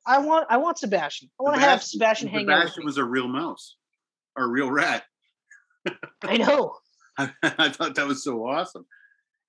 I 0.06 0.20
want 0.20 0.48
I 0.50 0.58
want 0.58 0.78
Sebastian. 0.78 1.30
I 1.40 1.44
want 1.44 1.56
to 1.56 1.62
have 1.62 1.82
Sebastian 1.82 2.28
hang 2.28 2.50
out. 2.50 2.60
Sebastian 2.60 2.86
was 2.86 2.98
a 2.98 3.04
real 3.04 3.28
mouse 3.28 3.78
or 4.36 4.44
a 4.44 4.48
real 4.48 4.70
rat. 4.70 5.04
I 6.24 6.38
know. 6.38 6.76
I 7.18 7.70
thought 7.70 7.96
that 7.96 8.06
was 8.06 8.24
so 8.24 8.46
awesome. 8.46 8.86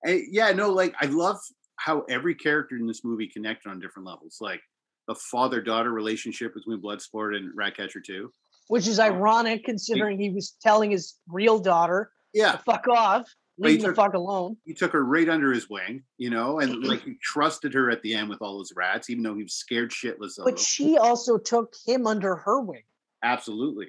And 0.03 0.21
yeah, 0.31 0.51
no, 0.51 0.71
like 0.71 0.95
I 0.99 1.05
love 1.07 1.37
how 1.75 2.01
every 2.09 2.35
character 2.35 2.75
in 2.75 2.87
this 2.87 3.03
movie 3.03 3.27
connected 3.27 3.69
on 3.69 3.79
different 3.79 4.07
levels. 4.07 4.37
Like 4.39 4.61
the 5.07 5.15
father-daughter 5.15 5.91
relationship 5.91 6.53
between 6.53 6.81
Bloodsport 6.81 7.35
and 7.35 7.51
Ratcatcher 7.55 8.01
2. 8.01 8.31
which 8.67 8.87
is 8.87 8.99
oh. 8.99 9.03
ironic 9.03 9.63
considering 9.63 10.19
he 10.19 10.29
was 10.29 10.55
telling 10.61 10.91
his 10.91 11.15
real 11.29 11.59
daughter 11.59 12.11
to 12.33 12.41
Yeah, 12.41 12.57
fuck 12.57 12.87
off, 12.87 13.29
leave 13.57 13.81
the 13.81 13.87
took- 13.87 13.95
fuck 13.95 14.13
alone. 14.13 14.57
he 14.65 14.73
took 14.73 14.91
her 14.91 15.03
right 15.03 15.27
under 15.29 15.51
his 15.51 15.69
wing, 15.69 16.03
you 16.17 16.29
know, 16.29 16.59
and 16.59 16.83
like 16.83 17.01
he 17.03 17.15
trusted 17.21 17.73
her 17.73 17.89
at 17.89 18.01
the 18.03 18.13
end 18.13 18.29
with 18.29 18.41
all 18.41 18.59
his 18.59 18.73
rats, 18.75 19.09
even 19.09 19.23
though 19.23 19.35
he 19.35 19.43
was 19.43 19.53
scared 19.53 19.91
shitless 19.91 20.37
of 20.37 20.45
But 20.45 20.55
them. 20.55 20.63
she 20.63 20.97
also 20.97 21.37
took 21.37 21.73
him 21.85 22.05
under 22.07 22.35
her 22.35 22.61
wing, 22.61 22.83
Absolutely. 23.23 23.87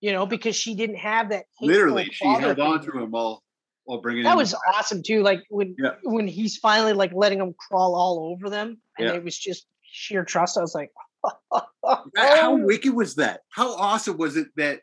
you 0.00 0.12
know, 0.12 0.26
because 0.26 0.56
she 0.56 0.74
didn't 0.74 0.96
have 0.96 1.28
that. 1.30 1.44
Literally, 1.60 2.08
she 2.12 2.26
held 2.26 2.58
on 2.60 2.82
to 2.84 2.90
him 2.92 3.10
while 3.10 3.42
while 3.84 4.00
bringing 4.00 4.22
That 4.24 4.36
was 4.36 4.54
awesome 4.74 5.02
too. 5.02 5.22
Like 5.22 5.42
when 5.50 5.74
Yeah. 5.78 5.96
when 6.04 6.26
he's 6.28 6.56
finally 6.56 6.92
like 6.92 7.12
letting 7.14 7.40
him 7.40 7.52
crawl 7.58 7.94
all 7.96 8.30
over 8.32 8.48
them, 8.48 8.80
and 8.98 9.08
Yeah. 9.08 9.14
it 9.14 9.24
was 9.24 9.36
just 9.36 9.66
sheer 9.82 10.24
trust. 10.24 10.56
I 10.56 10.60
was 10.60 10.74
like, 10.74 10.90
Oh. 11.84 12.04
How 12.16 12.54
wicked 12.56 12.94
was 12.94 13.16
that? 13.16 13.40
How 13.50 13.74
awesome 13.76 14.16
was 14.16 14.36
it 14.36 14.48
that? 14.56 14.80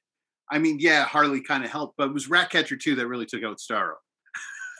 I 0.52 0.60
mean, 0.60 0.78
yeah, 0.80 1.04
Harley 1.06 1.42
kind 1.42 1.64
of 1.64 1.70
helped, 1.72 1.96
but 1.98 2.10
it 2.10 2.14
was 2.14 2.30
Ratcatcher 2.30 2.76
2 2.76 2.96
that 2.96 3.08
really 3.08 3.26
took 3.26 3.44
out 3.44 3.58
Starro. 3.60 3.94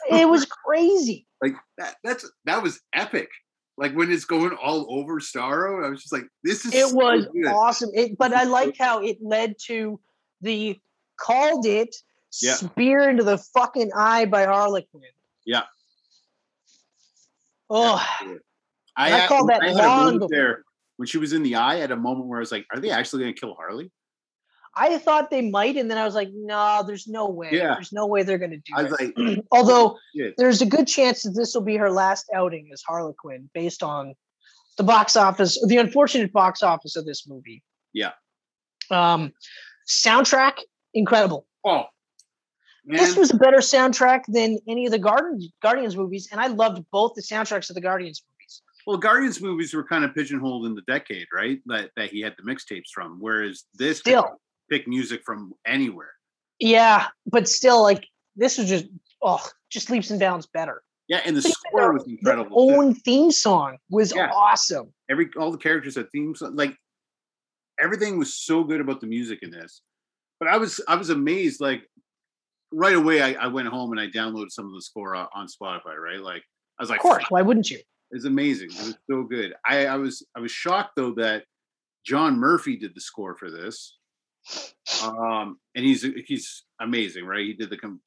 It 0.08 0.28
was 0.28 0.46
crazy. 0.66 1.26
Like 1.42 1.54
that, 1.78 1.96
that's 2.04 2.30
that 2.44 2.62
was 2.62 2.80
epic. 2.94 3.28
Like 3.76 3.94
when 3.94 4.10
it's 4.10 4.24
going 4.26 4.52
all 4.52 4.86
over 4.90 5.20
Starro, 5.20 5.84
I 5.84 5.88
was 5.88 6.02
just 6.02 6.12
like, 6.12 6.24
this 6.44 6.64
is 6.66 6.74
It 6.74 6.88
so 6.88 6.94
was 6.94 7.26
good. 7.32 7.46
awesome. 7.46 7.90
It, 7.94 8.18
but 8.18 8.32
I 8.34 8.44
like 8.44 8.76
how 8.78 9.02
it 9.02 9.16
led 9.22 9.54
to 9.66 9.98
the 10.42 10.78
called 11.18 11.64
it 11.66 11.94
Yeah. 12.42 12.54
spear 12.54 13.08
into 13.08 13.24
the 13.24 13.38
fucking 13.38 13.90
eye 13.96 14.26
by 14.26 14.44
Harley 14.44 14.86
Quinn. 14.90 15.04
Yeah. 15.46 15.62
Oh, 17.70 18.04
I, 18.96 19.22
I 19.22 19.26
call 19.28 19.46
that 19.46 19.62
I 19.62 19.70
long 19.70 20.18
there 20.28 20.64
when 20.96 21.06
she 21.06 21.18
was 21.18 21.32
in 21.32 21.42
the 21.42 21.54
eye 21.54 21.80
at 21.80 21.90
a 21.92 21.96
moment 21.96 22.26
where 22.26 22.38
I 22.38 22.40
was 22.40 22.52
like, 22.52 22.66
are 22.74 22.80
they 22.80 22.90
actually 22.90 23.22
going 23.22 23.34
to 23.34 23.40
kill 23.40 23.54
Harley? 23.54 23.90
I 24.76 24.98
thought 24.98 25.30
they 25.30 25.42
might, 25.50 25.76
and 25.76 25.90
then 25.90 25.98
I 25.98 26.04
was 26.04 26.14
like, 26.14 26.30
no, 26.32 26.84
there's 26.86 27.08
no 27.08 27.28
way. 27.28 27.50
Yeah. 27.52 27.74
There's 27.74 27.92
no 27.92 28.06
way 28.06 28.22
they're 28.22 28.38
going 28.38 28.52
to 28.52 28.56
do 28.58 28.72
I 28.76 28.84
it. 28.84 29.18
like, 29.18 29.44
Although 29.52 29.98
shit. 30.16 30.34
there's 30.38 30.62
a 30.62 30.66
good 30.66 30.86
chance 30.86 31.22
that 31.24 31.32
this 31.32 31.54
will 31.54 31.62
be 31.62 31.76
her 31.76 31.90
last 31.90 32.26
outing 32.34 32.70
as 32.72 32.82
Harley 32.82 33.14
Quinn 33.18 33.50
based 33.52 33.82
on 33.82 34.14
the 34.76 34.84
box 34.84 35.16
office, 35.16 35.58
the 35.66 35.76
unfortunate 35.76 36.32
box 36.32 36.62
office 36.62 36.94
of 36.96 37.04
this 37.04 37.26
movie. 37.28 37.62
Yeah. 37.92 38.12
Um, 38.90 39.32
soundtrack, 39.88 40.58
incredible. 40.94 41.46
oh, 41.64 41.84
man, 42.86 42.98
This 42.98 43.16
was 43.16 43.32
a 43.32 43.36
better 43.36 43.58
soundtrack 43.58 44.22
than 44.28 44.58
any 44.68 44.86
of 44.86 44.92
the 44.92 44.98
Guardians 44.98 45.50
Guardians 45.62 45.96
movies, 45.96 46.28
and 46.30 46.40
I 46.40 46.46
loved 46.46 46.84
both 46.92 47.14
the 47.14 47.22
soundtracks 47.22 47.68
of 47.70 47.74
the 47.74 47.80
Guardians 47.80 48.22
movies. 48.30 48.62
well, 48.86 48.96
Guardians 48.98 49.40
movies 49.40 49.74
were 49.74 49.84
kind 49.84 50.04
of 50.04 50.14
pigeonholed 50.14 50.66
in 50.66 50.74
the 50.74 50.82
decade, 50.82 51.26
right? 51.34 51.60
That 51.66 51.90
that 51.96 52.10
he 52.10 52.20
had 52.20 52.34
the 52.38 52.44
mixtapes 52.44 52.90
from, 52.94 53.18
whereas 53.20 53.64
this 53.74 53.98
Still, 53.98 54.40
pick 54.70 54.86
music 54.88 55.22
from 55.24 55.52
anywhere. 55.66 56.12
yeah, 56.58 57.08
but 57.26 57.48
still, 57.48 57.82
like 57.82 58.06
this 58.36 58.58
was 58.58 58.68
just 58.68 58.86
oh, 59.22 59.44
just 59.70 59.90
leaps 59.90 60.10
and 60.10 60.20
bounds 60.20 60.46
better. 60.46 60.82
Yeah, 61.08 61.20
and 61.26 61.36
the 61.36 61.42
But 61.42 61.50
score 61.52 61.80
their- 61.80 61.92
was 61.92 62.06
incredible. 62.06 62.50
own 62.72 62.94
theme 62.94 63.30
song 63.32 63.78
was 63.90 64.14
Yeah. 64.14 64.30
awesome. 64.32 64.92
Every 65.10 65.28
all 65.36 65.50
the 65.50 65.58
characters 65.58 65.96
had 65.96 66.10
themes 66.12 66.40
like 66.40 66.76
everything 67.80 68.18
was 68.18 68.34
so 68.34 68.62
good 68.64 68.80
about 68.80 69.00
the 69.00 69.06
music 69.06 69.40
in 69.42 69.50
this. 69.50 69.82
But 70.38 70.48
I 70.48 70.56
was 70.56 70.80
I 70.88 70.94
was 70.96 71.10
amazed. 71.10 71.60
Like 71.60 71.82
right 72.72 72.94
away, 72.94 73.20
I, 73.22 73.32
I 73.44 73.46
went 73.48 73.68
home 73.68 73.90
and 73.90 74.00
I 74.00 74.06
downloaded 74.06 74.50
some 74.50 74.66
of 74.66 74.72
the 74.74 74.82
score 74.82 75.14
on, 75.16 75.26
on 75.34 75.46
Spotify. 75.48 75.96
Right, 75.96 76.20
like 76.20 76.42
I 76.78 76.82
was 76.82 76.90
like, 76.90 77.00
of 77.00 77.02
course, 77.02 77.24
why 77.28 77.42
wouldn't 77.42 77.70
you? 77.70 77.78
It's 78.12 78.24
amazing. 78.24 78.70
It 78.70 78.78
was 78.86 78.98
so 79.10 79.22
good. 79.24 79.54
I, 79.66 79.86
I 79.86 79.96
was 79.96 80.24
I 80.36 80.40
was 80.40 80.50
shocked 80.52 80.92
though 80.96 81.12
that 81.14 81.44
John 82.06 82.38
Murphy 82.38 82.76
did 82.76 82.94
the 82.94 83.00
score 83.00 83.34
for 83.36 83.50
this. 83.50 83.98
Um, 85.04 85.58
and 85.74 85.84
he's 85.84 86.04
he's 86.26 86.64
amazing, 86.80 87.24
right? 87.24 87.44
He 87.46 87.52
did 87.52 87.70
the 87.70 87.76
com- 87.76 88.00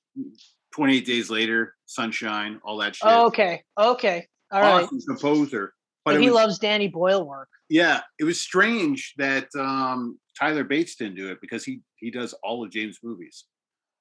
28 0.76 1.06
days 1.06 1.30
later, 1.30 1.76
Sunshine, 1.86 2.60
all 2.64 2.78
that 2.78 2.96
shit. 2.96 3.08
Oh, 3.08 3.28
okay, 3.28 3.64
okay, 3.78 4.28
all 4.52 4.62
right. 4.62 4.84
awesome 4.84 5.00
composer. 5.08 5.74
But 6.06 6.14
But 6.14 6.22
he 6.22 6.28
was, 6.30 6.36
loves 6.36 6.60
Danny 6.60 6.88
Boyle 6.90 7.26
work. 7.26 7.48
yeah, 7.70 8.02
it 8.20 8.26
was 8.26 8.40
strange 8.42 9.14
that 9.18 9.48
um, 9.58 10.20
Tyler 10.38 10.64
Bates 10.66 10.96
didn't 10.96 11.16
do 11.16 11.32
it 11.32 11.40
because 11.42 11.64
he 11.64 11.82
he 11.96 12.12
does 12.12 12.34
all 12.44 12.64
of 12.64 12.72
James' 12.72 13.00
movies. 13.04 13.46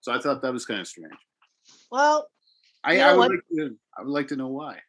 So 0.00 0.12
I 0.12 0.18
thought 0.18 0.42
that 0.42 0.52
was 0.52 0.66
kind 0.66 0.80
of 0.80 0.88
strange. 0.88 1.14
Well, 1.92 2.26
I, 2.82 2.98
I 3.00 3.12
would 3.12 3.18
what? 3.18 3.30
like 3.30 3.40
to 3.56 3.76
I 3.96 4.02
would 4.02 4.10
like 4.10 4.28
to 4.28 4.36
know 4.36 4.48
why. 4.48 4.80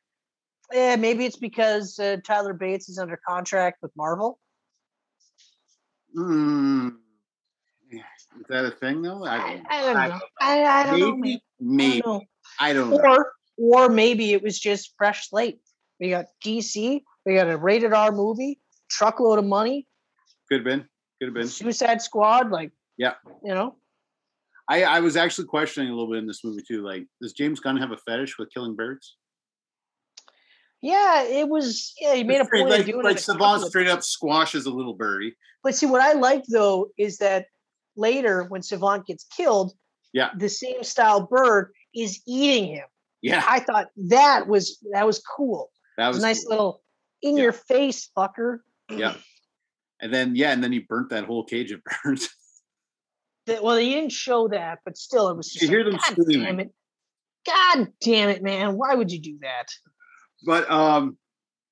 yeah, 0.72 0.96
maybe 0.96 1.26
it's 1.26 1.38
because 1.38 2.00
uh, 2.00 2.18
Tyler 2.26 2.54
Bates 2.54 2.89
is 2.89 2.98
under 2.98 3.20
contract 3.28 3.78
with 3.84 3.91
Marvel. 3.96 4.39
Hmm. 6.16 6.89
Is 8.39 8.45
that 8.49 8.65
a 8.65 8.71
thing 8.71 9.01
though? 9.01 9.23
I 9.25 9.36
I, 9.36 9.39
don't 9.39 9.63
know. 9.63 9.69
I 9.69 9.81
don't 9.81 9.97
I 9.97 10.07
know. 10.07 10.19
I, 10.41 10.63
I 10.63 10.84
don't 10.86 10.99
know. 10.99 11.15
maybe, 11.15 11.43
maybe. 11.59 11.97
I 11.97 12.01
don't 12.01 12.11
know. 12.13 12.21
I 12.59 12.73
don't 12.73 12.89
know. 12.89 12.97
Or 12.99 13.34
or 13.57 13.89
maybe 13.89 14.34
it 14.34 14.41
was 14.43 14.59
just 14.59 14.93
fresh 14.97 15.29
slate. 15.29 15.59
We 15.99 16.09
got 16.09 16.25
DC. 16.43 17.01
We 17.25 17.36
got 17.36 17.49
a 17.49 17.57
rated 17.57 17.93
R 17.93 18.11
movie, 18.11 18.59
truckload 18.89 19.39
of 19.39 19.45
money, 19.45 19.88
Could 20.49 20.57
have 20.59 20.65
been. 20.65 20.86
Could 21.19 21.27
have 21.27 21.34
been. 21.34 21.47
Suicide 21.47 22.01
Squad. 22.01 22.49
Like, 22.51 22.71
Yeah. 22.97 23.13
you 23.43 23.53
know, 23.53 23.75
I, 24.67 24.84
I 24.84 24.99
was 24.99 25.15
actually 25.15 25.47
questioning 25.47 25.89
a 25.89 25.93
little 25.93 26.09
bit 26.11 26.17
in 26.19 26.27
this 26.27 26.43
movie 26.43 26.63
too. 26.67 26.84
Like, 26.84 27.05
does 27.21 27.31
James 27.34 27.59
Gunn 27.61 27.77
have 27.77 27.91
a 27.91 27.97
fetish 27.97 28.38
with 28.38 28.49
killing 28.53 28.75
birds? 28.75 29.15
yeah, 30.81 31.23
it 31.23 31.47
was. 31.47 31.93
Yeah, 31.99 32.15
he 32.15 32.23
made 32.23 32.41
a 32.41 32.45
Straight- 32.45 32.61
point 32.63 32.71
like, 32.71 32.79
of 32.81 32.86
doing 32.88 33.03
like 33.03 33.15
it. 33.15 33.19
a 33.19 33.23
Savant 33.23 33.61
straight 33.63 33.88
up 33.88 34.03
squashes 34.03 34.65
a 34.65 34.69
little 34.71 34.93
birdie. 34.95 35.36
But 35.63 35.75
see, 35.75 35.86
what 35.86 36.01
I 36.01 36.13
like 36.13 36.43
though 36.49 36.89
is 36.97 37.17
that 37.19 37.45
later 37.96 38.44
when 38.46 38.62
Savant 38.62 39.06
gets 39.06 39.24
killed, 39.26 39.74
Yeah. 40.14 40.30
the 40.38 40.50
same 40.50 40.84
style 40.84 41.28
bird 41.28 41.72
is 41.96 42.22
eating 42.28 42.76
him. 42.76 42.86
Yeah, 43.22 43.44
I 43.48 43.60
thought 43.60 43.88
that 44.10 44.48
was 44.48 44.80
that 44.91 45.06
was 45.06 45.20
cool. 45.20 45.72
that 45.98 46.08
was 46.10 46.18
was 46.18 46.24
a 46.24 46.28
nice 46.28 46.44
cool. 46.44 46.50
little 46.52 46.84
in 47.22 47.38
Yeah. 47.38 47.44
your 47.44 47.52
face, 47.54 48.10
fucker. 48.18 48.60
Yeah, 48.89 49.16
and 50.02 50.14
then 50.14 50.36
yeah, 50.36 50.52
and 50.52 50.62
then 50.64 50.72
he 50.74 50.80
burnt 50.80 51.10
that 51.12 51.24
whole 51.26 51.46
cage 51.46 51.72
of 51.72 51.82
birds. 52.04 52.30
That- 53.46 53.62
well, 53.64 53.76
he 53.76 53.94
didn't 53.94 54.14
show 54.14 54.48
that, 54.50 54.80
but 54.86 54.98
still, 54.98 55.28
it 55.30 55.36
was 55.36 55.50
just 55.52 55.64
You 55.64 55.68
hear 55.70 55.84
them 55.84 55.94
God 55.94 56.02
screaming. 56.02 56.44
damn 56.46 56.60
it! 56.62 56.72
God 57.46 57.88
damn 58.02 58.30
it, 58.30 58.41
man! 58.41 58.78
Why 58.78 58.96
would 58.96 59.12
you 59.12 59.20
do 59.20 59.38
that? 59.41 59.66
but 60.46 60.70
um, 60.72 61.18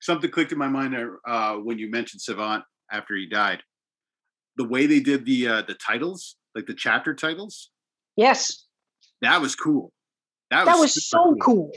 something 0.02 0.30
clicked 0.32 0.52
in 0.54 0.58
my 0.58 0.68
mind 0.68 0.96
uh, 1.26 1.56
when 1.56 1.78
you 1.80 1.90
mentioned 1.90 2.22
Savant 2.22 2.64
after 2.92 3.16
he 3.16 3.26
died. 3.28 3.62
The 4.62 4.68
way 4.68 4.86
they 4.86 5.00
did 5.00 5.26
the 5.26 5.48
uh, 5.48 5.62
the 5.64 5.74
titles, 5.74 6.36
like 6.54 6.68
the 6.68 6.76
chapter 6.76 7.16
titles, 7.16 7.72
Yes, 8.16 8.66
that 9.22 9.42
was 9.42 9.56
cool. 9.56 9.92
That, 10.52 10.66
that 10.66 10.78
was 10.78 11.10
so 11.10 11.36
cool. 11.42 11.72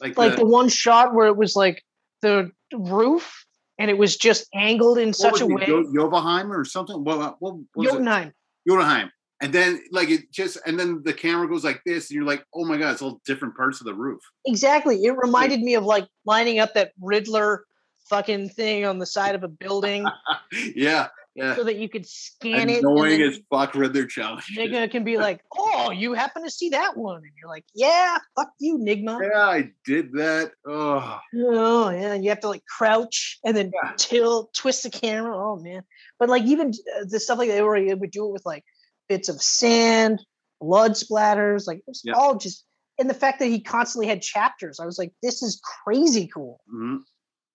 Like, 0.00 0.18
Like 0.18 0.32
the, 0.32 0.38
the 0.38 0.46
one 0.46 0.68
shot 0.68 1.14
where 1.14 1.28
it 1.28 1.36
was 1.36 1.56
like 1.56 1.82
the 2.20 2.50
roof, 2.74 3.46
and 3.78 3.90
it 3.90 3.96
was 3.96 4.16
just 4.16 4.46
angled 4.54 4.98
in 4.98 5.14
such 5.14 5.40
a 5.40 5.44
it, 5.44 5.48
way. 5.48 5.64
Jo- 5.64 5.90
Jotunheim 5.94 6.52
or 6.52 6.66
something. 6.66 7.04
What, 7.04 7.18
what, 7.18 7.36
what 7.40 7.54
was 7.76 7.88
it? 7.88 7.92
Jotunheim. 7.92 8.32
Jotunheim. 8.68 9.10
And 9.40 9.52
then 9.52 9.82
like 9.90 10.10
it 10.10 10.30
just 10.30 10.58
and 10.66 10.78
then 10.78 11.02
the 11.04 11.14
camera 11.14 11.48
goes 11.48 11.64
like 11.64 11.80
this, 11.86 12.10
and 12.10 12.16
you're 12.16 12.26
like, 12.26 12.44
oh 12.54 12.66
my 12.66 12.76
god, 12.76 12.92
it's 12.92 13.02
all 13.02 13.22
different 13.24 13.56
parts 13.56 13.80
of 13.80 13.86
the 13.86 13.94
roof. 13.94 14.20
Exactly. 14.46 15.02
It 15.02 15.16
reminded 15.16 15.60
me 15.60 15.74
of 15.74 15.84
like 15.84 16.06
lining 16.26 16.58
up 16.58 16.74
that 16.74 16.92
Riddler 17.00 17.64
fucking 18.08 18.50
thing 18.50 18.84
on 18.84 18.98
the 18.98 19.06
side 19.06 19.34
of 19.34 19.42
a 19.42 19.48
building 19.48 20.06
yeah, 20.76 21.08
yeah. 21.34 21.56
so 21.56 21.64
that 21.64 21.76
you 21.76 21.88
could 21.88 22.06
scan 22.06 22.68
it. 22.68 22.76
and 22.78 22.86
Annoying 22.86 23.22
as 23.22 23.38
fuck 23.50 23.74
Riddler 23.74 24.06
challenge. 24.06 24.46
Nigma 24.56 24.90
can 24.90 25.04
be 25.04 25.18
like, 25.18 25.40
"Oh, 25.56 25.90
you 25.90 26.12
happen 26.14 26.44
to 26.44 26.50
see 26.50 26.70
that 26.70 26.96
one?" 26.96 27.16
And 27.16 27.32
you're 27.40 27.48
like, 27.50 27.64
"Yeah, 27.74 28.18
fuck 28.36 28.50
you, 28.60 28.78
Nigma." 28.78 29.20
Yeah, 29.22 29.40
I 29.40 29.70
did 29.84 30.12
that. 30.14 30.52
Oh, 30.66 31.20
Oh 31.36 31.90
yeah, 31.90 32.14
you 32.14 32.28
have 32.30 32.40
to 32.40 32.48
like 32.48 32.64
crouch 32.66 33.38
and 33.44 33.56
then 33.56 33.72
Yeah. 33.82 33.92
tilt, 33.96 34.54
twist 34.54 34.82
the 34.84 34.90
camera. 34.90 35.36
Oh 35.36 35.56
man, 35.60 35.82
but 36.18 36.28
like 36.28 36.44
even 36.44 36.68
uh, 36.68 37.04
the 37.08 37.20
stuff 37.20 37.38
like 37.38 37.48
that, 37.48 37.62
where 37.64 37.76
you 37.76 37.96
would 37.96 38.10
do 38.10 38.26
it 38.26 38.32
with 38.32 38.46
like 38.46 38.64
bits 39.08 39.28
of 39.28 39.42
sand, 39.42 40.24
blood 40.60 40.92
splatters, 40.92 41.66
like 41.66 41.80
it's 41.86 42.02
Yeah. 42.04 42.14
all 42.14 42.36
just. 42.36 42.64
And 42.96 43.10
the 43.10 43.14
fact 43.14 43.40
that 43.40 43.46
he 43.46 43.60
constantly 43.60 44.06
had 44.06 44.22
chapters, 44.22 44.78
I 44.78 44.86
was 44.86 44.98
like, 44.98 45.12
"This 45.20 45.42
is 45.42 45.60
crazy 45.84 46.28
cool." 46.32 46.60
mhm. 46.72 46.98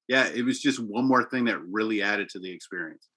yeah. 0.10 0.28
It 0.28 0.44
was 0.44 0.60
just 0.60 0.80
one 0.80 1.08
more 1.08 1.30
thing 1.30 1.46
that 1.46 1.60
really 1.64 2.02
added 2.02 2.28
to 2.32 2.40
the 2.40 2.52
experience. 2.52 3.08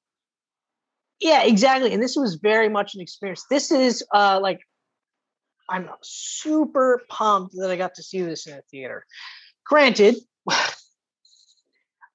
Yeah, 1.22 1.44
exactly. 1.44 1.92
And 1.92 2.02
this 2.02 2.16
was 2.16 2.34
very 2.34 2.68
much 2.68 2.94
an 2.94 3.00
experience. 3.00 3.46
This 3.48 3.70
is 3.70 4.04
uh 4.12 4.40
like 4.42 4.60
I'm 5.68 5.88
super 6.02 7.02
pumped 7.08 7.54
that 7.56 7.70
I 7.70 7.76
got 7.76 7.94
to 7.94 8.02
see 8.02 8.20
this 8.20 8.46
in 8.46 8.58
a 8.58 8.62
theater. 8.70 9.06
Granted, 9.64 10.16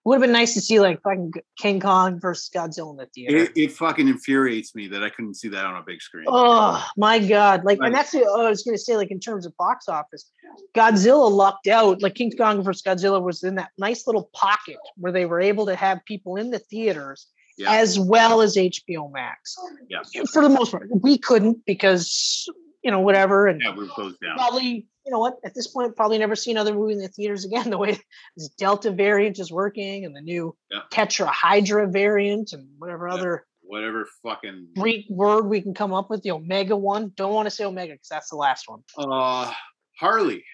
would 0.07 0.15
have 0.15 0.21
been 0.21 0.31
nice 0.31 0.53
to 0.53 0.61
see 0.61 0.79
like 0.79 1.01
fucking 1.01 1.33
King 1.57 1.79
Kong 1.79 2.19
versus 2.19 2.49
Godzilla 2.53 2.91
in 2.91 2.97
the 2.97 3.07
theater. 3.07 3.35
It, 3.35 3.51
it 3.55 3.71
fucking 3.71 4.07
infuriates 4.07 4.75
me 4.75 4.87
that 4.87 5.03
I 5.03 5.09
couldn't 5.09 5.35
see 5.35 5.49
that 5.49 5.65
on 5.65 5.75
a 5.75 5.83
big 5.85 6.01
screen. 6.01 6.25
Oh 6.27 6.85
my 6.97 7.19
god! 7.19 7.63
Like, 7.63 7.79
and 7.81 7.93
that's 7.93 8.13
what 8.13 8.39
I 8.39 8.49
was 8.49 8.63
gonna 8.63 8.77
say. 8.77 8.95
Like 8.95 9.11
in 9.11 9.19
terms 9.19 9.45
of 9.45 9.55
box 9.57 9.89
office, 9.89 10.29
Godzilla 10.75 11.31
lucked 11.31 11.67
out. 11.67 12.01
Like 12.01 12.15
King 12.15 12.31
Kong 12.37 12.61
versus 12.61 12.83
Godzilla 12.83 13.21
was 13.21 13.43
in 13.43 13.55
that 13.55 13.71
nice 13.77 14.07
little 14.07 14.29
pocket 14.33 14.77
where 14.95 15.11
they 15.11 15.25
were 15.25 15.41
able 15.41 15.65
to 15.65 15.75
have 15.75 16.03
people 16.05 16.35
in 16.35 16.51
the 16.51 16.59
theaters 16.59 17.27
Yeah. 17.57 17.73
as 17.73 17.99
well 17.99 18.41
as 18.41 18.55
HBO 18.55 19.11
Max. 19.11 19.55
Yeah. 19.89 20.01
For 20.31 20.41
the 20.43 20.49
most 20.49 20.71
part, 20.71 20.87
we 20.91 21.17
couldn't 21.17 21.65
because 21.65 22.47
you 22.83 22.91
know 22.91 22.99
whatever, 22.99 23.47
and 23.47 23.61
yeah, 23.63 23.73
we 23.75 23.83
were 23.83 23.89
closed 23.89 24.17
down. 24.21 24.37
probably 24.37 24.87
you 25.05 25.11
know 25.11 25.19
what 25.19 25.35
at 25.43 25.55
this 25.55 25.67
point 25.67 25.95
probably 25.95 26.17
never 26.17 26.35
see 26.35 26.51
another 26.51 26.73
movie 26.73 26.93
in 26.93 26.99
the 26.99 27.07
theaters 27.07 27.45
again. 27.45 27.69
The 27.71 27.77
way 27.77 27.97
this 28.35 28.49
Delta 28.57 28.91
variant 28.91 29.39
is 29.39 29.51
working 29.51 30.05
and 30.05 30.15
the 30.15 30.21
new 30.21 30.55
Yeah. 30.71 30.81
Tetrahydra 30.91 31.91
variant 31.91 32.53
and 32.53 32.67
whatever 32.77 33.07
Yeah. 33.07 33.13
other 33.15 33.45
Whatever 33.69 34.07
fucking 34.23 34.69
Greek 34.77 35.05
word 35.09 35.47
we 35.47 35.59
can 35.61 35.73
come 35.73 35.93
up 35.93 36.09
with, 36.09 36.21
the 36.23 36.31
Omega 36.31 36.77
one. 36.77 37.11
Don't 37.17 37.33
want 37.33 37.47
to 37.47 37.51
say 37.51 37.65
Omega 37.65 37.93
because 37.95 38.07
that's 38.07 38.29
the 38.29 38.37
last 38.37 38.63
one. 38.69 38.81
Uh, 38.97 39.51
Harley. 39.99 40.45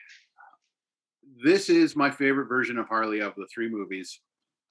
This 1.43 1.69
is 1.69 1.95
my 1.95 2.09
favorite 2.09 2.47
version 2.47 2.79
of 2.79 2.87
Harley 2.87 3.19
of 3.19 3.33
the 3.35 3.45
three 3.53 3.69
movies. 3.69 4.19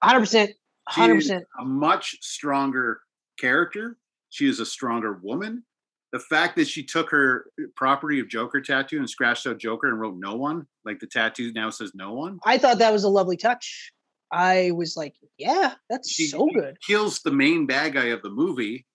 100%. 0.03 0.49
She 0.91 1.01
100%. 1.01 1.17
is 1.17 1.29
a 1.31 1.65
much 1.65 2.17
stronger 2.21 3.01
character. 3.39 3.97
She 4.29 4.47
is 4.47 4.59
a 4.59 4.65
stronger 4.65 5.19
woman. 5.23 5.63
The 6.11 6.19
fact 6.19 6.55
that 6.57 6.67
she 6.67 6.83
took 6.83 7.09
her 7.09 7.45
uh, 7.59 7.65
property 7.75 8.19
of 8.19 8.27
Joker 8.27 8.61
tattoo 8.61 8.97
and 8.99 9.09
scratched 9.09 9.47
out 9.47 9.57
Joker 9.57 9.87
and 9.89 9.99
wrote 9.99 10.15
no 10.17 10.35
one, 10.35 10.67
like 10.85 10.99
the 10.99 11.07
tattoo 11.07 11.51
now 11.53 11.69
says 11.71 11.91
no 11.95 12.13
one. 12.13 12.39
I 12.45 12.57
thought 12.57 12.77
that 12.79 12.93
was 12.93 13.03
a 13.03 13.09
lovely 13.09 13.37
touch. 13.37 13.91
I 14.31 14.71
was 14.71 14.95
like, 14.97 15.15
yeah, 15.37 15.73
that's 15.89 16.11
She 16.11 16.27
so 16.27 16.47
good. 16.53 16.77
kills 16.85 17.21
the 17.21 17.31
main 17.31 17.65
bad 17.65 17.93
guy 17.93 18.05
of 18.05 18.21
the 18.21 18.29
movie, 18.29 18.85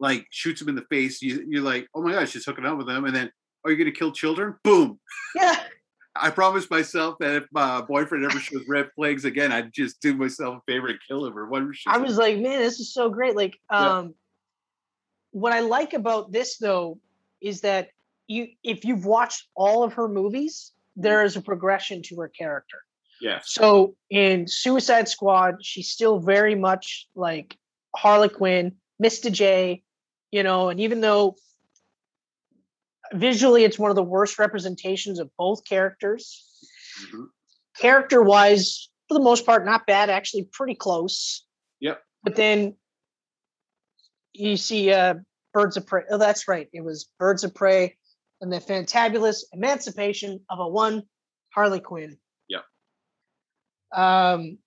like 0.00 0.26
shoots 0.30 0.60
him 0.62 0.68
in 0.68 0.74
the 0.74 0.84
face. 0.90 1.20
You, 1.20 1.44
you're 1.48 1.62
like, 1.62 1.86
oh 1.94 2.02
my 2.02 2.12
gosh, 2.12 2.30
she's 2.30 2.44
hooking 2.46 2.64
up 2.66 2.78
with 2.78 2.88
him. 2.88 3.04
And 3.04 3.14
then, 3.16 3.30
are 3.64 3.70
you 3.70 3.76
going 3.76 3.92
to 3.92 3.98
kill 3.98 4.12
children? 4.12 4.54
Boom. 4.64 4.98
Yeah. 5.34 5.56
I 6.20 6.30
promised 6.30 6.70
myself 6.70 7.16
that 7.20 7.34
if 7.34 7.44
my 7.52 7.80
boyfriend 7.80 8.24
ever 8.24 8.38
shows 8.38 8.64
red 8.68 8.90
flags 8.94 9.24
again, 9.24 9.52
I'd 9.52 9.72
just 9.72 10.00
do 10.00 10.14
myself 10.14 10.58
a 10.58 10.72
favor 10.72 10.88
and 10.88 10.98
kill 11.06 11.26
him 11.26 11.36
or 11.38 11.46
whatever. 11.48 11.72
she 11.74 11.84
I 11.88 11.98
was 11.98 12.16
like, 12.18 12.38
man, 12.38 12.58
this 12.60 12.80
is 12.80 12.92
so 12.92 13.08
great. 13.10 13.36
Like, 13.36 13.54
Yeah. 13.70 13.98
um, 13.98 14.14
what 15.30 15.52
I 15.52 15.60
like 15.60 15.92
about 15.94 16.32
this 16.32 16.58
though 16.58 16.98
is 17.40 17.60
that 17.62 17.90
you, 18.26 18.48
if 18.62 18.84
you've 18.84 19.04
watched 19.06 19.46
all 19.54 19.84
of 19.84 19.94
her 19.94 20.08
movies, 20.08 20.72
there 20.96 21.22
is 21.24 21.36
a 21.36 21.40
progression 21.40 22.02
to 22.02 22.16
her 22.20 22.28
character. 22.28 22.78
Yeah. 23.20 23.40
So 23.44 23.94
in 24.10 24.46
Suicide 24.46 25.08
Squad, 25.08 25.64
she's 25.64 25.90
still 25.90 26.18
very 26.18 26.54
much 26.54 27.08
like 27.14 27.56
Harley 27.96 28.28
Quinn, 28.28 28.76
Mr. 29.02 29.30
J, 29.30 29.82
you 30.30 30.42
know, 30.42 30.68
and 30.68 30.78
even 30.80 31.00
though 31.00 31.36
visually 33.14 33.64
it's 33.64 33.78
one 33.78 33.90
of 33.90 33.96
the 33.96 34.02
worst 34.02 34.38
representations 34.38 35.18
of 35.18 35.30
both 35.36 35.64
characters, 35.64 36.44
Mhm. 37.10 37.28
character 37.76 38.22
wise, 38.22 38.90
for 39.08 39.14
the 39.14 39.22
most 39.24 39.46
part, 39.46 39.64
not 39.64 39.86
bad, 39.86 40.10
actually 40.10 40.44
pretty 40.52 40.74
close. 40.74 41.44
Yep. 41.80 42.02
But 42.22 42.36
then 42.36 42.76
you 44.32 44.56
see 44.56 44.92
uh 44.92 45.14
Birds 45.54 45.76
of 45.76 45.86
Prey. 45.86 46.02
Oh, 46.10 46.18
that's 46.18 46.46
right. 46.46 46.68
It 46.72 46.82
was 46.82 47.08
Birds 47.18 47.42
of 47.44 47.54
Prey 47.54 47.96
and 48.40 48.52
the 48.52 48.58
fantabulous 48.60 49.44
emancipation 49.52 50.44
of 50.50 50.58
a 50.60 50.68
one 50.68 51.08
Harley 51.54 51.80
Quinn. 51.80 52.18
Yep. 52.48 52.64
Um 53.92 54.58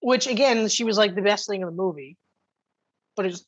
which 0.00 0.26
again, 0.26 0.68
she 0.68 0.84
was 0.84 0.98
like 0.98 1.14
the 1.14 1.22
best 1.22 1.48
thing 1.48 1.60
in 1.62 1.66
the 1.66 1.72
movie. 1.72 2.16
but 3.16 3.24
it's 3.26 3.44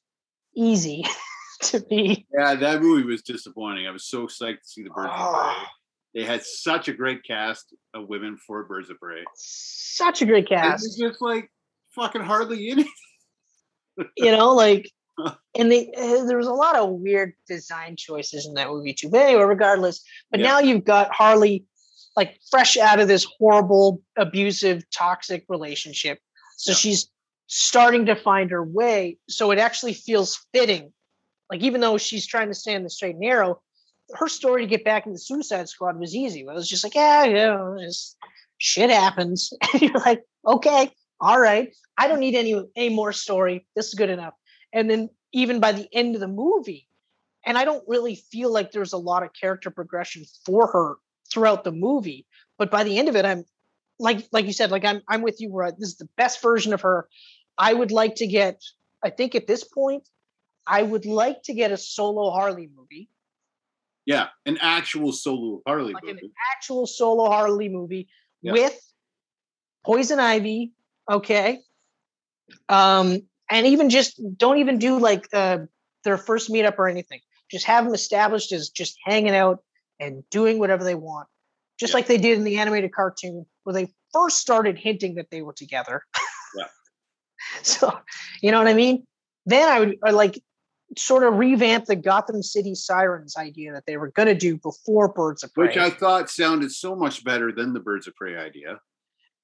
easy 0.57 1.05
to 1.63 1.81
be. 1.81 2.27
Yeah, 2.37 2.55
that 2.55 2.83
movie 2.83 3.05
was 3.07 3.23
disappointing. 3.23 3.87
I 3.87 3.91
was 3.91 4.05
so 4.05 4.27
psyched 4.27 4.63
to 4.63 4.69
see 4.69 4.83
the 4.83 4.91
Birds 4.91 5.09
of 5.11 5.17
Prey. 5.17 5.25
Ah. 5.25 5.71
They 6.15 6.25
had 6.25 6.43
such 6.43 6.89
a 6.89 6.93
great 6.93 7.23
cast 7.25 7.75
of 7.95 8.09
women 8.09 8.37
for 8.39 8.65
Birds 8.65 8.91
of 8.91 8.99
Prey. 8.99 9.23
Such 9.35 10.23
a 10.23 10.27
great 10.27 10.49
cast. 10.49 10.85
It's 10.85 10.99
just 10.99 11.21
like 11.21 11.51
fucking 11.95 12.23
hardly 12.23 12.69
in 12.71 12.81
it. 12.81 14.07
you 14.17 14.33
know, 14.33 14.53
like, 14.55 14.91
and 15.59 15.71
they 15.71 15.91
uh, 15.97 16.25
there 16.25 16.37
was 16.39 16.47
a 16.47 16.53
lot 16.53 16.77
of 16.77 16.91
weird 16.91 17.35
design 17.47 17.97
choices 17.97 18.47
in 18.47 18.55
that 18.55 18.69
movie 18.69 18.95
too. 18.95 19.09
But 19.11 19.23
anyway, 19.23 19.43
regardless, 19.43 20.03
but 20.31 20.41
Yeah. 20.41 20.47
now 20.47 20.59
you've 20.61 20.85
got 20.85 21.13
Harley 21.13 21.65
like 22.17 22.39
fresh 22.51 22.77
out 22.77 22.99
of 23.01 23.07
this 23.09 23.27
horrible, 23.39 24.03
abusive, 24.17 24.83
toxic 24.91 25.45
relationship. 25.49 26.19
So 26.57 26.73
Yeah. 26.73 26.77
she's 26.77 27.11
starting 27.47 28.07
to 28.07 28.17
find 28.17 28.51
her 28.51 28.65
way. 28.65 29.19
So 29.29 29.51
it 29.51 29.59
actually 29.59 29.95
feels 29.95 30.45
fitting. 30.53 30.93
Like 31.51 31.63
even 31.63 31.81
though 31.81 31.99
she's 31.99 32.27
trying 32.27 32.49
to 32.49 32.55
stay 32.55 32.75
on 32.75 32.83
the 32.83 32.91
straight 32.91 33.13
and 33.13 33.21
narrow, 33.21 33.61
her 34.15 34.29
story 34.29 34.63
to 34.63 34.69
get 34.69 34.85
back 34.85 35.07
in 35.07 35.13
the 35.13 35.19
Suicide 35.19 35.69
Squad 35.69 35.99
was 35.99 36.15
easy. 36.15 36.41
It 36.41 36.47
was 36.47 36.69
just 36.69 36.85
like, 36.85 36.95
yeah, 36.95 37.25
you 37.25 37.35
know, 37.35 37.77
just 37.79 38.17
shit 38.59 38.91
happens. 38.91 39.53
And 39.73 39.83
you're 39.83 40.01
like, 40.01 40.25
okay, 40.47 40.91
all 41.21 41.41
right. 41.41 41.75
I 41.97 42.09
don't 42.09 42.21
need 42.21 42.35
any 42.35 42.55
any 42.77 42.95
more 42.95 43.13
story. 43.13 43.67
This 43.75 43.89
is 43.89 43.95
good 43.95 44.11
enough. 44.11 44.35
And 44.73 44.89
then 44.91 45.11
even 45.33 45.61
by 45.61 45.73
the 45.73 45.89
end 45.93 46.15
of 46.15 46.21
the 46.21 46.29
movie, 46.29 46.87
and 47.45 47.57
I 47.57 47.65
don't 47.65 47.85
really 47.87 48.15
feel 48.15 48.53
like 48.53 48.73
there's 48.73 48.93
a 48.93 48.99
lot 48.99 49.23
of 49.23 49.31
character 49.33 49.71
progression 49.71 50.25
for 50.45 50.67
her 50.69 50.97
throughout 51.31 51.65
the 51.65 51.73
movie. 51.73 52.27
But 52.59 52.71
by 52.71 52.85
the 52.85 52.99
end 52.99 53.09
of 53.09 53.17
it, 53.17 53.25
I'm 53.25 53.45
like 53.99 54.27
like 54.33 54.47
you 54.47 54.53
said, 54.53 54.71
like 54.71 54.85
I'm 54.85 55.03
I'm 55.09 55.23
with 55.23 55.41
you. 55.41 55.51
Where 55.51 55.71
this 55.73 55.91
is 55.91 55.97
the 55.97 56.09
best 56.17 56.43
version 56.43 56.73
of 56.73 56.83
her. 56.83 57.09
I 57.57 57.73
would 57.73 57.91
like 57.91 58.17
to 58.17 58.27
get. 58.27 58.63
I 59.03 59.11
think 59.11 59.35
at 59.35 59.47
this 59.47 59.65
point, 59.65 60.09
I 60.69 60.83
would 60.83 61.07
like 61.07 61.43
to 61.45 61.55
get 61.55 61.73
a 61.73 61.77
solo 61.79 62.31
Harley 62.31 62.69
movie, 62.77 63.09
Yeah, 64.05 64.29
an 64.47 64.59
actual 64.61 65.13
solo 65.13 65.63
Harley 65.67 65.95
like 65.95 66.03
an 66.05 66.15
movie. 66.17 66.33
actual 66.55 66.87
solo 66.87 67.29
Harley 67.31 67.69
movie 67.69 68.09
Yeah. 68.43 68.53
with 68.53 68.79
Poison 69.85 70.21
Ivy. 70.21 70.73
Okay. 71.11 71.61
Um, 72.69 73.23
and 73.51 73.67
even 73.67 73.89
just 73.91 74.21
don't 74.37 74.59
even 74.59 74.79
do 74.79 74.99
like 74.99 75.27
uh, 75.33 75.59
their 76.05 76.19
first 76.19 76.51
meetup 76.51 76.79
or 76.79 76.89
anything. 76.89 77.21
Just 77.51 77.65
have 77.67 77.85
them 77.85 77.95
established 77.95 78.53
as 78.53 78.69
just 78.69 78.97
hanging 79.05 79.35
out 79.35 79.63
and 79.99 80.23
doing 80.31 80.59
whatever 80.59 80.85
they 80.85 80.95
want, 80.95 81.29
just 81.81 81.93
Yeah. 81.93 81.97
like 81.99 82.07
they 82.07 82.19
did 82.19 82.37
in 82.39 82.45
the 82.45 82.59
animated 82.59 82.93
cartoon 82.93 83.47
where 83.65 83.73
they 83.75 83.89
first 84.13 84.39
started 84.39 84.79
hinting 84.79 85.15
that 85.17 85.31
they 85.31 85.41
were 85.43 85.55
together. 85.55 86.05
Yeah. 86.57 86.65
so, 87.63 87.99
you 88.43 88.51
know 88.53 88.59
what 88.59 88.69
I 88.69 88.75
mean? 88.75 89.07
Then 89.47 89.69
I 89.69 89.81
would 89.81 89.97
uh, 90.07 90.13
like 90.13 90.43
sort 90.97 91.23
of 91.23 91.35
revamp 91.35 91.85
the 91.85 91.97
Gotham 91.97 92.43
City 92.43 92.75
Sirens 92.75 93.37
idea 93.37 93.73
that 93.73 93.85
they 93.87 93.97
were 93.97 94.11
going 94.11 94.29
to 94.29 94.35
do 94.35 94.57
before 94.57 95.09
Birds 95.13 95.45
of 95.45 95.53
Prey 95.53 95.67
Which 95.67 95.77
I 95.77 95.91
thought 95.91 96.31
sounded 96.31 96.73
so 96.73 96.97
much 96.97 97.25
better 97.25 97.53
than 97.53 97.75
the 97.75 97.81
Birds 97.81 98.07
of 98.07 98.15
Prey 98.17 98.37
idea. 98.37 98.81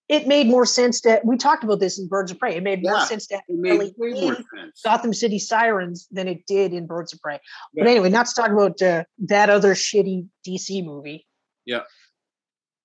it 0.09 0.27
made 0.27 0.47
more 0.47 0.67
sense 0.67 1.01
that 1.03 1.25
we 1.25 1.37
talked 1.37 1.65
about 1.65 1.81
this 1.81 1.99
in 1.99 2.09
Birds 2.09 2.31
of 2.31 2.39
Prey. 2.39 2.57
It 2.57 2.63
made 2.63 2.83
more 2.83 3.01
sense 3.07 3.27
to 3.29 3.35
have 3.35 3.45
It 3.49 3.59
made 3.59 3.77
Harley 3.77 3.95
way 3.97 4.21
more 4.21 4.35
in 4.35 4.45
sense. 4.55 4.81
Gotham 4.85 5.13
City 5.13 5.39
Sirens 5.39 6.09
than 6.11 6.29
it 6.29 6.47
did 6.47 6.73
in 6.73 6.87
Birds 6.87 7.13
of 7.13 7.21
Prey. 7.21 7.41
But 7.75 7.87
anyway, 7.87 8.09
not 8.11 8.27
to 8.27 8.35
talk 8.35 8.51
about 8.51 8.81
uh, 8.81 9.05
that 9.27 9.51
other 9.51 9.75
shitty 9.75 10.27
DC 10.47 10.85
movie. 10.85 11.27
Yeah. 11.67 11.83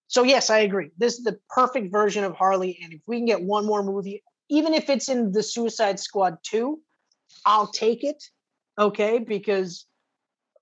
So 0.07 0.23
yes, 0.23 0.49
I 0.49 0.59
agree. 0.59 0.89
This 0.97 1.17
is 1.17 1.23
the 1.23 1.39
perfect 1.49 1.91
version 1.91 2.23
of 2.23 2.33
Harley, 2.35 2.79
and 2.83 2.93
if 2.93 3.01
we 3.05 3.17
can 3.17 3.25
get 3.25 3.41
one 3.43 3.65
more 3.65 3.83
movie, 3.83 4.23
even 4.49 4.73
if 4.73 4.89
it's 4.89 5.07
in 5.07 5.31
the 5.31 5.43
Suicide 5.43 5.99
Squad 5.99 6.37
two, 6.43 6.81
I'll 7.45 7.67
take 7.67 8.03
it. 8.03 8.23
Okay, 8.79 9.19
because 9.19 9.85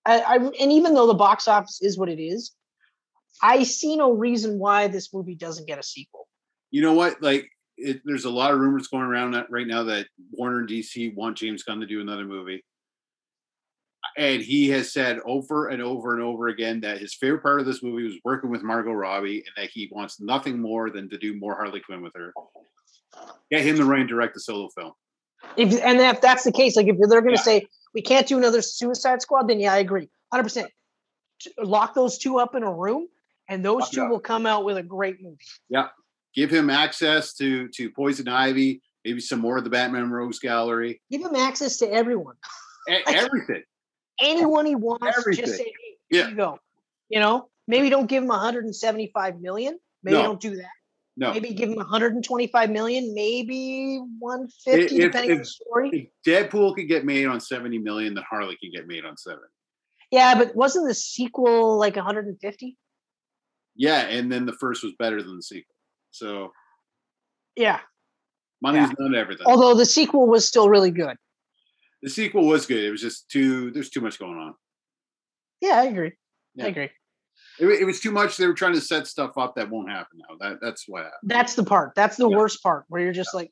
I, 0.06 0.20
I 0.22 0.36
and 0.36 0.72
even 0.72 0.96
though 0.96 1.08
the 1.08 1.14
box 1.14 1.48
office 1.48 1.80
is 1.82 1.98
what 1.98 2.10
it 2.10 2.20
is, 2.20 2.52
I 3.42 3.64
see 3.64 3.96
no 3.96 4.12
reason 4.12 4.58
why 4.58 4.88
this 4.88 5.14
movie 5.14 5.36
doesn't 5.36 5.68
get 5.68 5.78
a 5.78 5.84
sequel. 5.84 6.28
You 6.72 6.82
know 6.82 6.94
what? 6.94 7.22
Like, 7.22 7.50
it, 7.78 8.02
there's 8.06 8.26
a 8.26 8.30
lot 8.30 8.52
of 8.52 8.60
rumors 8.60 8.88
going 8.88 9.04
around 9.04 9.32
that 9.32 9.52
right 9.52 9.68
now 9.68 9.84
that 9.84 10.08
Warner 10.32 10.60
and 10.60 10.70
DC 10.70 11.16
want 11.16 11.38
James 11.38 11.64
Gunn 11.64 11.80
to 11.80 11.86
do 11.86 12.02
another 12.02 12.26
movie. 12.26 12.64
And 14.18 14.42
he 14.42 14.68
has 14.70 14.92
said 14.92 15.20
over 15.26 15.68
and 15.68 15.80
over 15.82 16.14
and 16.14 16.24
over 16.24 16.48
again 16.48 16.82
that 16.82 16.98
his 16.98 17.14
favorite 17.14 17.44
part 17.44 17.60
of 17.60 17.68
this 17.68 17.84
movie 17.84 18.04
was 18.04 18.16
working 18.24 18.50
with 18.50 18.64
Margot 18.64 18.94
Robbie 18.94 19.44
and 19.46 19.64
that 19.64 19.70
he 19.72 19.90
wants 19.92 20.20
nothing 20.20 20.60
more 20.60 20.90
than 20.90 21.08
to 21.10 21.20
do 21.20 21.38
more 21.38 21.54
Harley 21.56 21.82
Quinn 21.82 22.02
with 22.02 22.14
her. 22.16 22.34
Get 23.52 23.64
him 23.64 23.76
to 23.78 23.86
write 23.86 24.02
and 24.02 24.10
direct 24.10 24.36
a 24.36 24.40
solo 24.40 24.70
film. 24.70 24.94
If 25.56 25.80
and 25.84 26.00
if 26.00 26.20
that's 26.20 26.44
the 26.44 26.52
case, 26.52 26.76
like 26.76 26.88
if 26.88 26.98
they're 26.98 27.22
going 27.22 27.36
to 27.36 27.40
Yeah. 27.40 27.60
say 27.60 27.68
we 27.98 28.02
can't 28.04 28.28
do 28.28 28.38
another 28.38 28.62
Suicide 28.62 29.24
Squad, 29.24 29.48
then 29.50 29.60
yeah, 29.60 29.74
I 29.74 29.80
agree, 29.80 30.08
hundred 30.32 30.44
percent. 30.44 30.70
Lock 31.58 31.96
those 31.96 32.20
two 32.20 32.38
up 32.38 32.54
in 32.54 32.62
a 32.62 32.72
room, 32.72 33.08
and 33.50 33.66
those 33.66 33.82
Lock 33.82 33.92
two 33.92 34.04
up. 34.04 34.10
will 34.12 34.20
come 34.20 34.46
out 34.46 34.64
with 34.66 34.78
a 34.78 34.84
great 34.84 35.20
movie. 35.20 35.38
Yeah, 35.68 35.88
give 36.36 36.52
him 36.52 36.70
access 36.70 37.34
to 37.38 37.68
to 37.70 37.90
Poison 37.90 38.28
Ivy, 38.28 38.84
maybe 39.04 39.20
some 39.20 39.40
more 39.40 39.58
of 39.58 39.64
the 39.64 39.72
Batman 39.72 40.12
Rogues 40.12 40.38
Gallery, 40.38 41.02
Give 41.10 41.22
him 41.22 41.36
access 41.36 41.78
to 41.78 41.92
everyone, 41.92 42.36
e- 42.88 43.02
everything. 43.08 43.64
anyone 44.20 44.68
he 44.68 44.76
wants. 44.76 45.08
Everything. 45.18 45.46
Just 45.46 45.58
say, 45.58 45.64
hey, 45.64 45.74
here 46.10 46.22
Yeah. 46.22 46.30
you 46.30 46.36
go. 46.36 46.60
You 47.10 47.20
know, 47.20 47.50
maybe 47.68 47.90
don't 47.90 48.06
give 48.06 48.22
him 48.22 48.30
175 48.30 49.40
million. 49.42 49.80
Maybe 50.04 50.18
No. 50.18 50.24
don't 50.24 50.40
do 50.40 50.56
that. 50.58 50.70
No, 51.20 51.34
Maybe 51.34 51.52
give 51.52 51.70
him 51.70 51.78
125 51.78 52.70
million. 52.70 53.16
Maybe 53.16 53.98
150, 54.20 54.96
If- 54.98 55.02
depending 55.02 55.32
on 55.32 55.38
the 55.40 55.46
story. 55.46 56.12
if 56.26 56.50
Deadpool 56.52 56.76
could 56.76 56.88
get 56.88 57.06
made 57.06 57.26
on 57.26 57.40
70 57.42 57.80
million, 57.80 58.14
then 58.14 58.24
Harley 58.30 58.56
can 58.58 58.72
get 58.72 58.86
made 58.88 59.04
on 59.04 59.18
seven. 59.18 59.44
Yeah, 60.12 60.36
but 60.38 60.56
wasn't 60.56 60.88
the 60.88 60.94
sequel 60.94 61.78
like 61.80 61.96
150? 61.96 62.78
Yeah, 63.76 64.02
and 64.02 64.32
then 64.32 64.46
the 64.46 64.54
first 64.54 64.84
was 64.84 64.94
better 65.00 65.22
than 65.24 65.38
the 65.38 65.42
sequel. 65.42 65.74
So 66.12 66.54
Yeah. 67.56 67.82
money's 68.62 68.88
Yeah. 68.90 68.96
not 69.00 69.16
everything. 69.18 69.48
Although 69.48 69.74
the 69.74 69.86
sequel 69.88 70.28
was 70.28 70.48
still 70.48 70.70
really 70.70 70.92
good. 70.92 71.18
the 72.04 72.10
sequel 72.12 72.46
was 72.46 72.68
good. 72.68 72.84
It 72.84 72.92
was 72.92 73.02
just 73.02 73.28
too. 73.28 73.72
There's 73.72 73.90
too 73.90 74.02
much 74.02 74.20
going 74.20 74.38
on. 74.38 74.54
Yeah, 75.62 75.80
I 75.82 75.86
agree. 75.86 76.12
Yeah. 76.54 76.66
I 76.66 76.68
agree. 76.68 76.90
It, 77.60 77.68
it 77.68 77.86
was 77.86 78.00
too 78.00 78.12
much. 78.12 78.38
They 78.38 78.46
were 78.48 78.54
trying 78.54 78.74
to 78.74 78.82
set 78.82 79.08
stuff 79.08 79.38
up 79.38 79.56
that 79.56 79.70
won't 79.70 79.90
happen 79.90 80.20
now. 80.20 80.36
That 80.40 80.60
that's 80.62 80.86
what 80.88 81.04
happened. 81.04 81.20
That's 81.24 81.56
the 81.56 81.64
part. 81.64 81.94
That's 81.96 82.16
the 82.18 82.30
Yeah. 82.30 82.38
worst 82.38 82.62
part 82.62 82.86
where 82.90 83.02
you're 83.02 83.14
just 83.14 83.34
like, 83.34 83.52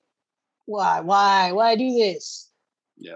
why, 0.66 0.99
why, 1.01 1.51
why 1.51 1.76
do 1.76 1.91
this? 1.93 2.51
Yeah. 2.97 3.16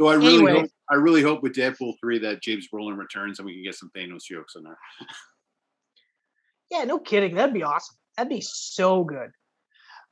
So 0.00 0.08
I 0.08 0.14
really, 0.14 0.34
Anyway. 0.34 0.60
hope, 0.62 0.70
I 0.90 0.94
really 0.96 1.22
hope 1.22 1.42
with 1.42 1.54
Deadpool 1.54 1.94
three 2.00 2.18
that 2.20 2.42
James 2.42 2.66
Brolin 2.72 2.96
returns 2.96 3.38
and 3.38 3.46
we 3.46 3.54
can 3.54 3.62
get 3.62 3.76
some 3.76 3.90
Thanos 3.96 4.22
jokes 4.24 4.56
in 4.56 4.64
there. 4.64 4.78
Yeah, 6.70 6.84
no 6.84 6.98
kidding. 6.98 7.34
That'd 7.34 7.54
be 7.54 7.62
awesome. 7.62 7.94
That'd 8.16 8.30
be 8.30 8.40
so 8.40 9.04
good. 9.04 9.30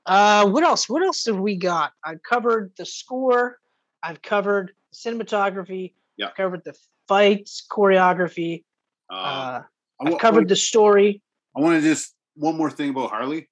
Uh, 0.06 0.48
what 0.48 0.62
else? 0.62 0.88
What 0.88 1.02
else 1.02 1.24
have 1.26 1.38
we 1.38 1.56
got? 1.56 1.92
I've 2.04 2.22
covered 2.22 2.72
the 2.76 2.84
score. 2.86 3.58
I've 4.02 4.22
covered 4.22 4.72
cinematography. 4.94 5.94
Yeah. 6.16 6.28
I've 6.28 6.34
covered 6.36 6.62
the 6.64 6.76
fights, 7.08 7.64
choreography. 7.68 8.64
Uh, 9.10 9.14
Uh, 9.14 9.62
I've 10.04 10.18
covered 10.18 10.48
the 10.48 10.56
story. 10.56 11.22
I 11.56 11.60
want 11.60 11.80
to 11.80 11.88
just 11.88 12.14
one 12.34 12.56
more 12.56 12.70
thing 12.70 12.90
about 12.90 13.10
Harley. 13.10 13.48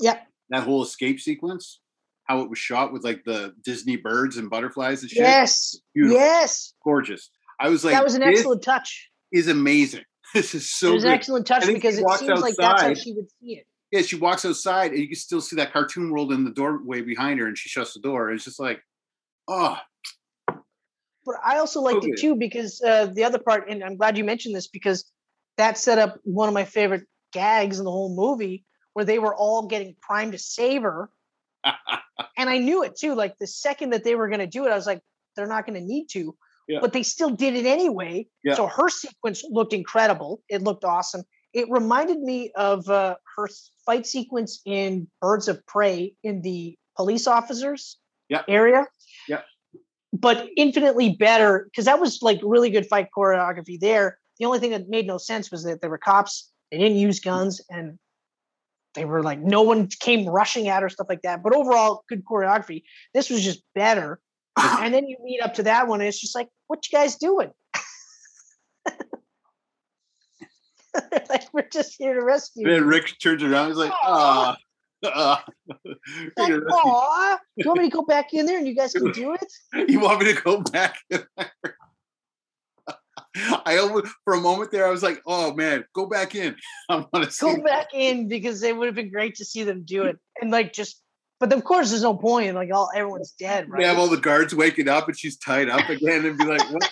Yeah. 0.00 0.18
That 0.50 0.64
whole 0.64 0.82
escape 0.82 1.20
sequence, 1.20 1.80
how 2.24 2.40
it 2.40 2.50
was 2.50 2.58
shot 2.58 2.92
with 2.92 3.04
like 3.04 3.24
the 3.24 3.54
Disney 3.64 3.96
birds 3.96 4.36
and 4.36 4.50
butterflies 4.50 5.02
and 5.02 5.10
shit. 5.10 5.22
Yes. 5.22 5.76
Beautiful. 5.94 6.18
Yes. 6.18 6.74
Gorgeous. 6.84 7.30
I 7.60 7.68
was 7.68 7.84
like, 7.84 7.94
that 7.94 8.04
was 8.04 8.14
an 8.14 8.22
excellent 8.22 8.62
touch. 8.62 9.10
is 9.32 9.48
amazing. 9.48 10.04
This 10.34 10.52
is 10.52 10.68
so 10.68 10.88
it 10.88 10.94
was 10.94 11.04
an 11.04 11.12
excellent 11.12 11.46
touch 11.46 11.64
because 11.64 11.96
it 11.96 12.04
seems 12.18 12.40
like 12.40 12.56
that's 12.58 12.82
how 12.82 12.94
she 12.94 13.12
would 13.12 13.30
see 13.40 13.52
it. 13.58 13.66
yeah, 13.92 14.02
she 14.02 14.16
walks 14.16 14.44
outside 14.44 14.90
and 14.90 14.98
you 14.98 15.06
can 15.06 15.14
still 15.14 15.40
see 15.40 15.54
that 15.56 15.72
cartoon 15.72 16.10
world 16.10 16.32
in 16.32 16.42
the 16.44 16.50
doorway 16.50 17.02
behind 17.02 17.38
her, 17.38 17.46
and 17.46 17.56
she 17.56 17.68
shuts 17.68 17.94
the 17.94 18.00
door. 18.00 18.32
It's 18.32 18.42
just 18.42 18.58
like, 18.58 18.80
oh, 19.46 19.76
But 20.48 21.36
I 21.44 21.58
also 21.58 21.82
liked 21.82 22.04
it 22.04 22.18
too 22.18 22.34
because 22.34 22.82
uh, 22.82 23.06
the 23.14 23.22
other 23.22 23.38
part, 23.38 23.68
and 23.70 23.84
I'm 23.84 23.96
glad 23.96 24.18
you 24.18 24.24
mentioned 24.24 24.56
this 24.56 24.66
because 24.66 25.04
that 25.56 25.78
set 25.78 25.98
up 25.98 26.18
one 26.24 26.48
of 26.48 26.54
my 26.54 26.64
favorite 26.64 27.06
gags 27.32 27.78
in 27.78 27.84
the 27.84 27.90
whole 27.90 28.14
movie 28.14 28.64
where 28.94 29.04
they 29.04 29.18
were 29.18 29.34
all 29.34 29.66
getting 29.66 29.94
primed 30.00 30.32
to 30.32 30.38
save 30.38 30.82
her. 30.82 31.10
and 32.36 32.48
I 32.50 32.58
knew 32.58 32.82
it 32.84 32.96
too. 32.96 33.14
Like 33.14 33.36
the 33.38 33.46
second 33.46 33.90
that 33.90 34.04
they 34.04 34.14
were 34.14 34.28
going 34.28 34.40
to 34.40 34.46
do 34.46 34.66
it, 34.66 34.70
I 34.70 34.76
was 34.76 34.86
like, 34.86 35.02
they're 35.36 35.46
not 35.46 35.66
going 35.66 35.78
to 35.78 35.84
need 35.84 36.06
to. 36.10 36.36
Yeah. 36.68 36.78
But 36.80 36.92
they 36.92 37.02
still 37.02 37.30
did 37.30 37.54
it 37.54 37.66
anyway. 37.66 38.26
Yeah. 38.42 38.54
So 38.54 38.66
her 38.66 38.88
sequence 38.88 39.44
looked 39.50 39.72
incredible. 39.72 40.40
It 40.48 40.62
looked 40.62 40.84
awesome. 40.84 41.24
It 41.52 41.68
reminded 41.70 42.20
me 42.20 42.52
of 42.56 42.88
uh, 42.88 43.16
her 43.36 43.48
fight 43.84 44.06
sequence 44.06 44.60
in 44.64 45.08
Birds 45.20 45.46
of 45.48 45.64
Prey 45.66 46.14
in 46.22 46.40
the 46.42 46.76
police 46.96 47.26
officers 47.26 47.98
Yeah. 48.28 48.42
area. 48.48 48.86
Yeah. 49.28 49.42
But 50.12 50.48
infinitely 50.56 51.16
better 51.16 51.64
because 51.64 51.84
that 51.84 52.00
was 52.00 52.22
like 52.22 52.40
really 52.42 52.70
good 52.70 52.86
fight 52.86 53.08
choreography 53.16 53.78
there. 53.78 54.18
The 54.38 54.46
only 54.46 54.58
thing 54.58 54.70
that 54.70 54.88
made 54.88 55.06
no 55.06 55.18
sense 55.18 55.50
was 55.50 55.64
that 55.64 55.80
there 55.80 55.90
were 55.90 55.98
cops, 55.98 56.50
they 56.70 56.78
didn't 56.78 56.96
use 56.98 57.20
guns, 57.20 57.60
and 57.70 57.98
they 58.94 59.04
were 59.04 59.22
like 59.22 59.40
no 59.40 59.62
one 59.62 59.88
came 60.00 60.26
rushing 60.28 60.68
at 60.68 60.82
her, 60.82 60.88
stuff 60.88 61.06
like 61.08 61.22
that. 61.22 61.42
But 61.42 61.54
overall, 61.54 62.04
good 62.08 62.24
choreography. 62.24 62.82
This 63.12 63.30
was 63.30 63.44
just 63.44 63.62
better. 63.74 64.20
and 64.58 64.94
then 64.94 65.06
you 65.06 65.16
meet 65.22 65.40
up 65.40 65.54
to 65.54 65.64
that 65.64 65.88
one, 65.88 66.00
and 66.00 66.08
it's 66.08 66.20
just 66.20 66.34
like, 66.34 66.48
what 66.66 66.86
you 66.90 66.96
guys 66.96 67.16
doing? 67.16 67.50
like 71.28 71.44
we're 71.52 71.68
just 71.72 71.94
here 71.98 72.14
to 72.14 72.24
rescue. 72.24 72.66
And 72.66 72.76
then. 72.76 72.84
Rick 72.86 73.14
turns 73.20 73.42
around. 73.42 73.68
He's 73.68 73.76
like, 73.76 73.92
ah. 74.02 74.56
Like, 76.38 76.62
Aw, 76.70 77.36
do 77.36 77.42
you 77.58 77.68
want 77.68 77.80
me 77.80 77.90
to 77.90 77.94
go 77.94 78.06
back 78.06 78.32
in 78.32 78.46
there 78.46 78.56
and 78.56 78.66
you 78.66 78.74
guys 78.74 78.94
can 78.94 79.12
do 79.12 79.34
it? 79.34 79.52
you 79.90 80.00
want 80.00 80.20
me 80.20 80.32
to 80.32 80.40
go 80.40 80.62
back? 80.62 80.96
I 83.66 83.78
almost, 83.78 84.12
for 84.24 84.34
a 84.34 84.40
moment 84.40 84.70
there, 84.70 84.86
I 84.86 84.90
was 84.90 85.02
like, 85.02 85.20
"Oh 85.26 85.54
man, 85.54 85.84
go 85.94 86.06
back 86.06 86.34
in." 86.34 86.56
I 86.88 87.04
want 87.12 87.30
to. 87.30 87.40
Go 87.40 87.62
back 87.62 87.88
in 87.92 88.28
because 88.28 88.62
it 88.62 88.76
would 88.76 88.86
have 88.86 88.94
been 88.94 89.10
great 89.10 89.34
to 89.36 89.44
see 89.44 89.64
them 89.64 89.82
do 89.84 90.04
it 90.04 90.18
and 90.40 90.50
like 90.50 90.72
just. 90.72 91.00
But 91.40 91.52
of 91.52 91.64
course, 91.64 91.90
there's 91.90 92.02
no 92.02 92.14
point. 92.16 92.54
Like 92.54 92.72
all 92.72 92.90
everyone's 92.94 93.32
dead, 93.32 93.68
We 93.68 93.84
have 93.84 93.98
all 93.98 94.08
the 94.08 94.16
guards 94.16 94.54
waking 94.54 94.88
up, 94.88 95.08
and 95.08 95.18
she's 95.18 95.36
tied 95.36 95.68
up 95.68 95.88
again, 95.88 96.24
and 96.24 96.38
be 96.38 96.44
like, 96.44 96.72
"What?" 96.72 96.90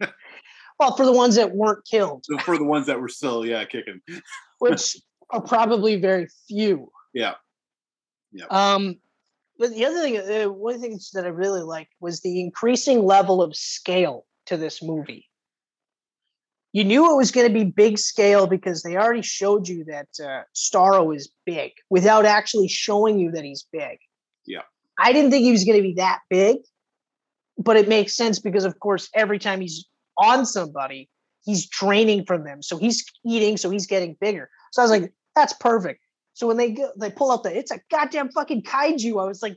the-" 0.00 0.12
Well, 0.78 0.96
for 0.96 1.04
the 1.04 1.12
ones 1.12 1.34
that 1.34 1.52
weren't 1.52 1.84
killed, 1.84 2.24
So 2.24 2.38
for 2.38 2.56
the 2.56 2.64
ones 2.64 2.86
that 2.86 2.98
were 2.98 3.10
still, 3.10 3.44
yeah, 3.44 3.66
kicking. 3.66 4.00
which 4.60 4.96
are 5.28 5.42
probably 5.42 5.96
very 5.96 6.26
few. 6.48 6.90
Yeah. 7.12 7.34
Yeah. 8.32 8.46
Um, 8.48 8.96
but 9.58 9.74
the 9.74 9.84
other 9.84 10.00
thing, 10.00 10.16
uh, 10.16 10.50
one 10.50 10.74
of 10.74 10.80
the 10.80 10.88
things 10.88 11.10
that 11.10 11.26
I 11.26 11.28
really 11.28 11.60
liked 11.60 11.92
was 12.00 12.20
the 12.20 12.40
increasing 12.40 13.04
level 13.04 13.42
of 13.42 13.54
scale 13.54 14.24
to 14.46 14.56
this 14.56 14.82
movie. 14.82 15.29
You 16.72 16.84
knew 16.84 17.12
it 17.12 17.16
was 17.16 17.32
going 17.32 17.48
to 17.48 17.52
be 17.52 17.64
big 17.64 17.98
scale 17.98 18.46
because 18.46 18.82
they 18.82 18.96
already 18.96 19.22
showed 19.22 19.66
you 19.66 19.84
that 19.84 20.08
uh, 20.22 20.42
Starro 20.54 21.14
is 21.14 21.30
big 21.44 21.72
without 21.88 22.24
actually 22.24 22.68
showing 22.68 23.18
you 23.18 23.32
that 23.32 23.44
he's 23.44 23.66
big. 23.72 23.98
Yeah. 24.46 24.62
I 24.98 25.12
didn't 25.12 25.32
think 25.32 25.42
he 25.42 25.50
was 25.50 25.64
going 25.64 25.78
to 25.78 25.82
be 25.82 25.94
that 25.94 26.20
big, 26.28 26.58
but 27.58 27.76
it 27.76 27.88
makes 27.88 28.14
sense 28.14 28.38
because, 28.38 28.64
of 28.64 28.78
course, 28.78 29.08
every 29.14 29.38
time 29.38 29.60
he's 29.60 29.86
on 30.18 30.46
somebody, 30.46 31.08
he's 31.44 31.66
draining 31.66 32.24
from 32.24 32.44
them. 32.44 32.62
So 32.62 32.76
he's 32.76 33.04
eating, 33.26 33.56
so 33.56 33.70
he's 33.70 33.86
getting 33.86 34.16
bigger. 34.20 34.48
So 34.72 34.82
I 34.82 34.84
was 34.84 34.90
like, 34.90 35.12
that's 35.34 35.54
perfect. 35.54 36.00
So 36.34 36.46
when 36.46 36.56
they 36.56 36.70
go, 36.70 36.90
they 36.98 37.10
pull 37.10 37.32
out 37.32 37.42
the 37.42 37.56
it's 37.56 37.70
a 37.70 37.80
goddamn 37.90 38.30
fucking 38.30 38.62
kaiju, 38.62 39.20
I 39.20 39.26
was 39.26 39.42
like, 39.42 39.56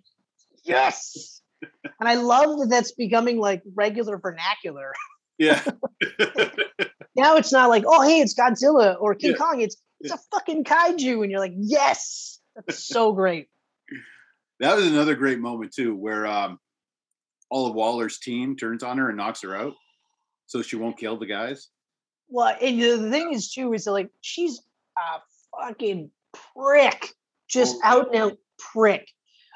yes. 0.64 1.42
and 1.62 2.10
I 2.10 2.16
love 2.16 2.60
that 2.60 2.70
that's 2.70 2.92
becoming 2.94 3.40
like 3.40 3.62
regular 3.76 4.18
vernacular. 4.18 4.94
Yeah. 5.38 5.64
Now 7.16 7.36
it's 7.38 7.52
not 7.52 7.70
like, 7.70 7.84
oh 7.88 8.02
hey, 8.02 8.20
it's 8.20 8.34
Godzilla 8.34 8.96
or 9.00 9.16
King 9.16 9.32
Yeah. 9.32 9.38
Kong. 9.38 9.62
It's 9.62 9.78
it's 10.00 10.14
a 10.14 10.18
fucking 10.32 10.64
kaiju, 10.66 11.22
and 11.22 11.32
you're 11.32 11.40
like, 11.40 11.54
yes, 11.56 12.40
that's 12.56 12.84
so 12.86 13.14
great. 13.14 13.48
that 14.60 14.76
was 14.76 14.86
another 14.88 15.16
great 15.16 15.40
moment 15.40 15.74
too, 15.74 15.96
where 15.96 16.26
um, 16.28 16.60
all 17.50 17.68
of 17.68 17.74
Waller's 17.76 18.20
team 18.20 18.56
turns 18.58 18.84
on 18.84 18.98
her 18.98 19.08
and 19.10 19.18
knocks 19.18 19.42
her 19.44 19.56
out, 19.56 19.74
so 20.48 20.62
she 20.62 20.76
won't 20.76 20.98
kill 20.98 21.18
the 21.18 21.26
guys. 21.26 21.70
Well, 22.30 22.56
and 22.62 22.82
the 22.82 23.10
thing 23.12 23.34
is 23.34 23.52
too 23.52 23.74
is 23.74 23.86
that, 23.86 23.92
like 23.92 24.10
she's 24.22 24.60
a 24.98 25.20
fucking 25.62 26.10
prick, 26.56 27.10
just 27.48 27.78
Oh. 27.78 27.82
out 27.84 28.08
and 28.14 28.18
out 28.18 28.38
prick. 28.58 29.08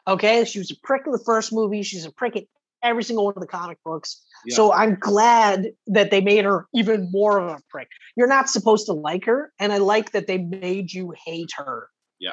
Okay, 0.07 0.45
she 0.45 0.59
was 0.59 0.71
a 0.71 0.75
prick 0.83 1.01
in 1.05 1.11
the 1.11 1.23
first 1.25 1.51
movie. 1.51 1.83
She's 1.83 2.05
a 2.05 2.11
prick 2.11 2.35
in 2.37 2.45
every 2.89 3.03
single 3.03 3.25
one 3.25 3.33
of 3.35 3.41
the 3.41 3.47
comic 3.47 3.77
books. 3.85 4.23
Yeah. 4.45 4.55
So 4.55 4.73
I'm 4.73 4.95
glad 4.99 5.67
that 5.87 6.11
they 6.11 6.21
made 6.21 6.45
her 6.45 6.67
even 6.73 7.09
more 7.11 7.39
of 7.39 7.51
a 7.59 7.61
prick. 7.69 7.87
You're 8.15 8.27
not 8.27 8.49
supposed 8.49 8.85
to 8.87 8.93
like 8.93 9.25
her, 9.25 9.51
and 9.59 9.71
I 9.73 9.77
like 9.77 10.11
that 10.11 10.27
they 10.27 10.37
made 10.37 10.91
you 10.93 11.13
hate 11.25 11.51
her 11.57 11.89
Yeah. 12.19 12.31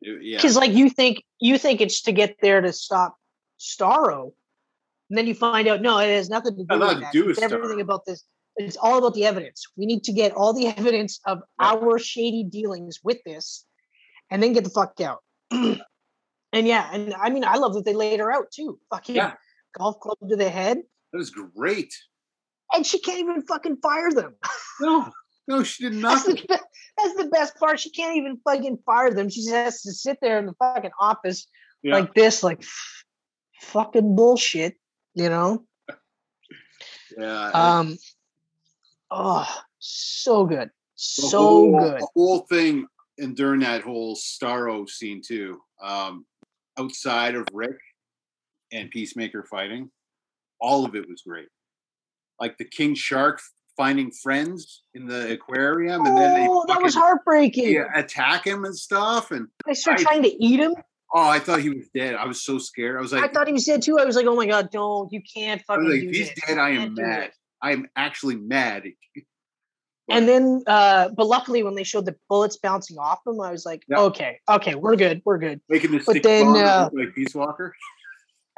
Yeah. 0.00 0.36
Because, 0.36 0.56
like, 0.56 0.72
you 0.72 0.90
think 0.90 1.22
you 1.40 1.58
think 1.58 1.80
it's 1.80 2.02
to 2.02 2.12
get 2.12 2.36
there 2.42 2.60
to 2.60 2.72
stop 2.72 3.16
Starro, 3.58 4.32
and 5.08 5.18
then 5.18 5.26
you 5.26 5.34
find 5.34 5.66
out 5.68 5.80
no, 5.80 5.98
it 5.98 6.08
has 6.08 6.28
nothing 6.28 6.56
to 6.56 6.64
do 6.64 6.78
with 6.78 7.00
that. 7.00 7.12
do 7.12 7.26
with 7.26 7.42
everything 7.42 7.80
about 7.80 8.04
this. 8.04 8.24
It's 8.56 8.76
all 8.76 8.98
about 8.98 9.14
the 9.14 9.24
evidence. 9.26 9.64
We 9.76 9.86
need 9.86 10.04
to 10.04 10.12
get 10.12 10.32
all 10.32 10.52
the 10.52 10.66
evidence 10.78 11.20
of 11.26 11.38
Yeah. 11.60 11.72
our 11.72 11.98
shady 11.98 12.44
dealings 12.44 13.00
with 13.02 13.18
this, 13.24 13.64
and 14.30 14.42
then 14.42 14.52
get 14.52 14.64
the 14.64 14.70
fuck 14.70 15.00
out. 15.00 15.22
and 16.54 16.66
yeah, 16.66 16.88
and 16.92 17.12
I 17.14 17.30
mean, 17.30 17.44
I 17.44 17.56
love 17.56 17.74
that 17.74 17.84
they 17.84 17.94
laid 17.94 18.20
her 18.20 18.32
out 18.32 18.50
too. 18.52 18.78
Fucking 18.90 19.16
Yeah. 19.16 19.34
golf 19.78 19.98
club 20.00 20.16
to 20.28 20.36
the 20.36 20.48
head, 20.48 20.78
That 21.12 21.18
was 21.18 21.30
great. 21.30 21.92
and 22.72 22.86
she 22.86 22.98
can't 23.00 23.18
even 23.20 23.42
fucking 23.42 23.78
fire 23.82 24.10
them. 24.12 24.34
No, 24.80 25.08
no, 25.46 25.62
she 25.62 25.84
did 25.88 26.00
That's 26.02 26.24
the, 26.24 26.34
that's 26.98 27.14
the 27.16 27.28
best 27.30 27.56
part. 27.58 27.78
She 27.78 27.90
can't 27.90 28.16
even 28.16 28.40
fucking 28.44 28.78
fire 28.84 29.12
them. 29.12 29.28
She 29.28 29.42
just 29.42 29.54
has 29.54 29.82
to 29.82 29.92
sit 29.92 30.18
there 30.20 30.38
in 30.38 30.46
the 30.46 30.54
fucking 30.54 30.90
office 31.00 31.46
Yeah. 31.82 31.94
like 31.94 32.12
this, 32.14 32.42
like 32.42 32.64
fucking 33.60 34.16
bullshit, 34.16 34.76
you 35.14 35.28
know? 35.28 35.64
yeah. 37.16 37.50
Um, 37.50 37.96
oh, 39.10 39.46
so 39.78 40.44
good, 40.46 40.70
so 40.96 41.38
whole, 41.38 41.78
good. 41.78 42.00
The 42.00 42.08
whole 42.14 42.40
thing, 42.40 42.86
and 43.18 43.36
during 43.36 43.60
that 43.60 43.82
whole 43.82 44.16
Starro 44.16 44.88
scene 44.88 45.22
too, 45.24 45.60
um, 45.82 46.26
outside 46.78 47.34
of 47.34 47.46
Rick 47.52 47.76
and 48.72 48.90
Peacemaker 48.90 49.44
fighting, 49.50 49.90
all 50.60 50.84
of 50.84 50.94
it 50.94 51.08
was 51.08 51.22
great. 51.26 51.48
Like 52.40 52.58
the 52.58 52.64
King 52.64 52.94
Shark 52.94 53.40
finding 53.76 54.10
friends 54.10 54.82
in 54.94 55.06
the 55.06 55.32
aquarium, 55.32 56.04
and 56.06 56.16
then 56.16 56.34
they 56.34 56.46
Oh, 56.48 56.64
that 56.68 56.82
was 56.82 56.94
heartbreaking. 56.94 57.72
yeah, 57.72 57.86
attack 57.94 58.46
him 58.46 58.64
and 58.64 58.76
stuff. 58.76 59.30
And 59.30 59.48
They 59.66 59.74
start 59.74 60.00
I- 60.00 60.02
trying 60.02 60.22
to 60.22 60.44
eat 60.44 60.60
him. 60.60 60.74
oh, 61.14 61.28
I 61.28 61.38
thought 61.38 61.60
he 61.60 61.70
was 61.70 61.88
dead. 61.94 62.14
I 62.14 62.26
was 62.26 62.44
so 62.44 62.58
scared. 62.58 62.96
I 62.96 63.00
was 63.00 63.12
like, 63.12 63.24
I 63.24 63.28
thought 63.28 63.46
he 63.46 63.52
was 63.52 63.64
dead 63.64 63.82
too. 63.82 63.98
I 63.98 64.04
was 64.04 64.16
like, 64.16 64.26
oh 64.26 64.34
my 64.36 64.46
god, 64.46 64.70
don't! 64.70 65.12
You 65.12 65.20
can't 65.22 65.62
I 65.68 65.76
was 65.76 65.86
fucking 65.86 65.90
like, 65.90 66.00
do 66.02 66.08
if 66.10 66.16
he's 66.16 66.32
dead, 66.46 66.58
I 66.58 66.70
am 66.70 66.94
mad. 66.94 67.30
I 67.62 67.72
am 67.72 67.86
actually 67.96 68.36
mad. 68.36 68.84
And 70.10 70.28
then, 70.28 70.62
uh, 70.66 71.08
but 71.16 71.26
luckily, 71.26 71.62
when 71.62 71.74
they 71.74 71.84
showed 71.84 72.04
the 72.04 72.14
bullets 72.28 72.56
bouncing 72.58 72.98
off 72.98 73.20
him, 73.26 73.40
I 73.40 73.50
was 73.50 73.64
like, 73.64 73.82
Yeah. 73.88 74.00
okay, 74.00 74.38
okay, 74.48 74.74
we're 74.74 74.96
good, 74.96 75.22
we're 75.24 75.38
good. 75.38 75.60
Making 75.68 75.92
the 75.92 76.02
But 76.04 76.22
then, 76.22 76.48
uh, 76.56 76.90
like 76.92 77.14
Peace 77.14 77.34
Walker. 77.34 77.74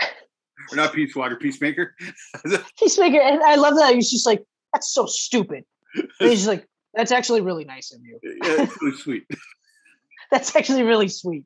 or 0.02 0.76
not 0.76 0.92
Peace 0.92 1.14
Walker, 1.14 1.36
Peacemaker. 1.36 1.94
Peacemaker, 2.78 3.20
and 3.20 3.42
I 3.42 3.54
love 3.56 3.76
that. 3.76 3.94
He's 3.94 4.10
just 4.10 4.26
like, 4.26 4.42
that's 4.72 4.92
so 4.92 5.06
stupid. 5.06 5.64
And 5.94 6.08
he's 6.30 6.40
just 6.40 6.48
like, 6.48 6.66
that's 6.94 7.12
actually 7.12 7.42
really 7.42 7.64
nice 7.64 7.92
of 7.92 8.00
you. 8.02 8.18
yeah, 8.22 8.62
it's 8.62 8.82
really 8.82 8.96
sweet. 8.96 9.26
That's 10.32 10.56
actually 10.56 10.82
really 10.82 11.06
sweet. 11.06 11.44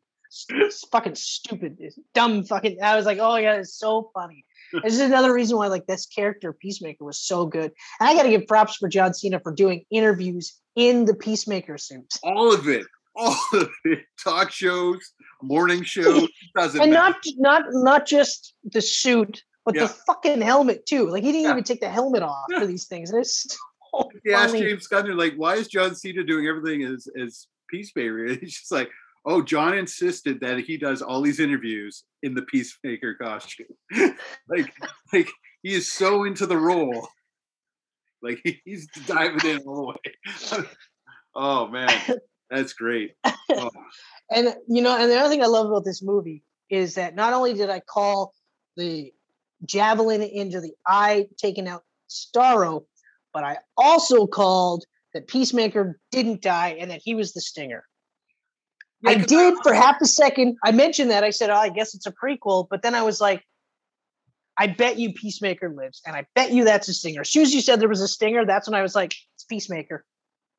It's 0.49 0.89
fucking 0.89 1.15
stupid, 1.17 1.77
It's 1.81 1.99
dumb 2.15 2.45
fucking. 2.45 2.79
I 2.83 2.97
was 2.97 3.05
like, 3.05 3.19
oh 3.19 3.29
my 3.33 3.43
god, 3.43 3.59
it's 3.61 3.75
so 3.77 4.11
funny. 4.15 4.47
This 4.85 4.95
is 4.95 5.01
another 5.01 5.33
reason 5.33 5.57
why 5.57 5.67
like 5.69 5.87
this 5.87 6.07
character 6.07 6.53
Peacemaker 6.53 7.05
was 7.05 7.21
so 7.21 7.47
good. 7.47 7.73
And 8.01 8.09
I 8.09 8.15
got 8.15 8.23
to 8.25 8.31
give 8.31 8.47
props 8.47 8.77
for 8.77 8.89
John 8.89 9.15
Cena 9.15 9.41
for 9.41 9.53
doing 9.53 9.85
interviews 9.91 10.55
in 10.77 11.05
the 11.05 11.15
Peacemaker 11.15 11.79
suit, 11.79 12.13
All 12.23 12.53
of 12.55 12.69
it. 12.69 12.87
All 13.17 13.37
of 13.55 13.69
it. 13.85 14.01
Talk 14.23 14.51
shows, 14.53 14.99
morning 15.43 15.83
shows, 15.83 16.29
doesn't 16.57 16.81
and 16.81 16.93
matter. 16.93 17.15
not 17.15 17.17
not 17.39 17.63
not 17.73 18.07
just 18.07 18.55
the 18.65 18.81
suit, 18.81 19.43
but 19.65 19.75
Yeah. 19.75 19.83
the 19.83 19.89
fucking 20.07 20.41
helmet 20.41 20.87
too. 20.87 21.09
Like 21.09 21.25
he 21.25 21.33
didn't 21.33 21.45
Yeah. 21.47 21.51
even 21.53 21.65
take 21.65 21.81
the 21.81 21.91
helmet 21.91 22.23
off 22.23 22.47
Yeah. 22.51 22.61
for 22.61 22.67
these 22.67 22.87
things. 22.87 23.11
And 23.11 23.21
it's 23.21 23.47
so 23.93 24.09
asked. 24.33 24.55
James 24.57 24.87
Gunn, 24.87 25.17
like, 25.17 25.35
why 25.35 25.57
is 25.57 25.67
John 25.67 25.95
Cena 25.97 26.23
doing 26.23 26.47
everything 26.47 26.85
as, 26.85 27.09
as 27.21 27.49
Peacemaker? 27.69 28.29
He's 28.41 28.55
just 28.59 28.71
like, 28.71 28.89
oh, 29.25 29.43
John 29.43 29.77
insisted 29.77 30.41
that 30.41 30.61
he 30.61 30.77
does 30.77 31.03
all 31.03 31.21
these 31.23 31.41
interviews 31.41 32.05
in 32.23 32.35
the 32.35 32.43
Peacemaker 32.43 33.15
costume. 33.15 33.67
like, 34.49 34.73
like 35.13 35.29
he 35.63 35.75
is 35.75 35.93
so 35.93 36.25
into 36.25 36.47
the 36.47 36.57
role. 36.57 37.09
Like 38.23 38.41
he's 38.65 38.87
diving 39.07 39.49
in 39.49 39.59
all 39.67 39.77
the 39.77 40.63
way. 40.63 40.67
oh 41.35 41.69
man, 41.69 41.91
that's 42.51 42.73
great. 42.73 43.13
Oh, 43.53 43.69
And 44.31 44.55
you 44.69 44.81
know, 44.81 44.97
and 44.97 45.11
the 45.11 45.19
other 45.19 45.29
thing 45.29 45.43
I 45.43 45.47
love 45.47 45.67
about 45.67 45.85
this 45.85 46.05
movie 46.05 46.45
is 46.71 46.95
that 46.95 47.17
not 47.17 47.33
only 47.33 47.53
did 47.53 47.69
I 47.69 47.81
call 47.81 48.33
the 48.77 49.13
javelin 49.67 50.23
into 50.23 50.61
the 50.61 50.73
eye 50.87 51.27
taking 51.37 51.67
out 51.67 51.83
Starro, 52.09 52.85
but 53.35 53.43
I 53.43 53.59
also 53.77 54.29
called 54.29 54.85
that 55.15 55.27
Peacemaker 55.27 55.99
didn't 56.13 56.43
die 56.43 56.77
and 56.79 56.93
that 56.93 57.01
he 57.03 57.17
was 57.17 57.33
the 57.33 57.41
stinger. 57.41 57.83
I 59.07 59.15
did 59.15 59.55
for 59.63 59.73
half 59.73 59.97
a 60.01 60.07
second. 60.07 60.57
I 60.65 60.73
mentioned 60.73 61.11
that. 61.11 61.25
I 61.25 61.31
said, 61.31 61.51
oh, 61.51 61.57
I 61.57 61.71
guess 61.71 61.95
it's 61.95 62.07
a 62.07 62.13
prequel. 62.13 62.67
But 62.69 62.83
then 62.83 62.95
I 62.95 63.03
was 63.03 63.21
like, 63.21 63.43
I 64.59 64.67
bet 64.67 64.99
you 64.99 65.13
Peacemaker 65.15 65.71
lives. 65.71 66.03
And 66.07 66.15
I 66.15 66.27
bet 66.35 66.53
you 66.53 66.65
that's 66.65 66.89
a 66.89 66.95
stinger. 66.95 67.23
As 67.23 67.31
soon 67.31 67.43
as 67.43 67.55
you 67.55 67.63
said 67.63 67.81
there 67.81 67.89
was 67.89 68.03
a 68.03 68.09
stinger, 68.09 68.45
that's 68.45 68.69
when 68.69 68.79
I 68.79 68.83
was 68.83 68.95
like, 68.95 69.15
it's 69.35 69.45
Peacemaker. 69.45 70.05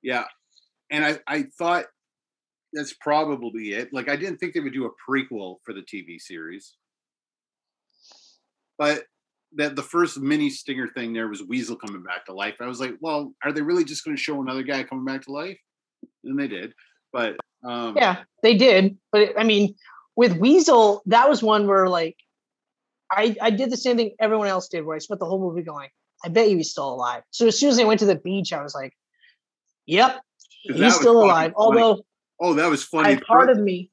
Yeah. 0.01 0.25
And 0.89 1.05
I, 1.05 1.19
I 1.27 1.43
thought 1.57 1.85
that's 2.73 2.93
probably 2.93 3.73
it. 3.73 3.93
Like 3.93 4.09
I 4.09 4.15
didn't 4.15 4.37
think 4.37 4.53
they 4.53 4.59
would 4.59 4.73
do 4.73 4.85
a 4.85 5.11
prequel 5.11 5.57
for 5.63 5.73
the 5.73 5.81
TV 5.81 6.19
series. 6.19 6.75
But 8.77 9.03
that 9.55 9.75
the 9.75 9.83
first 9.83 10.19
mini 10.19 10.49
stinger 10.49 10.87
thing 10.87 11.13
there 11.13 11.27
was 11.27 11.43
Weasel 11.43 11.75
coming 11.75 12.01
back 12.01 12.25
to 12.25 12.33
life. 12.33 12.55
I 12.59 12.67
was 12.67 12.79
like, 12.79 12.95
well, 13.01 13.33
are 13.43 13.51
they 13.51 13.61
really 13.61 13.83
just 13.83 14.03
going 14.03 14.15
to 14.15 14.21
show 14.21 14.41
another 14.41 14.63
guy 14.63 14.83
coming 14.83 15.05
back 15.05 15.23
to 15.23 15.31
life? 15.31 15.59
And 16.23 16.39
they 16.39 16.47
did. 16.47 16.73
But 17.13 17.35
um 17.63 17.95
Yeah, 17.97 18.23
they 18.43 18.55
did. 18.55 18.97
But 19.11 19.39
I 19.39 19.43
mean, 19.43 19.75
with 20.15 20.37
Weasel, 20.37 21.01
that 21.07 21.29
was 21.29 21.41
one 21.43 21.67
where 21.67 21.87
like 21.87 22.17
I, 23.11 23.35
I 23.41 23.49
did 23.49 23.69
the 23.69 23.77
same 23.77 23.97
thing 23.97 24.11
everyone 24.19 24.47
else 24.47 24.69
did, 24.69 24.85
where 24.85 24.95
I 24.95 24.99
spent 24.99 25.19
the 25.19 25.25
whole 25.25 25.39
movie 25.39 25.63
going, 25.63 25.89
I 26.23 26.29
bet 26.29 26.49
you 26.49 26.57
he's 26.57 26.71
still 26.71 26.93
alive. 26.93 27.23
So 27.31 27.47
as 27.47 27.59
soon 27.59 27.69
as 27.69 27.79
I 27.79 27.83
went 27.83 27.99
to 27.99 28.05
the 28.05 28.15
beach, 28.15 28.53
I 28.53 28.63
was 28.63 28.73
like, 28.73 28.93
yep, 29.85 30.21
he's 30.63 30.95
still 30.95 31.23
alive. 31.23 31.53
funny. 31.57 31.81
Although 31.81 32.03
Oh, 32.43 32.53
that 32.55 32.69
was 32.69 32.83
funny. 32.83 33.09
I 33.09 33.15
part 33.27 33.49
of 33.51 33.59
me 33.59 33.91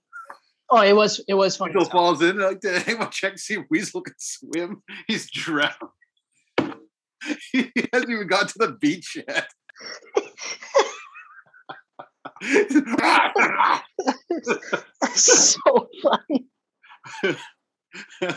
Oh, 0.70 0.82
it 0.82 0.94
was 0.94 1.20
it 1.26 1.34
was 1.34 1.56
funny. 1.56 1.72
Weasel 1.72 1.82
as 1.86 1.88
falls 1.88 2.22
in. 2.22 2.38
Like, 2.38 2.60
did 2.62 2.86
anyone 2.86 3.10
check 3.10 3.32
to 3.32 3.38
see 3.38 3.54
if 3.54 3.64
Weasel 3.70 4.02
can 4.02 4.14
swim? 4.18 4.82
He's 5.06 5.30
drowned. 5.30 5.72
he 7.52 7.70
hasn't 7.92 8.10
even 8.10 8.26
got 8.26 8.48
to 8.48 8.58
the 8.58 8.76
beach 8.80 9.16
yet. 9.16 9.48
so 15.14 15.88
funny. 16.02 16.46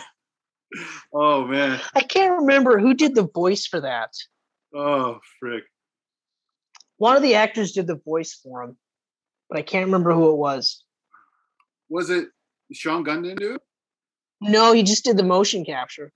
oh 1.14 1.46
man. 1.46 1.80
I 1.94 2.02
can't 2.02 2.40
remember 2.42 2.80
who 2.80 2.94
did 2.94 3.16
the 3.16 3.28
voice 3.28 3.66
for 3.66 3.82
that. 3.82 4.12
Oh 4.74 5.20
frick. 5.40 5.64
One 6.98 7.16
of 7.16 7.24
the 7.24 7.36
actors 7.36 7.72
did 7.72 7.88
the 7.88 8.00
voice 8.06 8.34
for 8.34 8.64
him, 8.64 8.78
but 9.50 9.58
I 9.58 9.64
can't 9.64 9.86
remember 9.86 10.14
who 10.14 10.32
it 10.32 10.38
was. 10.38 10.84
Was 11.90 12.10
it 12.10 12.30
Sean 12.72 13.04
Gunn 13.04 13.24
didn't 13.24 13.40
do 13.40 13.56
it? 13.56 13.62
No, 14.40 14.74
he 14.74 14.84
just 14.84 15.04
did 15.04 15.18
the 15.18 15.24
motion 15.24 15.66
capture. 15.66 16.12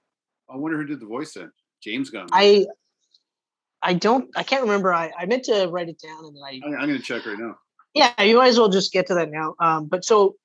I 0.50 0.58
wonder 0.58 0.78
who 0.78 0.86
did 0.86 1.00
the 1.00 1.06
voice 1.06 1.34
then. 1.34 1.52
James 1.82 2.10
Gunn. 2.10 2.28
I 2.32 2.66
I 3.82 3.94
don't 3.94 4.30
I 4.36 4.44
can't 4.44 4.64
remember. 4.64 4.94
I, 4.94 5.12
I 5.18 5.26
meant 5.26 5.44
to 5.46 5.68
write 5.68 5.90
it 5.90 6.00
down 6.02 6.26
and 6.26 6.36
then 6.36 6.44
I 6.44 6.60
I'm, 6.66 6.82
I'm 6.82 6.88
gonna 6.88 7.00
check 7.00 7.26
right 7.26 7.38
now. 7.38 7.56
Yeah, 7.96 8.22
you 8.22 8.38
might 8.38 8.50
as 8.50 8.60
well 8.60 8.70
just 8.70 8.92
get 8.92 9.08
to 9.08 9.16
that 9.16 9.32
now. 9.32 9.56
Um, 9.60 9.88
but 9.88 10.04
so 10.04 10.36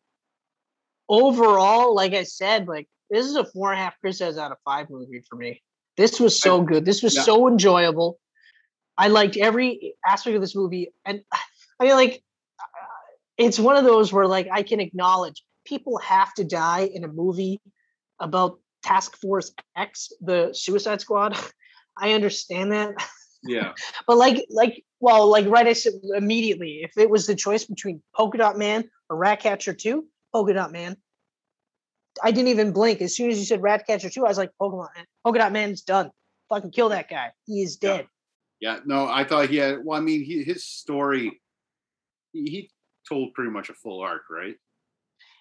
overall, 1.08 1.94
like 1.94 2.14
I 2.14 2.22
said, 2.22 2.68
like 2.68 2.88
this 3.10 3.26
is 3.26 3.34
a 3.34 3.44
four 3.44 3.72
and 3.72 3.80
a 3.80 3.82
half 3.82 3.94
Chris 4.00 4.18
says 4.18 4.38
out 4.38 4.52
of 4.52 4.58
five 4.64 4.88
movie 4.88 5.22
for 5.28 5.36
me. 5.36 5.60
This 5.96 6.20
was 6.20 6.40
so 6.40 6.62
good. 6.62 6.84
This 6.84 7.02
was 7.02 7.14
Yeah. 7.14 7.22
so 7.22 7.48
enjoyable. 7.48 8.18
I 8.96 9.08
liked 9.08 9.36
every 9.36 9.96
aspect 10.06 10.36
of 10.36 10.40
this 10.40 10.54
movie, 10.54 10.92
and 11.04 11.22
I 11.80 11.84
mean, 11.84 11.94
like, 11.94 12.22
uh, 12.58 12.64
it's 13.36 13.58
one 13.58 13.76
of 13.76 13.84
those 13.84 14.12
where 14.12 14.26
like 14.26 14.48
I 14.50 14.62
can 14.62 14.78
acknowledge 14.78 15.42
people 15.64 15.98
have 15.98 16.32
to 16.34 16.44
die 16.44 16.88
in 16.92 17.02
a 17.04 17.08
movie 17.08 17.60
about 18.20 18.60
Task 18.82 19.16
Force 19.20 19.52
X, 19.76 20.12
the 20.20 20.52
Suicide 20.52 21.00
Squad. 21.00 21.36
I 21.98 22.12
understand 22.12 22.72
that 22.72 22.94
Yeah. 23.42 23.72
but 24.06 24.16
like 24.18 24.44
like 24.50 24.84
well 25.00 25.28
like 25.30 25.46
right 25.46 25.66
i 25.66 25.72
said 25.72 25.94
immediately 26.14 26.80
if 26.82 26.92
it 26.98 27.08
was 27.08 27.26
the 27.26 27.34
choice 27.34 27.64
between 27.64 28.02
polka 28.14 28.36
dot 28.38 28.58
man 28.58 28.84
or 29.08 29.16
ratcatcher 29.16 29.72
2 29.72 30.04
polka 30.32 30.52
dot 30.52 30.72
man 30.72 30.96
i 32.22 32.30
didn't 32.30 32.48
even 32.48 32.72
blink 32.72 33.00
as 33.00 33.16
soon 33.16 33.30
as 33.30 33.38
you 33.38 33.44
said 33.46 33.62
ratcatcher 33.62 34.10
2 34.10 34.24
i 34.26 34.28
was 34.28 34.36
like 34.38 34.50
polka 34.58 34.76
dot 34.76 34.90
man 34.94 35.06
polka 35.24 35.38
dot 35.38 35.52
man's 35.52 35.80
done 35.82 36.10
fucking 36.50 36.70
kill 36.70 36.90
that 36.90 37.08
guy 37.08 37.30
he 37.46 37.62
is 37.62 37.78
Yeah. 37.80 37.96
dead 37.96 38.06
Yeah. 38.60 38.80
No, 38.84 39.06
I 39.08 39.24
thought 39.24 39.48
he 39.48 39.56
had 39.56 39.78
well, 39.84 39.98
I 39.98 40.02
mean, 40.02 40.22
he, 40.22 40.42
his 40.44 40.64
story 40.66 41.40
he, 42.32 42.42
he 42.44 42.70
told 43.08 43.32
pretty 43.32 43.50
much 43.50 43.70
a 43.70 43.74
full 43.74 44.00
arc, 44.02 44.22
right? 44.30 44.56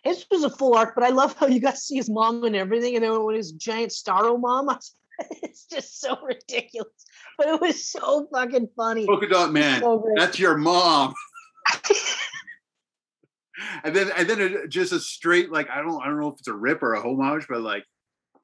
his 0.06 0.26
was 0.32 0.46
a 0.46 0.50
full 0.50 0.76
arc 0.76 0.96
but 0.96 1.04
i 1.04 1.10
love 1.10 1.36
how 1.38 1.48
you 1.48 1.60
got 1.60 1.72
to 1.76 1.78
see 1.88 1.98
his 1.98 2.10
mom 2.10 2.46
and 2.46 2.56
everything 2.56 2.96
and 2.96 3.04
then 3.04 3.22
when 3.26 3.36
his 3.36 3.52
giant 3.52 3.92
starro 3.92 4.40
mom 4.40 4.70
I 4.70 4.76
was- 4.76 4.94
it's 5.44 5.66
just 5.66 6.00
so 6.02 6.18
ridiculous 6.24 7.06
but 7.40 7.48
it 7.48 7.62
was 7.62 7.84
so 7.84 8.28
fucking 8.34 8.70
funny 8.76 9.06
Polka 9.06 9.28
dot 9.28 9.52
man. 9.54 9.82
so. 9.82 10.06
That's 10.18 10.38
your 10.38 10.58
mom. 10.58 11.14
and 13.84 13.96
then 13.96 14.12
and 14.16 14.30
then 14.30 14.42
it, 14.42 14.70
just 14.70 14.92
a 14.92 15.00
straight 15.00 15.52
like 15.52 15.70
I 15.70 15.82
don't 15.82 16.02
I 16.02 16.08
don't 16.08 16.20
know 16.20 16.28
if 16.28 16.40
it's 16.40 16.48
a 16.48 16.54
rip 16.54 16.84
or 16.84 16.94
a 16.94 17.02
homage, 17.02 17.46
but 17.50 17.62
like 17.62 17.86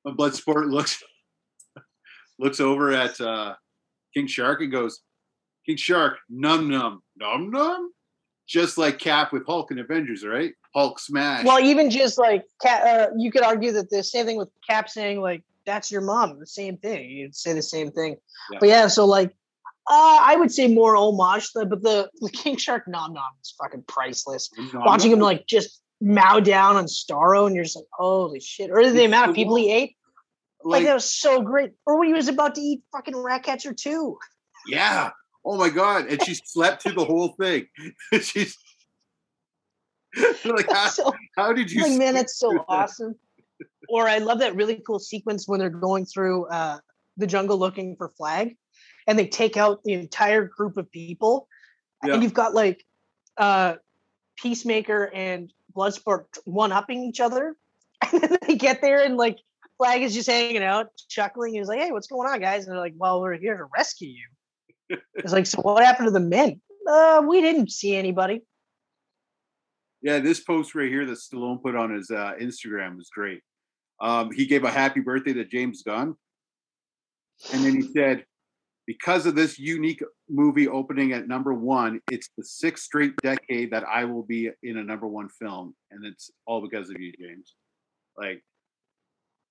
when 0.04 0.16
Bloodsport 0.16 0.70
looks 0.70 1.04
looks 2.40 2.60
over 2.60 2.92
at 2.92 3.20
uh 3.20 3.56
King 4.14 4.28
Shark 4.28 4.62
and 4.62 4.72
goes, 4.72 5.02
King 5.66 5.78
Shark, 5.78 6.18
num 6.30 6.70
num, 6.70 7.02
num 7.18 7.52
num. 7.52 7.92
Just 8.48 8.78
like 8.78 9.00
Cap 9.00 9.34
with 9.34 9.44
Hulk 9.48 9.72
and 9.72 9.80
Avengers, 9.80 10.24
right? 10.24 10.54
Hulk 10.76 11.00
smash. 11.00 11.44
Well, 11.46 11.60
even 11.60 11.90
just 11.90 12.20
like 12.20 12.44
Cap, 12.62 12.84
uh, 12.86 13.08
you 13.18 13.32
could 13.32 13.42
argue 13.42 13.72
that 13.72 13.90
the 13.90 14.04
same 14.04 14.28
thing 14.28 14.38
with 14.38 14.50
Cap 14.70 14.88
saying 14.88 15.20
like 15.20 15.44
that's 15.66 15.92
your 15.92 16.02
mom, 16.02 16.40
the 16.40 16.48
same 16.48 16.78
thing. 16.78 17.10
You'd 17.10 17.36
say 17.36 17.54
the 17.54 17.62
same 17.62 17.92
thing. 17.92 18.18
Yeah. 18.52 18.58
But 18.60 18.70
yeah, 18.70 18.88
so 18.88 19.06
like 19.06 19.32
uh, 19.88 20.20
I 20.22 20.36
would 20.36 20.52
say 20.52 20.68
more 20.68 20.96
homage, 20.96 21.52
to, 21.54 21.66
but 21.66 21.84
the, 21.84 22.10
the 22.20 22.30
King 22.30 22.58
Shark 22.58 22.88
nom 22.88 23.14
nom 23.14 23.32
is 23.44 23.54
fucking 23.62 23.84
priceless. 23.88 24.50
Nom 24.58 24.84
Watching 24.84 25.12
him 25.12 25.20
like 25.20 25.46
just 25.46 25.82
mow 26.02 26.40
down 26.40 26.76
on 26.76 26.86
Starro, 26.86 27.46
and 27.46 27.56
you're 27.56 27.66
just 27.66 27.76
like, 27.76 27.86
holy 27.94 28.40
shit! 28.40 28.72
Or 28.72 28.84
the 28.84 28.90
It's 28.96 29.06
amount 29.06 29.30
of 29.30 29.36
people 29.36 29.56
he 29.56 29.72
ate, 29.72 29.96
like, 30.64 30.80
like 30.80 30.86
that 30.86 30.96
was 30.96 31.06
so 31.06 31.42
great. 31.42 31.72
Or 31.86 32.00
when 32.00 32.08
he 32.08 32.14
was 32.14 32.28
about 32.28 32.56
to 32.56 32.62
eat 32.62 32.82
fucking 32.92 33.16
Ratcatcher 33.16 33.74
2. 33.74 34.18
yeah. 34.68 35.12
Oh 35.48 35.58
my 35.58 35.70
god. 35.70 36.08
And 36.08 36.20
she 36.24 36.34
slept 36.34 36.82
through 36.82 36.94
the 36.94 37.06
whole 37.06 37.36
thing. 37.40 37.68
She's 38.22 38.58
like 40.46 40.72
how, 40.72 40.88
so 40.88 41.14
how 41.38 41.54
did 41.54 41.72
you 41.72 41.84
like, 41.84 42.00
man, 42.00 42.16
that's 42.16 42.40
so 42.40 42.66
awesome. 42.68 43.16
Or 43.90 44.08
I 44.08 44.20
love 44.20 44.40
that 44.40 44.56
really 44.56 44.82
cool 44.86 45.00
sequence 45.00 45.48
when 45.48 45.60
they're 45.60 45.70
going 45.70 46.06
through 46.06 46.46
uh, 46.48 46.80
the 47.18 47.28
jungle 47.28 47.58
looking 47.58 47.96
for 47.96 48.10
Flag, 48.18 48.58
and 49.08 49.18
they 49.18 49.28
take 49.28 49.58
out 49.58 49.84
the 49.84 49.94
entire 49.94 50.46
group 50.46 50.78
of 50.78 50.92
people, 50.92 51.48
Yeah. 52.04 52.16
and 52.16 52.24
you've 52.24 52.34
got 52.34 52.54
like 52.54 52.86
uh, 53.38 53.76
Peacemaker 54.38 55.12
and 55.14 55.52
Bloodsport 55.76 56.26
one 56.46 56.72
upping 56.72 57.04
each 57.04 57.20
other, 57.20 57.56
and 58.12 58.22
then 58.22 58.38
they 58.48 58.56
get 58.56 58.82
there 58.82 59.04
and 59.04 59.18
like 59.18 59.38
Flag 59.78 60.02
is 60.02 60.14
just 60.14 60.30
hanging 60.30 60.64
out, 60.64 60.88
chuckling. 61.10 61.54
He's 61.54 61.68
like, 61.68 61.80
"Hey, 61.80 61.92
what's 61.92 62.08
going 62.08 62.30
on, 62.30 62.40
guys?" 62.40 62.66
And 62.66 62.74
they're 62.74 62.80
like, 62.82 62.94
"Well, 62.98 63.22
we're 63.22 63.38
here 63.38 63.58
to 63.58 63.66
rescue 63.76 64.10
you." 64.10 64.98
it's 65.16 65.34
like, 65.34 65.46
so 65.46 65.62
what 65.62 65.84
happened 65.84 66.08
to 66.08 66.12
the 66.12 66.20
men? 66.20 66.62
Uh, 66.88 67.24
we 67.28 67.42
didn't 67.42 67.72
see 67.72 67.96
anybody. 67.96 68.42
Yeah, 70.02 70.20
this 70.20 70.40
post 70.40 70.76
right 70.76 70.88
here 70.90 71.06
that 71.06 71.18
Stallone 71.18 71.62
put 71.62 71.76
on 71.76 71.94
his 71.94 72.12
uh, 72.12 72.34
Instagram 72.40 72.96
was 72.96 73.10
great. 73.10 73.42
Um, 74.00 74.32
he 74.32 74.46
gave 74.46 74.64
a 74.64 74.72
happy 74.72 75.00
birthday 75.00 75.34
to 75.34 75.46
James 75.46 75.84
Gunn, 75.84 76.16
and 77.54 77.64
then 77.64 77.76
he 77.76 77.82
said, 77.94 78.26
"Because 78.88 79.26
of 79.26 79.36
this 79.36 79.58
unique 79.58 80.04
movie 80.30 80.68
opening 80.68 81.14
at 81.14 81.28
number 81.28 81.54
one, 81.54 82.02
it's 82.12 82.30
the 82.38 82.44
sixth 82.44 82.84
straight 82.84 83.16
decade 83.18 83.72
that 83.72 83.84
I 83.84 84.06
will 84.06 84.24
be 84.24 84.50
in 84.64 84.78
a 84.78 84.84
number 84.84 85.08
one 85.08 85.30
film, 85.30 85.76
and 85.92 86.06
it's 86.06 86.30
all 86.46 86.62
because 86.62 86.90
of 86.90 87.00
you, 87.00 87.14
James." 87.20 87.56
Like, 88.18 88.44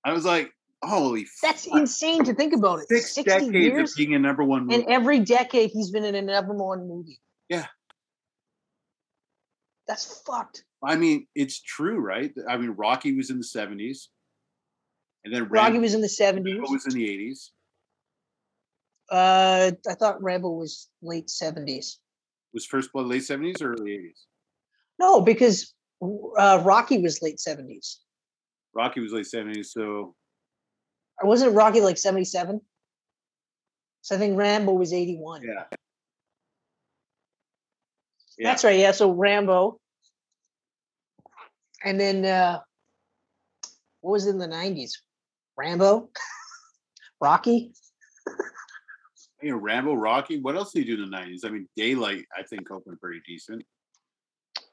I 0.03 0.13
was 0.13 0.25
like, 0.25 0.51
"Holy, 0.83 1.25
That's 1.41 1.65
fuck. 1.65 1.79
insane 1.79 2.23
to 2.25 2.33
think 2.33 2.53
about 2.53 2.79
it. 2.79 2.87
six 2.87 3.13
60 3.15 3.23
decades 3.23 3.53
years. 3.53 3.91
of 3.91 3.97
being 3.97 4.13
a 4.15 4.19
number 4.19 4.43
one 4.43 4.67
movie." 4.67 4.75
And 4.75 4.85
every 4.91 5.19
decade 5.19 5.71
he's 5.71 5.91
been 5.91 6.05
in 6.05 6.15
a 6.15 6.21
number 6.21 6.53
one 6.53 6.87
movie. 6.87 7.19
Yeah. 7.49 7.67
That's 9.87 10.21
fucked. 10.25 10.63
I 10.83 10.95
mean, 10.95 11.27
it's 11.35 11.61
true, 11.61 11.99
right? 11.99 12.31
I 12.49 12.57
mean, 12.57 12.71
Rocky 12.71 13.15
was 13.15 13.29
in 13.29 13.37
the 13.37 13.43
seventies, 13.43 14.09
and 15.25 15.33
then 15.33 15.47
Rocky 15.49 15.73
Rambo 15.73 15.81
was 15.81 15.93
in 15.95 16.01
the 16.01 16.07
70s. 16.07 16.59
was 16.69 16.85
in 16.85 16.93
the 16.93 17.11
eighties. 17.11 17.51
Uh, 19.11 19.71
I 19.89 19.93
thought 19.95 20.21
Rambo 20.23 20.49
was 20.49 20.87
late 21.01 21.27
70s. 21.27 21.97
Was 22.53 22.65
First 22.65 22.93
Blood 22.93 23.07
late 23.07 23.23
seventies 23.23 23.61
or 23.61 23.73
early 23.73 23.93
eighties? 23.93 24.25
No, 24.97 25.21
because 25.21 25.73
uh, 26.01 26.61
Rocky 26.63 26.99
was 27.01 27.21
late 27.21 27.37
70s. 27.37 27.97
Rocky 28.73 29.01
was 29.01 29.11
late 29.11 29.25
seventies, 29.25 29.71
so 29.73 30.15
Or 31.21 31.27
wasn't 31.27 31.53
Rocky 31.53 31.81
like 31.81 31.97
77? 31.97 32.61
So 34.01 34.15
I 34.15 34.19
think 34.19 34.37
Rambo 34.37 34.73
was 34.73 34.93
81. 34.93 35.41
yeah. 35.43 35.63
Yeah. 38.37 38.49
That's 38.49 38.63
right. 38.63 38.77
Yeah. 38.79 38.91
So 38.91 39.11
Rambo. 39.11 39.79
And 41.83 41.99
then 41.99 42.25
uh, 42.25 42.59
what 44.01 44.11
was 44.11 44.27
in 44.27 44.37
the 44.37 44.47
90s? 44.47 44.91
Rambo? 45.57 46.09
Rocky? 47.21 47.73
You 49.41 49.51
know, 49.51 49.57
Rambo, 49.57 49.93
Rocky. 49.93 50.39
What 50.39 50.55
else 50.55 50.71
did 50.71 50.79
he 50.79 50.95
do 50.95 51.03
in 51.03 51.09
the 51.09 51.17
nineties? 51.17 51.43
I 51.45 51.49
mean, 51.49 51.67
Daylight, 51.75 52.25
I 52.37 52.43
think, 52.43 52.71
opened 52.71 52.99
pretty 52.99 53.21
decent. 53.27 53.63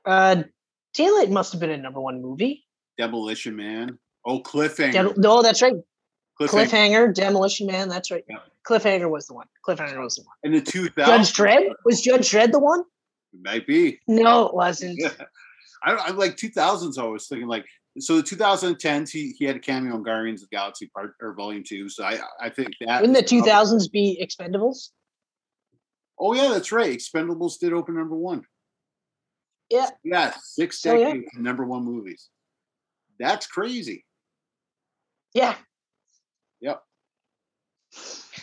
Uh, 0.04 0.44
Daylight 0.94 1.30
must 1.30 1.52
have 1.52 1.60
been 1.60 1.70
a 1.70 1.76
number 1.76 2.00
one 2.00 2.22
movie. 2.22 2.64
Demolition 2.98 3.56
Man. 3.56 3.98
Oh, 4.24 4.40
Cliffhanger. 4.40 4.92
Dem- 4.92 5.14
no, 5.16 5.42
that's 5.42 5.62
right. 5.62 5.74
Cliffhanger. 6.40 6.68
Cliffhanger, 6.68 7.14
Demolition 7.14 7.66
Man. 7.66 7.88
That's 7.88 8.10
right. 8.10 8.24
Yeah. 8.28 8.36
Cliffhanger 8.66 9.10
was 9.10 9.26
the 9.26 9.34
one. 9.34 9.46
Cliffhanger 9.66 10.02
was 10.02 10.16
the 10.16 10.22
one. 10.22 10.36
In 10.44 10.52
the 10.52 10.60
two 10.60 10.84
Judge 10.84 10.94
thousands, 10.94 11.32
Dredd 11.32 11.72
was 11.84 12.00
Judge 12.00 12.30
Dredd 12.30 12.52
the 12.52 12.58
one? 12.58 12.80
It 13.32 13.40
might 13.42 13.66
be. 13.66 13.98
No, 14.06 14.46
it 14.46 14.54
wasn't. 14.54 14.98
Yeah. 14.98 15.10
I, 15.84 15.94
I 15.94 16.10
like 16.10 16.36
two 16.36 16.48
thousands. 16.48 16.96
I 16.96 17.04
was 17.04 17.26
thinking 17.26 17.48
like 17.48 17.66
so. 17.98 18.16
The 18.16 18.22
2010s, 18.22 19.10
he 19.10 19.34
he 19.38 19.44
had 19.44 19.56
a 19.56 19.60
cameo 19.60 19.96
in 19.96 20.02
Guardians 20.02 20.42
of 20.42 20.50
Galaxy 20.50 20.90
Part 20.94 21.14
or 21.20 21.34
Volume 21.34 21.62
Two. 21.66 21.88
So 21.88 22.04
I 22.04 22.18
I 22.40 22.48
think 22.48 22.70
that 22.80 23.00
Wouldn't 23.02 23.16
the 23.18 23.24
2000s 23.24 23.44
probably- 23.44 23.88
be 23.92 24.26
Expendables? 24.26 24.90
Oh 26.18 26.34
yeah, 26.34 26.48
that's 26.50 26.70
right. 26.72 26.96
Expendables 26.96 27.58
did 27.58 27.72
open 27.72 27.94
number 27.96 28.16
one. 28.16 28.44
Yeah. 29.70 29.88
Yeah, 30.04 30.34
six 30.42 30.80
So, 30.80 30.94
yeah. 30.94 31.06
decades 31.06 31.28
number 31.38 31.64
one 31.64 31.82
movies. 31.84 32.28
That's 33.18 33.46
crazy. 33.46 34.04
Yeah. 35.34 35.56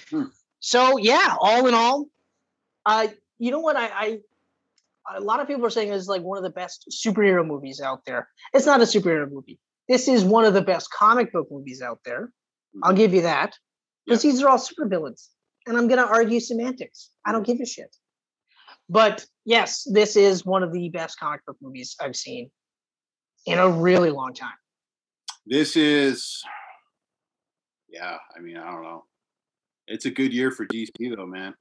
Hmm. 0.09 0.23
So 0.59 0.97
yeah, 0.97 1.35
all 1.39 1.67
in 1.67 1.73
all, 1.73 2.07
uh, 2.85 3.07
you 3.37 3.51
know 3.51 3.59
what 3.59 3.75
I, 3.75 3.87
I 3.87 4.19
a 5.15 5.21
lot 5.21 5.39
of 5.39 5.47
people 5.47 5.65
are 5.65 5.69
saying 5.69 5.89
is 5.89 6.07
like 6.07 6.21
one 6.21 6.37
of 6.37 6.43
the 6.43 6.49
best 6.49 6.85
superhero 6.91 7.45
movies 7.45 7.81
out 7.81 8.01
there. 8.05 8.27
It's 8.53 8.65
not 8.65 8.81
a 8.81 8.85
superhero 8.85 9.29
movie. 9.29 9.59
This 9.87 10.07
is 10.07 10.23
one 10.23 10.45
of 10.45 10.53
the 10.53 10.61
best 10.61 10.89
comic 10.91 11.31
book 11.31 11.47
movies 11.49 11.81
out 11.81 11.99
there. 12.05 12.31
I'll 12.83 12.91
mm-hmm. 12.91 12.97
give 12.97 13.13
you 13.13 13.21
that. 13.23 13.55
Because 14.05 14.21
these 14.21 14.41
are 14.41 14.49
all 14.49 14.57
supervillains. 14.57 15.27
And 15.65 15.77
I'm 15.77 15.87
gonna 15.87 16.05
argue 16.05 16.39
semantics. 16.39 17.11
I 17.25 17.31
don't 17.31 17.45
give 17.45 17.59
a 17.61 17.65
shit. 17.65 17.95
But 18.89 19.25
yes, 19.45 19.87
this 19.91 20.15
is 20.15 20.45
one 20.45 20.63
of 20.63 20.73
the 20.73 20.89
best 20.89 21.19
comic 21.19 21.45
book 21.45 21.57
movies 21.61 21.95
I've 22.01 22.15
seen 22.15 22.49
in 23.45 23.59
a 23.59 23.69
really 23.69 24.09
long 24.09 24.33
time. 24.33 24.57
This 25.45 25.75
is, 25.75 26.43
yeah. 27.87 28.17
I 28.35 28.39
mean, 28.41 28.57
I 28.57 28.71
don't 28.71 28.83
know. 28.83 29.05
It's 29.87 30.05
a 30.05 30.11
good 30.11 30.33
year 30.33 30.51
for 30.51 30.65
DC 30.67 30.91
though, 31.15 31.25
man. 31.25 31.53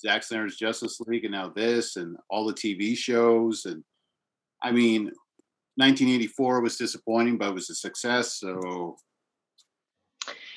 Zack 0.00 0.22
Snyder's 0.22 0.56
Justice 0.56 0.98
League, 1.00 1.24
and 1.24 1.32
now 1.32 1.48
this, 1.48 1.96
and 1.96 2.16
all 2.30 2.46
the 2.46 2.54
TV 2.54 2.96
shows, 2.96 3.64
and 3.66 3.84
I 4.62 4.72
mean, 4.72 5.04
1984 5.76 6.60
was 6.60 6.76
disappointing, 6.76 7.38
but 7.38 7.48
it 7.48 7.54
was 7.54 7.70
a 7.70 7.74
success. 7.74 8.36
So, 8.40 8.96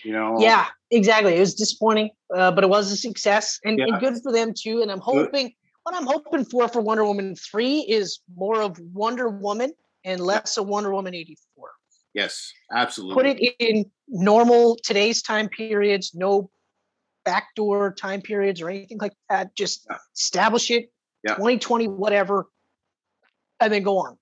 you 0.03 0.11
know, 0.11 0.37
Yeah, 0.39 0.67
exactly. 0.91 1.35
It 1.35 1.39
was 1.39 1.55
disappointing, 1.55 2.09
uh, 2.35 2.51
but 2.51 2.63
it 2.63 2.69
was 2.69 2.91
a 2.91 2.97
success 2.97 3.59
and, 3.63 3.79
Yeah. 3.79 3.85
and 3.87 3.99
good 3.99 4.21
for 4.21 4.33
them 4.33 4.53
too. 4.53 4.81
And 4.81 4.91
I'm 4.91 4.99
hoping 4.99 5.53
what 5.83 5.95
I'm 5.95 6.05
hoping 6.05 6.45
for 6.45 6.67
for 6.67 6.81
Wonder 6.81 7.05
Woman 7.05 7.35
3 7.35 7.81
is 7.81 8.19
more 8.35 8.61
of 8.61 8.77
Wonder 8.93 9.29
Woman 9.29 9.73
and 10.05 10.19
less 10.19 10.57
of 10.57 10.67
Wonder 10.67 10.93
Woman 10.93 11.13
84. 11.13 11.69
yes, 12.13 12.51
absolutely. 12.73 13.15
Put 13.15 13.25
it 13.25 13.55
in 13.59 13.89
normal 14.07 14.77
today's 14.83 15.21
time 15.21 15.47
periods, 15.49 16.11
no 16.13 16.49
backdoor 17.25 17.93
time 17.93 18.21
periods 18.21 18.61
or 18.61 18.69
anything 18.69 18.97
like 18.99 19.13
that. 19.29 19.55
Just 19.55 19.87
establish 20.15 20.69
it, 20.71 20.91
Yeah. 21.23 21.35
2020, 21.35 21.87
whatever, 21.87 22.47
and 23.59 23.71
then 23.71 23.83
go 23.83 23.97
on. 23.99 24.17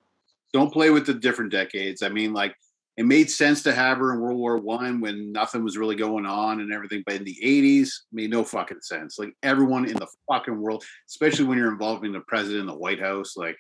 don't 0.53 0.71
play 0.73 0.89
with 0.89 1.05
the 1.05 1.13
different 1.13 1.51
decades. 1.51 2.01
I 2.03 2.09
mean, 2.09 2.33
like 2.33 2.55
it 2.97 3.05
made 3.05 3.31
sense 3.31 3.63
to 3.63 3.73
have 3.73 3.97
her 3.99 4.13
in 4.13 4.19
World 4.19 4.37
War 4.37 4.57
One 4.57 4.99
when 4.99 5.31
nothing 5.31 5.63
was 5.63 5.77
really 5.77 5.95
going 5.95 6.25
on 6.25 6.59
and 6.59 6.73
everything, 6.73 7.03
but 7.05 7.15
in 7.15 7.23
the 7.23 7.37
eighties 7.41 8.03
made 8.11 8.29
no 8.29 8.43
fucking 8.43 8.81
sense. 8.81 9.17
Like 9.17 9.33
everyone 9.43 9.85
in 9.85 9.95
the 9.95 10.07
fucking 10.29 10.59
world, 10.59 10.83
especially 11.07 11.45
when 11.45 11.57
you're 11.57 11.71
involving 11.71 12.11
the 12.11 12.19
president, 12.21 12.67
the 12.67 12.75
White 12.75 12.99
House, 12.99 13.37
like 13.37 13.57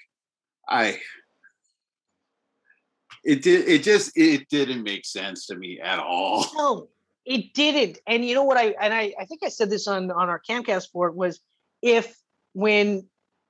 I 0.67 0.99
it 3.23 3.41
did 3.41 3.67
it 3.69 3.83
just 3.83 4.11
it 4.17 4.49
didn't 4.49 4.83
make 4.83 5.05
sense 5.05 5.45
to 5.47 5.55
me 5.55 5.79
at 5.79 5.99
all. 5.99 6.45
No, 6.55 6.89
it 7.31 7.53
didn't. 7.53 7.97
And 8.05 8.25
you 8.25 8.35
know 8.35 8.43
what 8.43 8.57
I 8.57 8.75
and 8.79 8.93
I, 8.93 9.13
I 9.19 9.25
think 9.25 9.41
I 9.43 9.49
said 9.49 9.69
this 9.69 9.87
on 9.87 10.11
on 10.11 10.27
our 10.29 10.41
camcast 10.47 10.91
for 10.91 11.07
it 11.07 11.15
was 11.15 11.39
if 11.81 12.13
when 12.53 13.07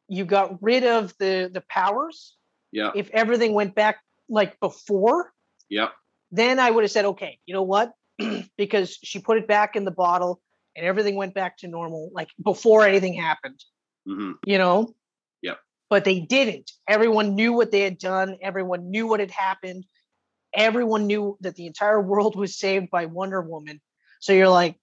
you 0.08 0.24
got 0.26 0.62
rid 0.62 0.84
of 0.84 1.14
the 1.18 1.50
the 1.52 1.64
powers, 1.68 2.36
Yeah, 2.72 2.92
if 2.96 3.10
everything 3.10 3.54
went 3.54 3.74
back 3.74 3.98
like 4.30 4.60
before, 4.60 5.34
yeah. 5.68 5.90
then 6.32 6.60
I 6.60 6.70
would 6.70 6.84
have 6.84 6.92
said, 6.92 7.06
okay, 7.06 7.40
you 7.48 7.54
know 7.56 7.64
what? 7.64 7.92
because 8.58 8.98
she 9.02 9.20
put 9.20 9.38
it 9.38 9.48
back 9.48 9.76
in 9.76 9.84
the 9.84 9.92
bottle 9.92 10.42
and 10.76 10.86
everything 10.86 11.16
went 11.16 11.34
back 11.34 11.58
to 11.58 11.68
normal, 11.68 12.12
like 12.14 12.30
before 12.44 12.86
anything 12.86 13.16
happened, 13.16 13.60
hmm 14.06 14.34
you 14.46 14.58
know? 14.60 14.94
Yeah. 15.42 15.56
But 15.90 16.06
they 16.06 16.20
didn't. 16.20 16.72
Everyone 16.88 17.36
knew 17.36 17.52
what 17.54 17.72
they 17.72 17.82
had 17.82 17.98
done, 17.98 18.38
everyone 18.42 18.92
knew 18.92 19.08
what 19.08 19.20
had 19.20 19.32
happened. 19.32 19.86
Everyone 20.54 21.08
knew 21.08 21.38
that 21.42 21.56
the 21.56 21.68
entire 21.68 22.02
world 22.02 22.36
was 22.36 22.58
saved 22.58 22.90
by 22.90 23.06
Wonder 23.06 23.42
Woman. 23.42 23.80
So 24.20 24.34
you're 24.34 24.50
like, 24.50 24.78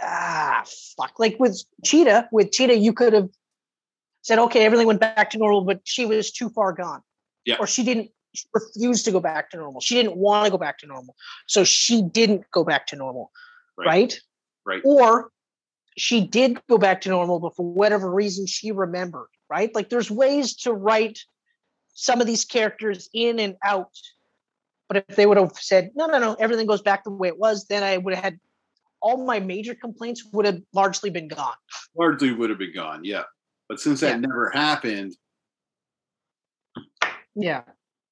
ah, 0.00 0.64
fuck. 0.96 1.18
Like 1.18 1.38
with 1.38 1.62
Cheetah, 1.84 2.28
with 2.30 2.52
Cheetah, 2.52 2.76
you 2.76 2.92
could 2.92 3.12
have 3.12 3.28
said, 4.22 4.38
okay, 4.38 4.64
everything 4.64 4.86
went 4.86 5.00
back 5.00 5.30
to 5.30 5.38
normal, 5.38 5.62
but 5.62 5.80
she 5.84 6.06
was 6.06 6.30
too 6.30 6.48
far 6.50 6.72
gone. 6.72 7.02
Yeah. 7.44 7.56
Or 7.58 7.66
she 7.66 7.84
didn't 7.84 8.10
she 8.34 8.46
refused 8.52 9.04
to 9.04 9.12
go 9.12 9.20
back 9.20 9.50
to 9.50 9.56
normal. 9.56 9.80
She 9.80 9.94
didn't 9.94 10.16
want 10.16 10.44
to 10.46 10.50
go 10.50 10.58
back 10.58 10.78
to 10.78 10.86
normal. 10.86 11.14
So 11.46 11.64
she 11.64 12.02
didn't 12.02 12.44
go 12.50 12.64
back 12.64 12.88
to 12.88 12.96
normal. 12.96 13.30
Right. 13.78 13.86
Right. 13.86 14.20
Right. 14.66 14.82
Or 14.84 15.30
she 15.96 16.26
did 16.26 16.58
go 16.68 16.78
back 16.78 17.02
to 17.02 17.10
normal, 17.10 17.38
but 17.38 17.54
for 17.54 17.64
whatever 17.64 18.10
reason, 18.10 18.46
she 18.46 18.72
remembered. 18.72 19.28
Right. 19.48 19.72
Like 19.74 19.88
there's 19.88 20.10
ways 20.10 20.56
to 20.56 20.72
write 20.72 21.20
some 21.94 22.20
of 22.20 22.26
these 22.26 22.44
characters 22.44 23.08
in 23.14 23.38
and 23.38 23.56
out. 23.64 23.96
But 24.88 25.04
if 25.08 25.16
they 25.16 25.26
would 25.26 25.36
have 25.38 25.52
said, 25.58 25.90
no, 25.94 26.06
no, 26.06 26.18
no, 26.18 26.34
everything 26.34 26.66
goes 26.66 26.82
back 26.82 27.04
the 27.04 27.10
way 27.10 27.28
it 27.28 27.38
was, 27.38 27.66
then 27.66 27.82
I 27.82 27.96
would 27.96 28.14
have 28.14 28.22
had 28.24 28.38
all 29.00 29.24
my 29.24 29.40
major 29.40 29.74
complaints 29.74 30.24
would 30.32 30.46
have 30.46 30.60
largely 30.72 31.10
been 31.10 31.28
gone. 31.28 31.54
largely 31.96 32.32
would 32.32 32.50
have 32.50 32.58
been 32.58 32.74
gone. 32.74 33.04
Yeah, 33.04 33.22
but 33.68 33.80
since 33.80 34.00
that 34.00 34.08
Yeah. 34.10 34.16
never 34.16 34.50
happened, 34.50 35.16
Yeah. 37.34 37.62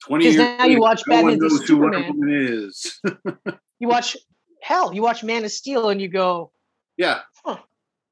twenty 0.00 0.24
'Cause 0.26 0.34
years 0.34 0.58
now 0.58 0.66
you 0.66 0.80
watch 0.80 1.02
no 1.06 1.16
Batman 1.16 1.38
knows 1.38 1.66
Superman. 1.66 2.20
Is. 2.28 3.00
You 3.78 3.88
watch 3.88 4.16
hell, 4.62 4.94
you 4.94 5.02
watch 5.02 5.24
Man 5.24 5.44
of 5.44 5.50
Steel 5.50 5.88
and 5.88 6.00
you 6.00 6.08
go, 6.08 6.52
yeah, 6.96 7.22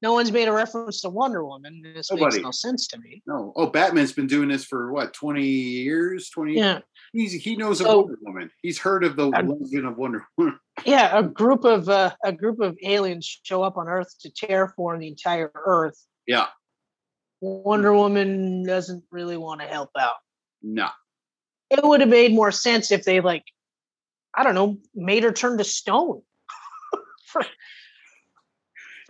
no 0.02 0.12
one's 0.12 0.32
made 0.32 0.48
a 0.48 0.52
reference 0.52 1.00
to 1.02 1.08
Wonder 1.10 1.44
Woman. 1.44 1.82
This 1.94 2.10
Nobody. 2.10 2.36
makes 2.36 2.44
no 2.44 2.50
sense 2.50 2.86
to 2.88 2.98
me. 2.98 3.22
no. 3.26 3.52
Oh, 3.56 3.66
Batman's 3.66 4.12
been 4.12 4.26
doing 4.26 4.48
this 4.48 4.64
for 4.64 4.92
what 4.92 5.12
twenty 5.14 5.46
years? 5.46 6.30
Twenty. 6.30 6.54
Yeah. 6.56 6.80
He's 7.12 7.32
he 7.32 7.56
knows 7.56 7.80
of 7.80 7.86
So- 7.88 8.00
Wonder 8.02 8.18
Woman. 8.22 8.50
He's 8.62 8.78
heard 8.78 9.04
of 9.04 9.16
the 9.16 9.30
Um, 9.30 9.48
legend 9.48 9.86
of 9.86 9.96
Wonder 9.98 10.26
Woman. 10.36 10.58
Yeah, 10.86 11.18
a 11.18 11.22
group 11.22 11.64
of 11.64 11.88
uh, 11.90 12.12
a 12.24 12.32
group 12.32 12.60
of 12.60 12.78
aliens 12.82 13.26
show 13.42 13.62
up 13.62 13.76
on 13.76 13.86
Earth 13.88 14.14
to 14.20 14.30
terraform 14.30 15.00
the 15.00 15.08
entire 15.08 15.52
Earth. 15.54 16.02
Yeah. 16.26 16.46
Wonder 17.42 17.92
Woman 17.92 18.64
doesn't 18.64 19.04
really 19.10 19.36
want 19.36 19.60
to 19.60 19.66
help 19.66 19.90
out. 19.98 20.14
No. 20.62 20.88
It 21.70 21.84
would 21.84 22.00
have 22.00 22.08
made 22.08 22.32
more 22.34 22.50
sense 22.52 22.90
if 22.90 23.04
they 23.04 23.20
like, 23.20 23.44
I 24.34 24.42
don't 24.42 24.54
know, 24.54 24.78
made 24.94 25.22
her 25.22 25.32
turn 25.32 25.58
to 25.58 25.64
stone 25.64 26.22
for, 27.26 27.42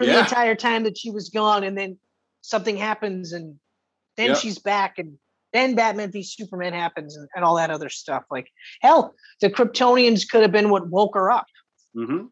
for 0.01 0.07
the 0.07 0.19
entire 0.19 0.55
time 0.55 0.85
that 0.85 0.97
she 0.97 1.11
was 1.11 1.29
gone, 1.29 1.63
and 1.63 1.77
then 1.77 1.99
something 2.41 2.77
happens, 2.77 3.33
and 3.33 3.57
then 4.17 4.31
Yeah. 4.31 4.35
she's 4.35 4.59
back, 4.59 4.99
and 4.99 5.19
then 5.53 5.75
Batman 5.75 6.11
v 6.11 6.23
Superman 6.23 6.73
happens, 6.73 7.17
and, 7.17 7.29
and 7.35 7.45
all 7.45 7.57
that 7.57 7.71
other 7.71 7.91
stuff. 7.91 8.25
Like 8.31 8.49
hell, 8.81 9.15
the 9.43 9.51
Kryptonians 9.51 10.27
could 10.29 10.43
have 10.43 10.53
been 10.53 10.71
what 10.71 10.89
woke 10.89 11.15
her 11.15 11.31
up. 11.31 11.47
Mm-hmm. 11.95 12.27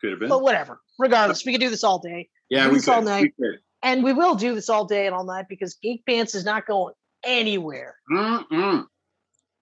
Could 0.00 0.10
have 0.10 0.20
been. 0.20 0.28
But 0.28 0.42
whatever. 0.42 0.80
Regardless, 0.98 1.44
we 1.46 1.52
could 1.52 1.60
do 1.60 1.70
this 1.70 1.84
all 1.84 2.00
day. 2.00 2.28
yeah, 2.50 2.64
do 2.64 2.70
we 2.70 2.76
this 2.78 2.88
all 2.88 3.02
night. 3.02 3.32
We 3.38 3.44
could. 3.46 3.60
And 3.82 4.02
we 4.02 4.12
will 4.12 4.34
do 4.34 4.56
this 4.56 4.68
all 4.68 4.86
day 4.86 5.06
and 5.06 5.14
all 5.14 5.24
night 5.24 5.46
because 5.48 5.74
Geek 5.74 6.04
Pants 6.04 6.34
is 6.34 6.44
not 6.44 6.66
going 6.66 6.94
anywhere. 7.22 7.94
Mm-mm. 8.10 8.86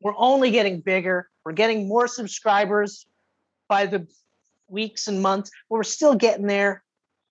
We're 0.01 0.15
only 0.17 0.51
getting 0.51 0.81
bigger. 0.81 1.29
We're 1.45 1.53
getting 1.53 1.87
more 1.87 2.09
subscribers 2.09 3.07
by 3.69 3.85
the 3.87 4.07
weeks 4.69 5.09
and 5.09 5.23
months, 5.23 5.51
but 5.69 5.77
we're 5.77 5.83
still 5.85 6.15
getting 6.15 6.47
there. 6.47 6.83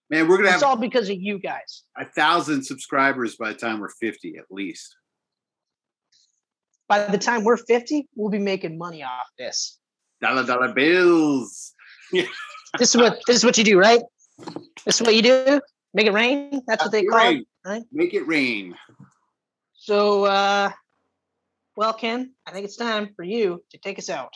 Man, 0.10 0.28
we're 0.28 0.38
gonna 0.38 0.50
It's 0.50 0.62
have 0.62 0.64
all 0.64 0.76
because 0.78 1.10
of 1.10 1.18
you 1.20 1.40
guys. 1.40 1.84
a 1.98 2.06
thousand 2.06 2.64
subscribers 2.64 3.36
by 3.38 3.54
the 3.54 3.58
time 3.60 3.80
we're 3.80 3.90
fifty, 3.90 4.38
at 4.38 4.46
least. 4.52 4.96
By 6.88 7.06
the 7.08 7.18
time 7.18 7.44
we're 7.44 7.58
50, 7.58 8.08
we'll 8.16 8.30
be 8.30 8.38
making 8.38 8.78
money 8.78 9.02
off 9.02 9.26
this. 9.40 9.80
Dollar 10.22 10.46
dollar 10.46 10.74
bills. 10.74 11.74
This 12.78 12.94
is 12.94 12.98
what 13.02 13.22
this 13.26 13.38
is 13.38 13.46
what 13.46 13.58
you 13.58 13.64
do, 13.64 13.80
right? 13.80 14.02
This 14.86 15.00
is 15.00 15.02
what 15.02 15.16
you 15.16 15.22
do. 15.22 15.62
Make 15.94 16.08
it 16.08 16.12
rain. 16.12 16.62
That's 16.68 16.84
what 16.84 16.92
they 16.92 17.06
call 17.06 17.26
it. 17.36 17.46
right? 17.66 17.84
Make 17.94 18.14
it 18.14 18.28
rain. 18.28 18.76
So 19.76 20.26
uh 20.26 20.72
well, 21.78 21.94
Ken, 21.94 22.34
I 22.46 22.52
think 22.52 22.66
it's 22.66 22.76
time 22.76 23.14
for 23.16 23.24
you 23.24 23.64
to 23.72 23.78
take 23.78 23.98
us 23.98 24.10
out. 24.10 24.34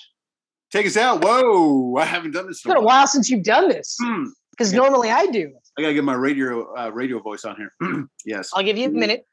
Take 0.72 0.86
us 0.86 0.98
out. 0.98 1.24
Whoa! 1.24 1.96
I 1.98 2.06
haven't 2.06 2.32
done 2.32 2.48
this. 2.48 2.58
It's 2.58 2.64
been 2.66 2.78
a 2.78 2.82
while 2.82 3.08
since 3.08 3.30
you've 3.30 3.44
done 3.44 3.70
this. 3.70 3.98
Hmm. 4.02 4.26
Because 4.52 4.72
Yeah. 4.74 4.80
normally 4.80 5.10
I 5.10 5.26
do. 5.28 5.52
I 5.78 5.82
gotta 5.82 5.94
get 5.94 6.04
my 6.04 6.14
radio 6.14 6.74
uh, 6.76 6.90
radio 6.92 7.20
voice 7.20 7.46
on 7.46 7.56
here. 7.56 8.06
yes. 8.26 8.52
I'll 8.54 8.64
give 8.64 8.78
you 8.78 8.88
a 8.88 8.92
minute 8.92 9.26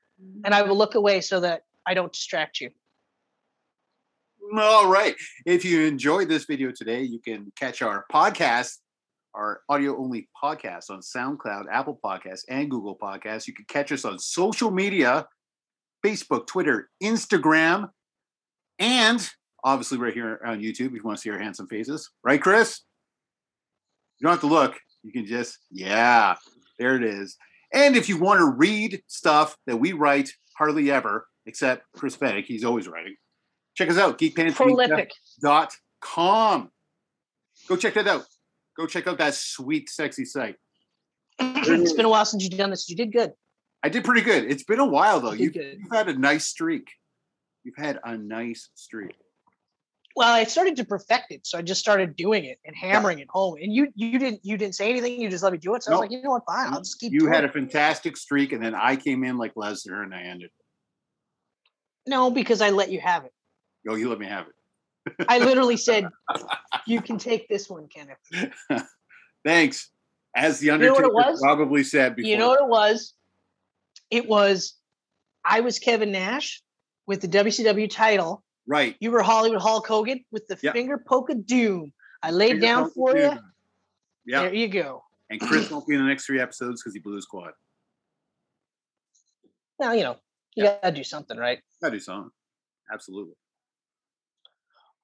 and 0.45 0.55
I 0.55 0.62
will 0.62 0.76
look 0.76 0.95
away 0.95 1.20
so 1.20 1.41
that 1.41 1.62
I 1.87 1.95
don't 1.95 2.12
distract 2.12 2.61
you. 2.61 2.70
All 4.57 4.89
right. 4.89 5.16
If 5.45 5.64
you 5.64 5.82
enjoyed 5.82 6.28
this 6.28 6.45
video 6.45 6.70
today, 6.70 7.03
you 7.03 7.18
can 7.18 7.53
catch 7.59 7.82
our 7.82 8.05
podcast, 8.12 8.76
our 9.34 9.61
audio 9.68 9.99
only 9.99 10.28
podcast 10.43 10.89
on 10.91 11.01
SoundCloud, 11.01 11.64
Apple 11.70 11.99
Podcasts, 12.03 12.45
and 12.49 12.70
Google 12.70 12.97
Podcasts. 12.97 13.49
You 13.49 13.55
can 13.55 13.64
catch 13.68 13.91
us 13.91 14.05
on 14.05 14.18
social 14.20 14.70
media 14.70 15.26
Facebook, 16.05 16.47
Twitter, 16.47 16.89
Instagram, 17.03 17.91
and 18.78 19.28
obviously 19.67 19.99
right 19.99 20.14
here 20.14 20.41
on 20.47 20.61
YouTube 20.61 20.87
if 20.87 20.95
you 20.95 21.03
want 21.03 21.19
to 21.19 21.21
see 21.21 21.29
our 21.31 21.39
handsome 21.39 21.67
faces. 21.67 22.11
Right, 22.23 22.41
Chris? 22.41 22.81
You 24.19 24.25
don't 24.25 24.33
have 24.33 24.41
to 24.41 24.47
look. 24.47 24.79
You 25.03 25.12
can 25.12 25.27
just, 25.27 25.59
yeah, 25.71 26.37
there 26.79 26.97
it 26.97 27.03
is. 27.03 27.37
And 27.75 27.95
if 27.97 28.09
you 28.09 28.17
want 28.17 28.39
to 28.39 28.47
read 28.47 29.03
stuff 29.09 29.59
that 29.67 29.77
we 29.77 29.93
write 29.93 30.33
hardly 30.57 30.91
ever, 30.91 31.27
except 31.47 31.85
Chris 31.95 32.17
Fennick, 32.17 32.47
he's 32.47 32.64
always 32.64 32.89
writing. 32.89 33.17
Check 33.75 33.91
us 33.91 33.99
out, 33.99 34.19
geekpants.com. 34.19 36.71
Go 37.69 37.77
check 37.77 37.95
that 37.95 38.07
out. 38.07 38.25
Go 38.77 38.87
check 38.87 39.09
out 39.09 39.19
that 39.19 39.35
sweet, 39.35 39.91
sexy 39.91 40.25
site. 40.25 40.55
it's 41.41 41.93
been 41.93 42.07
a 42.07 42.09
while 42.09 42.25
since 42.25 42.45
you've 42.45 42.57
done 42.57 42.71
this. 42.71 42.89
You 42.89 42.95
did 42.97 43.12
good. 43.12 43.33
I 43.83 43.89
did 43.89 44.05
pretty 44.05 44.23
good. 44.23 44.49
It's 44.51 44.62
been 44.62 44.79
a 44.79 44.87
while 44.87 45.19
though. 45.21 45.33
You 45.33 45.51
you've 45.53 45.93
had 45.93 46.09
a 46.09 46.17
nice 46.17 46.47
streak. 46.47 46.87
You've 47.64 47.77
had 47.77 47.99
a 48.05 48.17
nice 48.17 48.71
streak. 48.75 49.17
Well, 50.17 50.33
I 50.33 50.45
started 50.45 50.77
to 50.77 50.85
perfect 50.85 51.31
it, 51.31 51.47
so 51.47 51.59
I 51.59 51.62
just 51.62 51.79
started 51.79 52.17
doing 52.17 52.47
it 52.47 52.59
and 52.64 52.75
hammering 52.75 53.19
it 53.19 53.29
home. 53.29 53.57
And 53.61 53.71
you 53.71 53.93
you 53.95 54.19
didn't 54.19 54.41
you 54.43 54.57
didn't 54.57 54.75
say 54.75 54.89
anything. 54.89 55.21
You 55.21 55.29
just 55.29 55.45
let 55.45 55.53
me 55.53 55.59
do 55.59 55.75
it. 55.75 55.83
So 55.83 55.93
I 55.93 55.95
was 55.95 56.01
like, 56.01 56.11
you 56.11 56.23
know 56.23 56.31
what, 56.31 56.47
fine. 56.47 56.73
I'll 56.73 56.81
just 56.81 56.99
keep. 56.99 57.12
You 57.12 57.27
had 57.27 57.45
it. 57.45 57.51
a 57.51 57.53
fantastic 57.53 58.17
streak, 58.17 58.53
and 58.53 58.64
then 58.64 58.75
I 58.75 58.97
came 58.97 59.25
in 59.25 59.37
like 59.37 59.55
Lesnar 59.55 60.03
and 60.03 60.14
I 60.14 60.23
ended. 60.23 60.51
no 62.07 62.31
because 62.31 62.62
I 62.62 62.71
let 62.71 62.91
you 62.91 62.99
have 63.01 63.27
it. 63.27 63.33
Oh, 63.89 63.95
you 63.95 64.09
let 64.09 64.19
me 64.19 64.27
have 64.27 64.47
it. 64.47 65.27
I 65.29 65.39
literally 65.39 65.77
said, 65.89 66.09
"You 66.87 67.03
can 67.03 67.19
take 67.19 67.47
this 67.49 67.69
one, 67.69 67.87
Kenneth." 67.87 68.87
Thanks. 69.45 69.91
As 70.35 70.61
the 70.61 70.69
know 70.69 70.75
Undertaker 70.75 71.05
it 71.05 71.12
was? 71.12 71.41
probably 71.43 71.85
said 71.85 72.17
before. 72.17 72.31
You 72.31 72.39
know 72.39 72.49
what 72.49 72.62
it 72.62 72.69
was? 72.69 73.12
It 74.11 74.27
was 74.27 74.77
I 75.45 75.61
was 75.61 75.79
Kevin 75.79 76.11
Nash 76.11 76.62
with 77.07 77.21
the 77.21 77.29
WCW 77.29 77.91
title. 77.91 78.43
Right. 78.67 78.97
You 79.01 79.11
were 79.11 79.23
Hollywood 79.23 79.61
Hulk 79.61 79.87
Hogan 79.87 80.25
with 80.31 80.47
the 80.49 80.59
Yep. 80.62 80.73
finger 80.75 80.99
poke 81.07 81.31
of 81.31 81.47
doom. 81.47 81.93
I 82.23 82.31
laid 82.31 82.53
Finger 82.53 82.61
down 82.67 82.91
for 82.91 83.17
you. 83.17 83.39
Yeah. 84.25 84.43
There 84.43 84.55
you 84.55 84.69
go. 84.69 85.03
And 85.31 85.41
Chris 85.41 85.71
won't 85.71 85.87
be 85.87 85.95
in 85.95 86.01
the 86.03 86.07
next 86.09 86.27
three 86.27 86.41
episodes 86.41 86.83
because 86.83 86.95
he 86.95 87.01
blew 87.01 87.14
his 87.17 87.27
quad. 87.27 87.53
Now 89.79 89.93
you 89.93 90.03
know 90.03 90.17
you 90.55 90.64
gotta 90.64 90.91
do 90.93 91.05
something, 91.05 91.37
right? 91.37 91.61
Gotta 91.83 91.97
do 91.97 92.01
something. 92.01 92.31
Absolutely. 92.93 93.35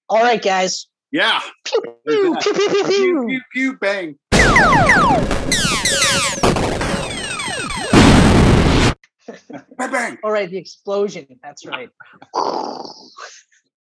All 0.09 0.23
right, 0.23 0.41
guys. 0.43 0.87
Yeah. 1.11 1.41
Pew, 1.65 1.81
There's 2.05 2.17
pew, 2.19 2.33
that. 2.35 2.43
pew, 2.43 2.53
pew, 2.55 2.69
pew, 2.69 2.85
Pew, 2.85 2.87
pew. 2.87 3.27
pew, 3.29 3.41
pew, 3.53 3.77
bang. 3.79 4.19
bang, 9.79 9.91
bang. 9.91 10.19
All 10.23 10.31
right, 10.33 10.51
the 10.51 10.57
explosion. 10.59 11.27
That's 11.43 11.67
right. 11.67 11.91